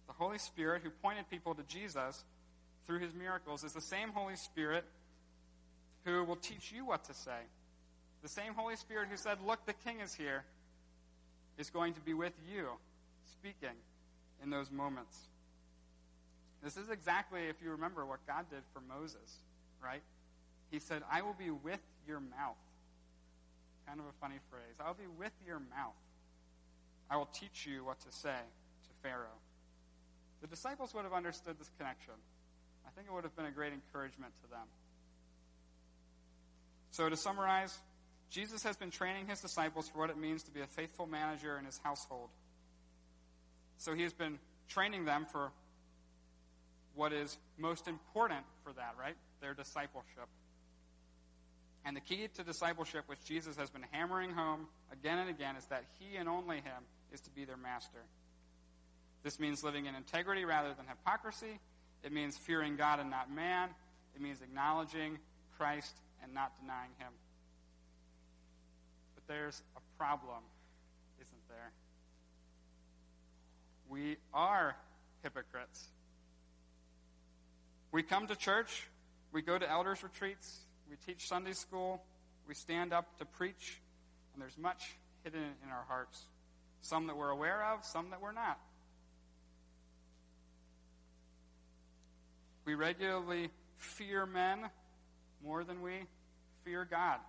The 0.05 0.13
Holy 0.13 0.37
Spirit 0.37 0.83
who 0.83 0.91
pointed 0.91 1.27
people 1.27 1.55
to 1.55 1.63
Jesus 1.63 2.23
through 2.85 2.99
his 2.99 3.15
miracles 3.15 3.63
is 3.63 3.73
the 3.73 3.81
same 3.81 4.09
Holy 4.09 4.35
Spirit 4.35 4.85
who 6.05 6.23
will 6.25 6.35
teach 6.35 6.71
you 6.71 6.85
what 6.85 7.05
to 7.05 7.13
say. 7.15 7.39
The 8.21 8.29
same 8.29 8.53
Holy 8.53 8.75
Spirit 8.75 9.09
who 9.09 9.17
said, 9.17 9.39
Look, 9.43 9.65
the 9.65 9.73
King 9.73 9.99
is 9.99 10.13
here, 10.13 10.43
is 11.57 11.71
going 11.71 11.95
to 11.95 12.01
be 12.01 12.13
with 12.13 12.33
you, 12.53 12.67
speaking 13.31 13.75
in 14.43 14.51
those 14.51 14.69
moments. 14.69 15.17
This 16.63 16.77
is 16.77 16.89
exactly, 16.91 17.47
if 17.49 17.55
you 17.63 17.71
remember, 17.71 18.05
what 18.05 18.19
God 18.27 18.45
did 18.51 18.61
for 18.73 18.81
Moses, 18.81 19.39
right? 19.83 20.03
He 20.69 20.77
said, 20.77 21.01
I 21.11 21.23
will 21.23 21.35
be 21.37 21.49
with 21.49 21.81
your 22.07 22.19
mouth. 22.19 22.57
Kind 23.87 23.99
of 23.99 24.05
a 24.05 24.15
funny 24.19 24.39
phrase. 24.51 24.75
I'll 24.83 24.93
be 24.93 25.07
with 25.17 25.31
your 25.45 25.59
mouth. 25.59 25.95
I 27.09 27.15
will 27.15 27.29
teach 27.33 27.65
you 27.65 27.85
what 27.85 27.99
to 28.01 28.11
say 28.11 28.35
to 28.35 28.89
Pharaoh. 29.01 29.39
The 30.41 30.47
disciples 30.47 30.93
would 30.93 31.03
have 31.03 31.13
understood 31.13 31.57
this 31.57 31.71
connection. 31.77 32.13
I 32.85 32.89
think 32.91 33.07
it 33.07 33.13
would 33.13 33.23
have 33.23 33.35
been 33.35 33.45
a 33.45 33.51
great 33.51 33.73
encouragement 33.73 34.33
to 34.43 34.49
them. 34.49 34.67
So, 36.91 37.09
to 37.09 37.15
summarize, 37.15 37.77
Jesus 38.29 38.63
has 38.63 38.75
been 38.75 38.91
training 38.91 39.27
his 39.27 39.39
disciples 39.39 39.87
for 39.87 39.99
what 39.99 40.09
it 40.09 40.17
means 40.17 40.43
to 40.43 40.51
be 40.51 40.61
a 40.61 40.67
faithful 40.67 41.05
manager 41.05 41.57
in 41.57 41.65
his 41.65 41.79
household. 41.83 42.29
So, 43.77 43.93
he 43.93 44.03
has 44.03 44.13
been 44.13 44.39
training 44.67 45.05
them 45.05 45.25
for 45.31 45.51
what 46.95 47.13
is 47.13 47.37
most 47.57 47.87
important 47.87 48.41
for 48.63 48.73
that, 48.73 48.95
right? 48.99 49.15
Their 49.41 49.53
discipleship. 49.53 50.27
And 51.87 51.95
the 51.95 52.01
key 52.01 52.27
to 52.35 52.43
discipleship, 52.43 53.05
which 53.07 53.23
Jesus 53.23 53.55
has 53.55 53.69
been 53.69 53.85
hammering 53.91 54.31
home 54.31 54.67
again 54.91 55.19
and 55.19 55.29
again, 55.29 55.55
is 55.55 55.63
that 55.67 55.85
he 55.97 56.17
and 56.17 56.27
only 56.27 56.57
him 56.57 56.83
is 57.13 57.21
to 57.21 57.29
be 57.29 57.45
their 57.45 57.55
master. 57.55 57.99
This 59.23 59.39
means 59.39 59.63
living 59.63 59.85
in 59.85 59.95
integrity 59.95 60.43
rather 60.43 60.73
than 60.73 60.85
hypocrisy. 60.85 61.61
It 62.03 62.11
means 62.11 62.37
fearing 62.37 62.75
God 62.75 62.99
and 62.99 63.09
not 63.09 63.33
man. 63.33 63.69
It 64.13 64.21
means 64.21 64.41
acknowledging 64.41 65.17
Christ 65.57 65.95
and 66.21 66.33
not 66.33 66.59
denying 66.59 66.91
him. 66.97 67.13
But 69.15 69.23
there's 69.33 69.61
a 69.77 69.97
problem, 69.97 70.43
isn't 71.21 71.47
there? 71.47 71.71
We 73.87 74.17
are 74.33 74.75
hypocrites. 75.23 75.87
We 77.93 78.03
come 78.03 78.27
to 78.27 78.35
church, 78.35 78.87
we 79.31 79.41
go 79.41 79.57
to 79.57 79.69
elders' 79.69 80.03
retreats, 80.03 80.66
we 80.89 80.95
teach 81.05 81.27
Sunday 81.27 81.53
school, 81.53 82.01
we 82.47 82.53
stand 82.53 82.93
up 82.93 83.17
to 83.19 83.25
preach, 83.25 83.81
and 84.33 84.41
there's 84.41 84.57
much 84.57 84.95
hidden 85.23 85.41
in 85.63 85.69
our 85.69 85.83
hearts. 85.87 86.21
Some 86.81 87.07
that 87.07 87.17
we're 87.17 87.29
aware 87.29 87.65
of, 87.73 87.83
some 87.85 88.11
that 88.11 88.21
we're 88.21 88.31
not. 88.31 88.59
We 92.65 92.75
regularly 92.75 93.49
fear 93.77 94.25
men 94.25 94.69
more 95.43 95.63
than 95.63 95.81
we 95.81 96.03
fear 96.63 96.85
God. 96.89 97.19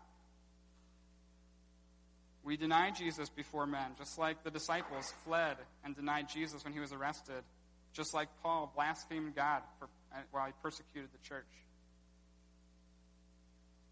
We 2.42 2.56
deny 2.56 2.90
Jesus 2.90 3.28
before 3.28 3.66
men, 3.66 3.90
just 3.98 4.18
like 4.18 4.42
the 4.42 4.50
disciples 4.50 5.12
fled 5.24 5.56
and 5.84 5.94
denied 5.94 6.28
Jesus 6.28 6.64
when 6.64 6.72
he 6.72 6.80
was 6.80 6.92
arrested, 6.92 7.42
just 7.92 8.14
like 8.14 8.28
Paul 8.42 8.72
blasphemed 8.74 9.34
God 9.34 9.62
for, 9.78 9.88
uh, 10.12 10.20
while 10.30 10.46
he 10.46 10.52
persecuted 10.62 11.10
the 11.12 11.28
church. 11.28 11.44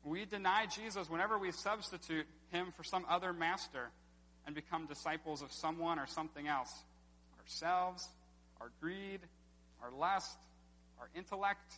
We 0.07 0.25
deny 0.25 0.67
Jesus 0.67 1.11
whenever 1.11 1.37
we 1.37 1.51
substitute 1.51 2.27
him 2.53 2.69
for 2.77 2.85
some 2.85 3.05
other 3.09 3.33
master 3.33 3.91
and 4.47 4.55
become 4.55 4.87
disciples 4.87 5.43
of 5.43 5.51
someone 5.51 5.99
or 5.99 6.07
something 6.07 6.47
else 6.47 6.73
ourselves, 7.41 8.09
our 8.61 8.71
greed, 8.81 9.19
our 9.83 9.91
lust, 9.91 10.39
our 11.01 11.09
intellect, 11.17 11.75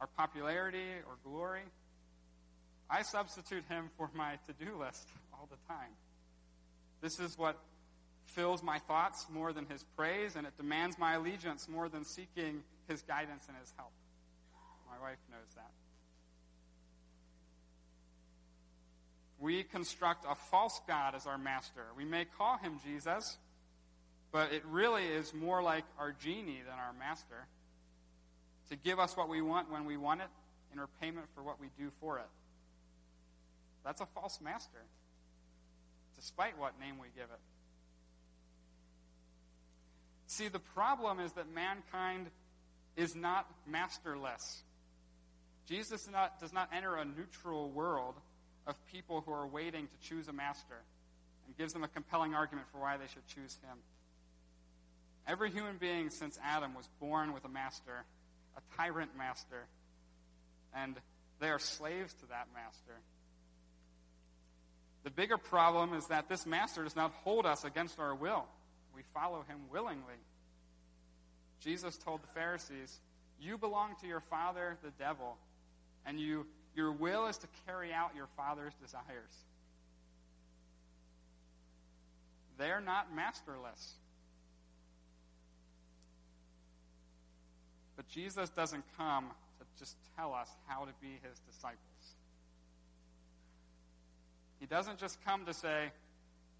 our 0.00 0.06
popularity 0.06 0.88
or 1.06 1.16
glory. 1.22 1.60
I 2.88 3.02
substitute 3.02 3.64
him 3.68 3.90
for 3.98 4.08
my 4.14 4.38
to 4.46 4.64
do 4.64 4.78
list 4.78 5.06
all 5.34 5.46
the 5.50 5.58
time. 5.68 5.90
This 7.02 7.20
is 7.20 7.36
what 7.36 7.58
fills 8.24 8.62
my 8.62 8.78
thoughts 8.78 9.26
more 9.30 9.52
than 9.52 9.66
his 9.66 9.84
praise, 9.96 10.34
and 10.34 10.46
it 10.46 10.56
demands 10.56 10.98
my 10.98 11.14
allegiance 11.14 11.68
more 11.68 11.90
than 11.90 12.06
seeking 12.06 12.62
his 12.88 13.02
guidance 13.02 13.44
and 13.48 13.56
his 13.58 13.70
help. 13.76 13.92
My 14.88 14.98
wife 15.06 15.18
knows 15.30 15.54
that. 15.56 15.77
We 19.40 19.62
construct 19.62 20.24
a 20.28 20.34
false 20.34 20.80
God 20.88 21.14
as 21.14 21.26
our 21.26 21.38
master. 21.38 21.82
We 21.96 22.04
may 22.04 22.24
call 22.24 22.58
him 22.58 22.80
Jesus, 22.84 23.38
but 24.32 24.52
it 24.52 24.64
really 24.66 25.04
is 25.04 25.32
more 25.32 25.62
like 25.62 25.84
our 25.98 26.12
genie 26.12 26.60
than 26.64 26.74
our 26.74 26.92
master 26.98 27.46
to 28.70 28.76
give 28.76 28.98
us 28.98 29.16
what 29.16 29.28
we 29.28 29.40
want 29.40 29.70
when 29.70 29.84
we 29.84 29.96
want 29.96 30.20
it 30.20 30.28
in 30.72 30.80
repayment 30.80 31.26
for 31.34 31.42
what 31.42 31.60
we 31.60 31.68
do 31.78 31.90
for 32.00 32.18
it. 32.18 32.28
That's 33.84 34.00
a 34.00 34.06
false 34.06 34.40
master, 34.42 34.80
despite 36.16 36.58
what 36.58 36.78
name 36.80 36.98
we 36.98 37.06
give 37.14 37.24
it. 37.24 37.40
See, 40.26 40.48
the 40.48 40.58
problem 40.58 41.20
is 41.20 41.32
that 41.32 41.46
mankind 41.54 42.26
is 42.96 43.14
not 43.14 43.46
masterless. 43.66 44.62
Jesus 45.66 46.02
does 46.02 46.10
not, 46.10 46.40
does 46.40 46.52
not 46.52 46.68
enter 46.74 46.96
a 46.96 47.04
neutral 47.04 47.70
world 47.70 48.14
of 48.68 48.76
people 48.86 49.22
who 49.22 49.32
are 49.32 49.46
waiting 49.46 49.88
to 49.88 50.08
choose 50.08 50.28
a 50.28 50.32
master 50.32 50.76
and 51.46 51.56
gives 51.56 51.72
them 51.72 51.82
a 51.82 51.88
compelling 51.88 52.34
argument 52.34 52.66
for 52.70 52.78
why 52.78 52.98
they 52.98 53.06
should 53.06 53.26
choose 53.26 53.58
him. 53.66 53.78
Every 55.26 55.50
human 55.50 55.78
being 55.78 56.10
since 56.10 56.38
Adam 56.44 56.74
was 56.74 56.88
born 57.00 57.32
with 57.32 57.44
a 57.44 57.48
master, 57.48 58.04
a 58.56 58.76
tyrant 58.76 59.16
master, 59.16 59.66
and 60.74 60.96
they 61.40 61.48
are 61.48 61.58
slaves 61.58 62.12
to 62.14 62.26
that 62.26 62.48
master. 62.54 63.00
The 65.04 65.10
bigger 65.10 65.38
problem 65.38 65.94
is 65.94 66.06
that 66.08 66.28
this 66.28 66.44
master 66.44 66.84
does 66.84 66.96
not 66.96 67.12
hold 67.24 67.46
us 67.46 67.64
against 67.64 67.98
our 67.98 68.14
will. 68.14 68.44
We 68.94 69.02
follow 69.14 69.44
him 69.48 69.58
willingly. 69.72 70.20
Jesus 71.60 71.96
told 71.96 72.22
the 72.22 72.28
Pharisees, 72.28 73.00
You 73.40 73.56
belong 73.56 73.94
to 74.02 74.06
your 74.06 74.20
father, 74.20 74.76
the 74.82 74.90
devil, 74.98 75.36
and 76.04 76.20
you 76.20 76.46
your 76.78 76.92
will 76.92 77.26
is 77.26 77.36
to 77.38 77.48
carry 77.66 77.92
out 77.92 78.12
your 78.14 78.28
father's 78.36 78.72
desires. 78.80 79.34
They're 82.56 82.80
not 82.80 83.12
masterless. 83.14 83.94
But 87.96 88.08
Jesus 88.08 88.48
doesn't 88.50 88.84
come 88.96 89.26
to 89.58 89.66
just 89.76 89.96
tell 90.16 90.32
us 90.32 90.48
how 90.68 90.84
to 90.84 90.92
be 91.02 91.18
his 91.28 91.40
disciples. 91.50 91.78
He 94.60 94.66
doesn't 94.66 94.98
just 94.98 95.18
come 95.24 95.46
to 95.46 95.54
say, 95.54 95.90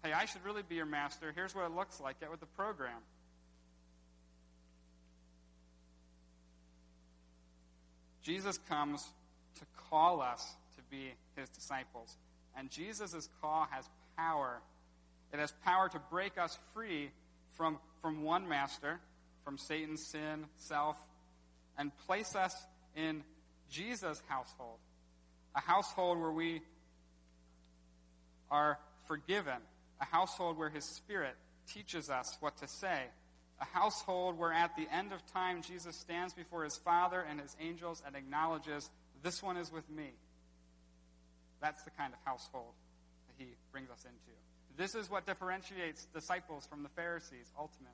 hey, 0.03 0.11
I 0.11 0.25
should 0.25 0.43
really 0.43 0.63
be 0.67 0.75
your 0.75 0.85
master. 0.85 1.31
Here's 1.33 1.55
what 1.55 1.63
it 1.65 1.71
looks 1.73 2.01
like. 2.01 2.19
Get 2.19 2.29
with 2.29 2.41
the 2.41 2.45
program. 2.45 2.99
Jesus 8.21 8.59
comes 8.67 9.01
to 9.59 9.65
call 9.89 10.21
us 10.21 10.55
to 10.75 10.81
be 10.89 11.13
his 11.35 11.49
disciples. 11.49 12.17
And 12.57 12.69
Jesus' 12.69 13.29
call 13.41 13.67
has 13.71 13.85
power. 14.17 14.61
It 15.33 15.39
has 15.39 15.53
power 15.63 15.89
to 15.89 15.99
break 16.09 16.37
us 16.37 16.57
free 16.73 17.11
from, 17.55 17.77
from 18.01 18.23
one 18.23 18.47
master, 18.47 18.99
from 19.43 19.57
Satan's 19.57 20.05
sin, 20.07 20.45
self, 20.57 20.97
and 21.77 21.91
place 22.07 22.35
us 22.35 22.55
in 22.95 23.23
Jesus' 23.69 24.21
household. 24.27 24.77
A 25.55 25.61
household 25.61 26.19
where 26.19 26.31
we 26.31 26.61
are 28.51 28.79
forgiven. 29.07 29.57
A 30.01 30.05
household 30.05 30.57
where 30.57 30.69
his 30.69 30.85
spirit 30.85 31.35
teaches 31.71 32.09
us 32.09 32.37
what 32.39 32.57
to 32.57 32.67
say. 32.67 33.03
A 33.61 33.65
household 33.65 34.37
where 34.37 34.53
at 34.53 34.75
the 34.75 34.87
end 34.93 35.11
of 35.11 35.25
time 35.33 35.61
Jesus 35.61 35.95
stands 35.95 36.33
before 36.33 36.63
his 36.63 36.77
Father 36.77 37.25
and 37.29 37.39
his 37.39 37.55
angels 37.59 38.01
and 38.05 38.15
acknowledges 38.15 38.89
this 39.23 39.43
one 39.43 39.57
is 39.57 39.71
with 39.71 39.89
me. 39.89 40.11
That's 41.61 41.83
the 41.83 41.91
kind 41.91 42.13
of 42.13 42.19
household 42.25 42.73
that 43.27 43.43
he 43.43 43.51
brings 43.71 43.89
us 43.89 44.03
into. 44.05 44.37
This 44.77 44.95
is 44.95 45.09
what 45.09 45.25
differentiates 45.25 46.05
disciples 46.13 46.65
from 46.65 46.83
the 46.83 46.89
Pharisees 46.89 47.51
ultimately. 47.57 47.93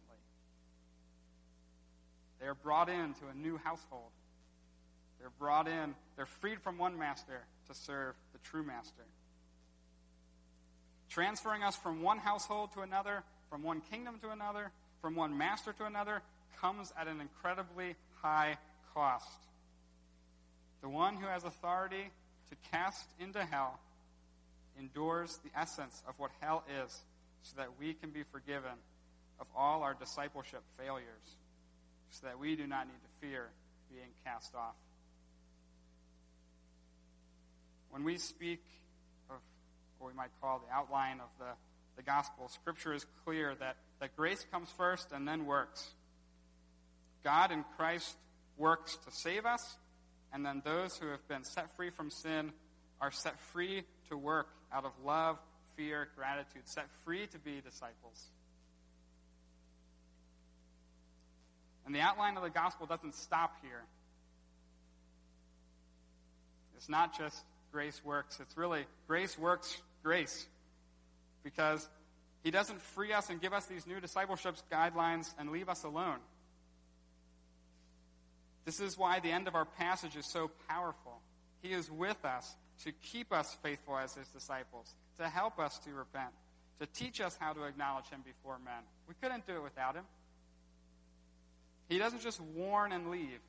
They 2.39 2.47
are 2.47 2.55
brought 2.55 2.89
into 2.89 3.27
a 3.31 3.33
new 3.33 3.57
household. 3.57 4.11
They're 5.19 5.31
brought 5.39 5.67
in, 5.67 5.95
they're 6.15 6.27
freed 6.27 6.61
from 6.61 6.77
one 6.77 6.99
master 6.99 7.41
to 7.67 7.73
serve 7.73 8.13
the 8.33 8.39
true 8.39 8.63
master. 8.63 9.05
Transferring 11.09 11.63
us 11.63 11.75
from 11.75 12.03
one 12.03 12.19
household 12.19 12.73
to 12.73 12.81
another, 12.81 13.23
from 13.49 13.63
one 13.63 13.81
kingdom 13.89 14.19
to 14.21 14.29
another, 14.29 14.71
from 15.01 15.15
one 15.15 15.37
master 15.37 15.73
to 15.73 15.85
another, 15.85 16.21
comes 16.59 16.93
at 16.99 17.07
an 17.07 17.21
incredibly 17.21 17.95
high 18.21 18.57
cost. 18.93 19.47
The 20.85 20.89
one 20.89 21.15
who 21.15 21.25
has 21.25 21.43
authority 21.43 22.11
to 22.51 22.55
cast 22.71 23.09
into 23.19 23.43
hell 23.43 23.79
endures 24.79 25.39
the 25.43 25.49
essence 25.59 26.03
of 26.07 26.13
what 26.19 26.29
hell 26.41 26.63
is 26.85 27.01
so 27.41 27.55
that 27.57 27.69
we 27.79 27.95
can 27.95 28.11
be 28.11 28.21
forgiven 28.31 28.77
of 29.39 29.47
all 29.57 29.81
our 29.81 29.95
discipleship 29.95 30.61
failures, 30.77 31.37
so 32.11 32.27
that 32.27 32.37
we 32.37 32.55
do 32.55 32.67
not 32.67 32.85
need 32.85 33.01
to 33.01 33.27
fear 33.27 33.47
being 33.89 34.09
cast 34.23 34.53
off. 34.53 34.75
When 37.89 38.03
we 38.03 38.19
speak 38.19 38.61
of 39.31 39.37
what 39.97 40.11
we 40.11 40.15
might 40.15 40.29
call 40.39 40.61
the 40.69 40.71
outline 40.71 41.19
of 41.19 41.29
the, 41.39 41.51
the 41.95 42.03
gospel, 42.03 42.47
Scripture 42.47 42.93
is 42.93 43.07
clear 43.25 43.55
that, 43.55 43.77
that 44.01 44.15
grace 44.15 44.45
comes 44.51 44.69
first 44.77 45.07
and 45.13 45.27
then 45.27 45.47
works. 45.47 45.83
God 47.23 47.51
in 47.51 47.65
Christ 47.75 48.15
works 48.55 48.97
to 48.97 49.11
save 49.11 49.47
us 49.47 49.77
and 50.35 50.45
then 50.45 50.61
those 50.65 50.97
who 50.97 51.07
have 51.07 51.25
been 51.29 51.45
set 51.45 51.73
free 51.77 51.89
from 51.89 52.11
sin 52.11 52.51
are 52.99 53.09
set 53.09 53.39
free 53.39 53.83
to 54.09 54.17
work 54.17 54.47
out 54.73 54.83
of 54.83 54.91
love, 55.05 55.37
fear, 55.77 56.09
gratitude, 56.17 56.63
set 56.65 56.87
free 57.05 57.25
to 57.27 57.39
be 57.39 57.61
disciples. 57.61 58.21
And 61.85 61.95
the 61.95 62.01
outline 62.01 62.35
of 62.35 62.43
the 62.43 62.49
gospel 62.49 62.85
doesn't 62.85 63.15
stop 63.15 63.55
here. 63.61 63.85
It's 66.75 66.89
not 66.89 67.17
just 67.17 67.41
grace 67.71 68.01
works, 68.03 68.41
it's 68.41 68.57
really 68.57 68.83
grace 69.07 69.39
works 69.39 69.81
grace. 70.03 70.47
Because 71.45 71.87
he 72.43 72.51
doesn't 72.51 72.81
free 72.81 73.13
us 73.13 73.29
and 73.29 73.39
give 73.39 73.53
us 73.53 73.67
these 73.67 73.87
new 73.87 74.01
discipleship 74.01 74.57
guidelines 74.69 75.33
and 75.39 75.51
leave 75.51 75.69
us 75.69 75.85
alone. 75.85 76.17
This 78.65 78.79
is 78.79 78.97
why 78.97 79.19
the 79.19 79.31
end 79.31 79.47
of 79.47 79.55
our 79.55 79.65
passage 79.65 80.15
is 80.15 80.25
so 80.25 80.49
powerful. 80.67 81.21
He 81.61 81.71
is 81.71 81.89
with 81.89 82.25
us 82.25 82.55
to 82.83 82.91
keep 82.91 83.31
us 83.31 83.55
faithful 83.63 83.97
as 83.97 84.15
his 84.15 84.27
disciples, 84.29 84.93
to 85.19 85.29
help 85.29 85.59
us 85.59 85.77
to 85.79 85.93
repent, 85.93 86.31
to 86.79 86.87
teach 86.87 87.21
us 87.21 87.37
how 87.39 87.53
to 87.53 87.63
acknowledge 87.63 88.09
him 88.09 88.21
before 88.25 88.57
men. 88.63 88.83
We 89.07 89.13
couldn't 89.21 89.45
do 89.45 89.55
it 89.55 89.63
without 89.63 89.95
him. 89.95 90.03
He 91.87 91.99
doesn't 91.99 92.21
just 92.21 92.41
warn 92.41 92.91
and 92.91 93.11
leave, 93.11 93.39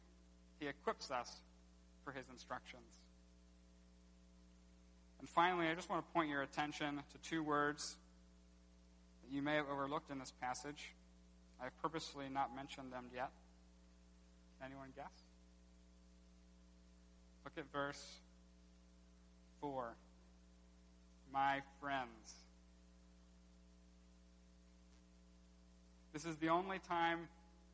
he 0.61 0.67
equips 0.67 1.11
us 1.11 1.35
for 2.05 2.13
his 2.13 2.25
instructions. 2.31 2.85
And 5.19 5.29
finally, 5.29 5.69
I 5.69 5.75
just 5.75 5.89
want 5.89 6.07
to 6.07 6.13
point 6.13 6.31
your 6.31 6.43
attention 6.43 6.97
to 6.97 7.29
two 7.29 7.43
words 7.43 7.97
that 9.23 9.35
you 9.35 9.43
may 9.43 9.57
have 9.57 9.67
overlooked 9.73 10.11
in 10.11 10.19
this 10.19 10.33
passage. 10.41 10.93
I've 11.61 11.77
purposely 11.81 12.27
not 12.31 12.55
mentioned 12.55 12.93
them 12.93 13.07
yet. 13.15 13.31
Anyone 14.65 14.89
guess? 14.95 15.13
Look 17.45 17.53
at 17.59 17.71
verse 17.73 18.03
4. 19.61 19.95
My 21.33 21.61
friends. 21.81 22.35
This 26.13 26.25
is 26.25 26.37
the 26.37 26.49
only 26.49 26.79
time 26.79 27.29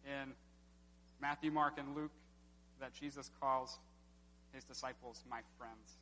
in 0.04 0.32
Matthew, 1.20 1.50
Mark, 1.52 1.74
and 1.78 1.94
Luke 1.94 2.10
that 2.80 2.92
Jesus 2.92 3.30
calls 3.40 3.78
his 4.52 4.64
disciples 4.64 5.22
my 5.30 5.40
friends. 5.56 5.98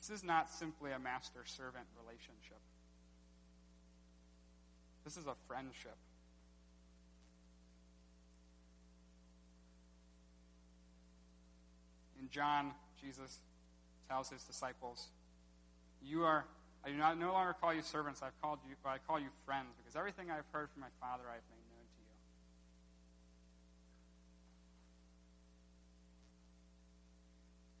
This 0.00 0.10
is 0.10 0.24
not 0.24 0.50
simply 0.50 0.92
a 0.92 0.98
master 0.98 1.44
servant 1.44 1.86
relationship, 2.02 2.60
this 5.04 5.16
is 5.16 5.26
a 5.26 5.34
friendship. 5.46 5.96
In 12.20 12.28
John, 12.30 12.72
Jesus 13.00 13.38
tells 14.08 14.30
his 14.30 14.42
disciples, 14.42 15.08
You 16.02 16.24
are, 16.24 16.44
I 16.84 16.88
do 16.90 16.96
not 16.96 17.18
no 17.18 17.32
longer 17.32 17.54
call 17.60 17.74
you 17.74 17.82
servants, 17.82 18.22
I've 18.22 18.40
called 18.40 18.60
you, 18.68 18.74
but 18.82 18.90
I 18.90 18.98
call 19.06 19.18
you 19.18 19.28
friends, 19.44 19.68
because 19.78 19.96
everything 19.96 20.30
I've 20.30 20.46
heard 20.52 20.68
from 20.70 20.80
my 20.80 20.88
Father 21.00 21.24
I've 21.28 21.42
made 21.50 21.66
known 21.70 21.86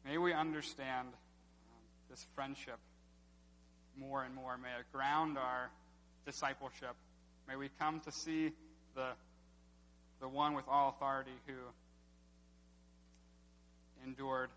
to 0.04 0.10
you. 0.10 0.12
May 0.12 0.18
we 0.18 0.32
understand 0.32 1.08
um, 1.08 1.82
this 2.10 2.26
friendship 2.34 2.78
more 3.98 4.24
and 4.24 4.34
more. 4.34 4.58
May 4.58 4.68
it 4.68 4.92
ground 4.92 5.38
our 5.38 5.70
discipleship. 6.24 6.94
May 7.48 7.56
we 7.56 7.70
come 7.78 8.00
to 8.00 8.12
see 8.12 8.52
the, 8.94 9.08
the 10.20 10.28
one 10.28 10.54
with 10.54 10.66
all 10.68 10.90
authority 10.90 11.32
who 11.46 11.54
endured 14.06 14.50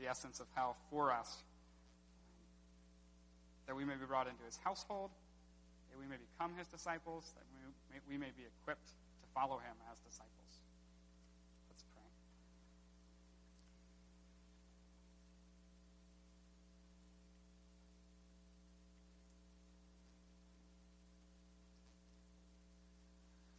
the 0.00 0.08
essence 0.08 0.40
of 0.40 0.46
hell 0.54 0.76
for 0.90 1.12
us, 1.12 1.36
that 3.66 3.76
we 3.76 3.84
may 3.84 3.94
be 3.94 4.04
brought 4.04 4.26
into 4.26 4.42
his 4.44 4.58
household, 4.64 5.10
that 5.90 5.98
we 5.98 6.06
may 6.06 6.16
become 6.16 6.52
his 6.58 6.66
disciples, 6.66 7.32
that 7.36 7.44
we 7.54 7.58
may, 7.94 8.00
we 8.08 8.18
may 8.18 8.32
be 8.36 8.42
equipped 8.62 8.88
to 8.88 9.28
follow 9.34 9.58
him 9.58 9.76
as 9.92 9.98
disciples. 10.00 10.28
Let's 11.68 11.84
pray. 11.94 12.02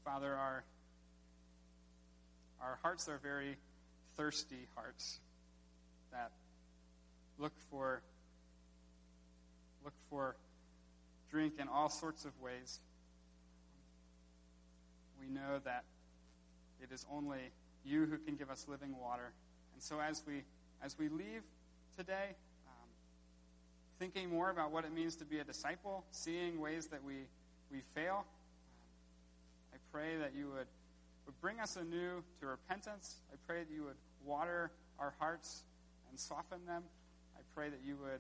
Father, 0.04 0.34
our, 0.34 0.64
our 2.62 2.80
hearts 2.82 3.08
are 3.08 3.20
very 3.20 3.58
thirsty 4.18 4.68
hearts 4.76 5.20
that 6.12 6.32
look 7.40 7.54
for 7.70 8.02
look 9.84 9.94
for 10.10 10.36
drink 11.32 11.54
in 11.60 11.68
all 11.68 11.90
sorts 11.90 12.26
of 12.26 12.32
ways. 12.42 12.80
We 15.20 15.28
know 15.34 15.60
that 15.64 15.84
it 16.82 16.92
is 16.92 17.06
only 17.12 17.52
you 17.86 18.06
who 18.06 18.18
can 18.18 18.36
give 18.36 18.50
us 18.50 18.66
living 18.68 18.96
water. 19.00 19.32
And 19.74 19.82
so 19.82 20.00
as 20.00 20.22
we 20.28 20.44
as 20.84 20.98
we 20.98 21.10
leave 21.10 21.42
today, 21.98 22.36
um, 22.68 22.90
thinking 24.00 24.30
more 24.30 24.50
about 24.50 24.72
what 24.72 24.86
it 24.86 24.94
means 24.94 25.16
to 25.18 25.26
be 25.26 25.40
a 25.40 25.44
disciple, 25.44 26.04
seeing 26.12 26.60
ways 26.60 26.88
that 26.88 27.04
we 27.04 27.26
we 27.72 27.82
fail, 27.96 28.26
um, 28.26 28.26
I 29.74 29.78
pray 29.92 30.18
that 30.18 30.34
you 30.36 30.48
would 30.56 30.68
would 31.32 31.42
bring 31.42 31.60
us 31.62 31.78
anew 31.78 32.22
to 32.42 32.46
repentance. 32.46 33.16
I 33.32 33.36
pray 33.48 33.60
that 33.60 33.74
you 33.74 33.84
would 33.84 33.96
water 34.26 34.72
our 35.00 35.14
hearts 35.18 35.64
and 36.10 36.20
soften 36.20 36.66
them. 36.68 36.84
I 37.38 37.42
pray 37.56 37.70
that 37.70 37.80
you 37.86 37.96
would 38.02 38.20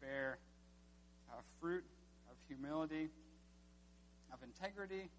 bear 0.00 0.38
uh, 1.30 1.40
fruit 1.60 1.84
of 2.30 2.36
humility, 2.48 3.10
of 4.32 4.38
integrity, 4.42 5.10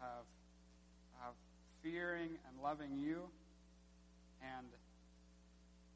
of, 0.00 0.24
of 1.24 1.34
fearing 1.82 2.30
and 2.48 2.62
loving 2.62 2.98
you. 2.98 3.20
And 4.42 4.66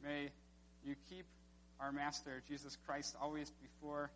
may 0.05 0.31
you 0.85 0.95
keep 1.11 1.27
our 1.81 1.91
Master, 1.91 2.43
Jesus 2.49 2.79
Christ, 2.87 3.17
always 3.21 3.51
before 3.51 4.11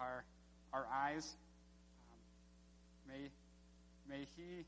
our, 0.00 0.24
our 0.72 0.86
eyes. 0.92 1.36
Um, 2.10 3.14
may 3.14 3.30
May 4.08 4.26
He 4.36 4.64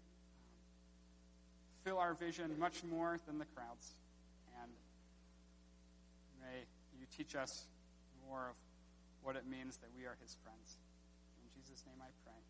fill 1.84 1.99
our 1.99 2.14
vision 2.14 2.59
much 2.59 2.82
more 2.82 3.18
than 3.26 3.39
the 3.39 3.45
crowds. 3.55 3.93
And 4.62 4.72
may 6.41 6.64
you 6.99 7.07
teach 7.16 7.34
us 7.37 7.66
more 8.28 8.49
of 8.51 8.57
what 9.22 9.37
it 9.37 9.47
means 9.47 9.76
that 9.78 9.91
we 9.97 10.07
are 10.07 10.16
His 10.22 10.37
friends. 10.43 10.78
In 11.43 11.62
Jesus' 11.62 11.84
name 11.87 12.01
I 12.01 12.11
pray. 12.24 12.45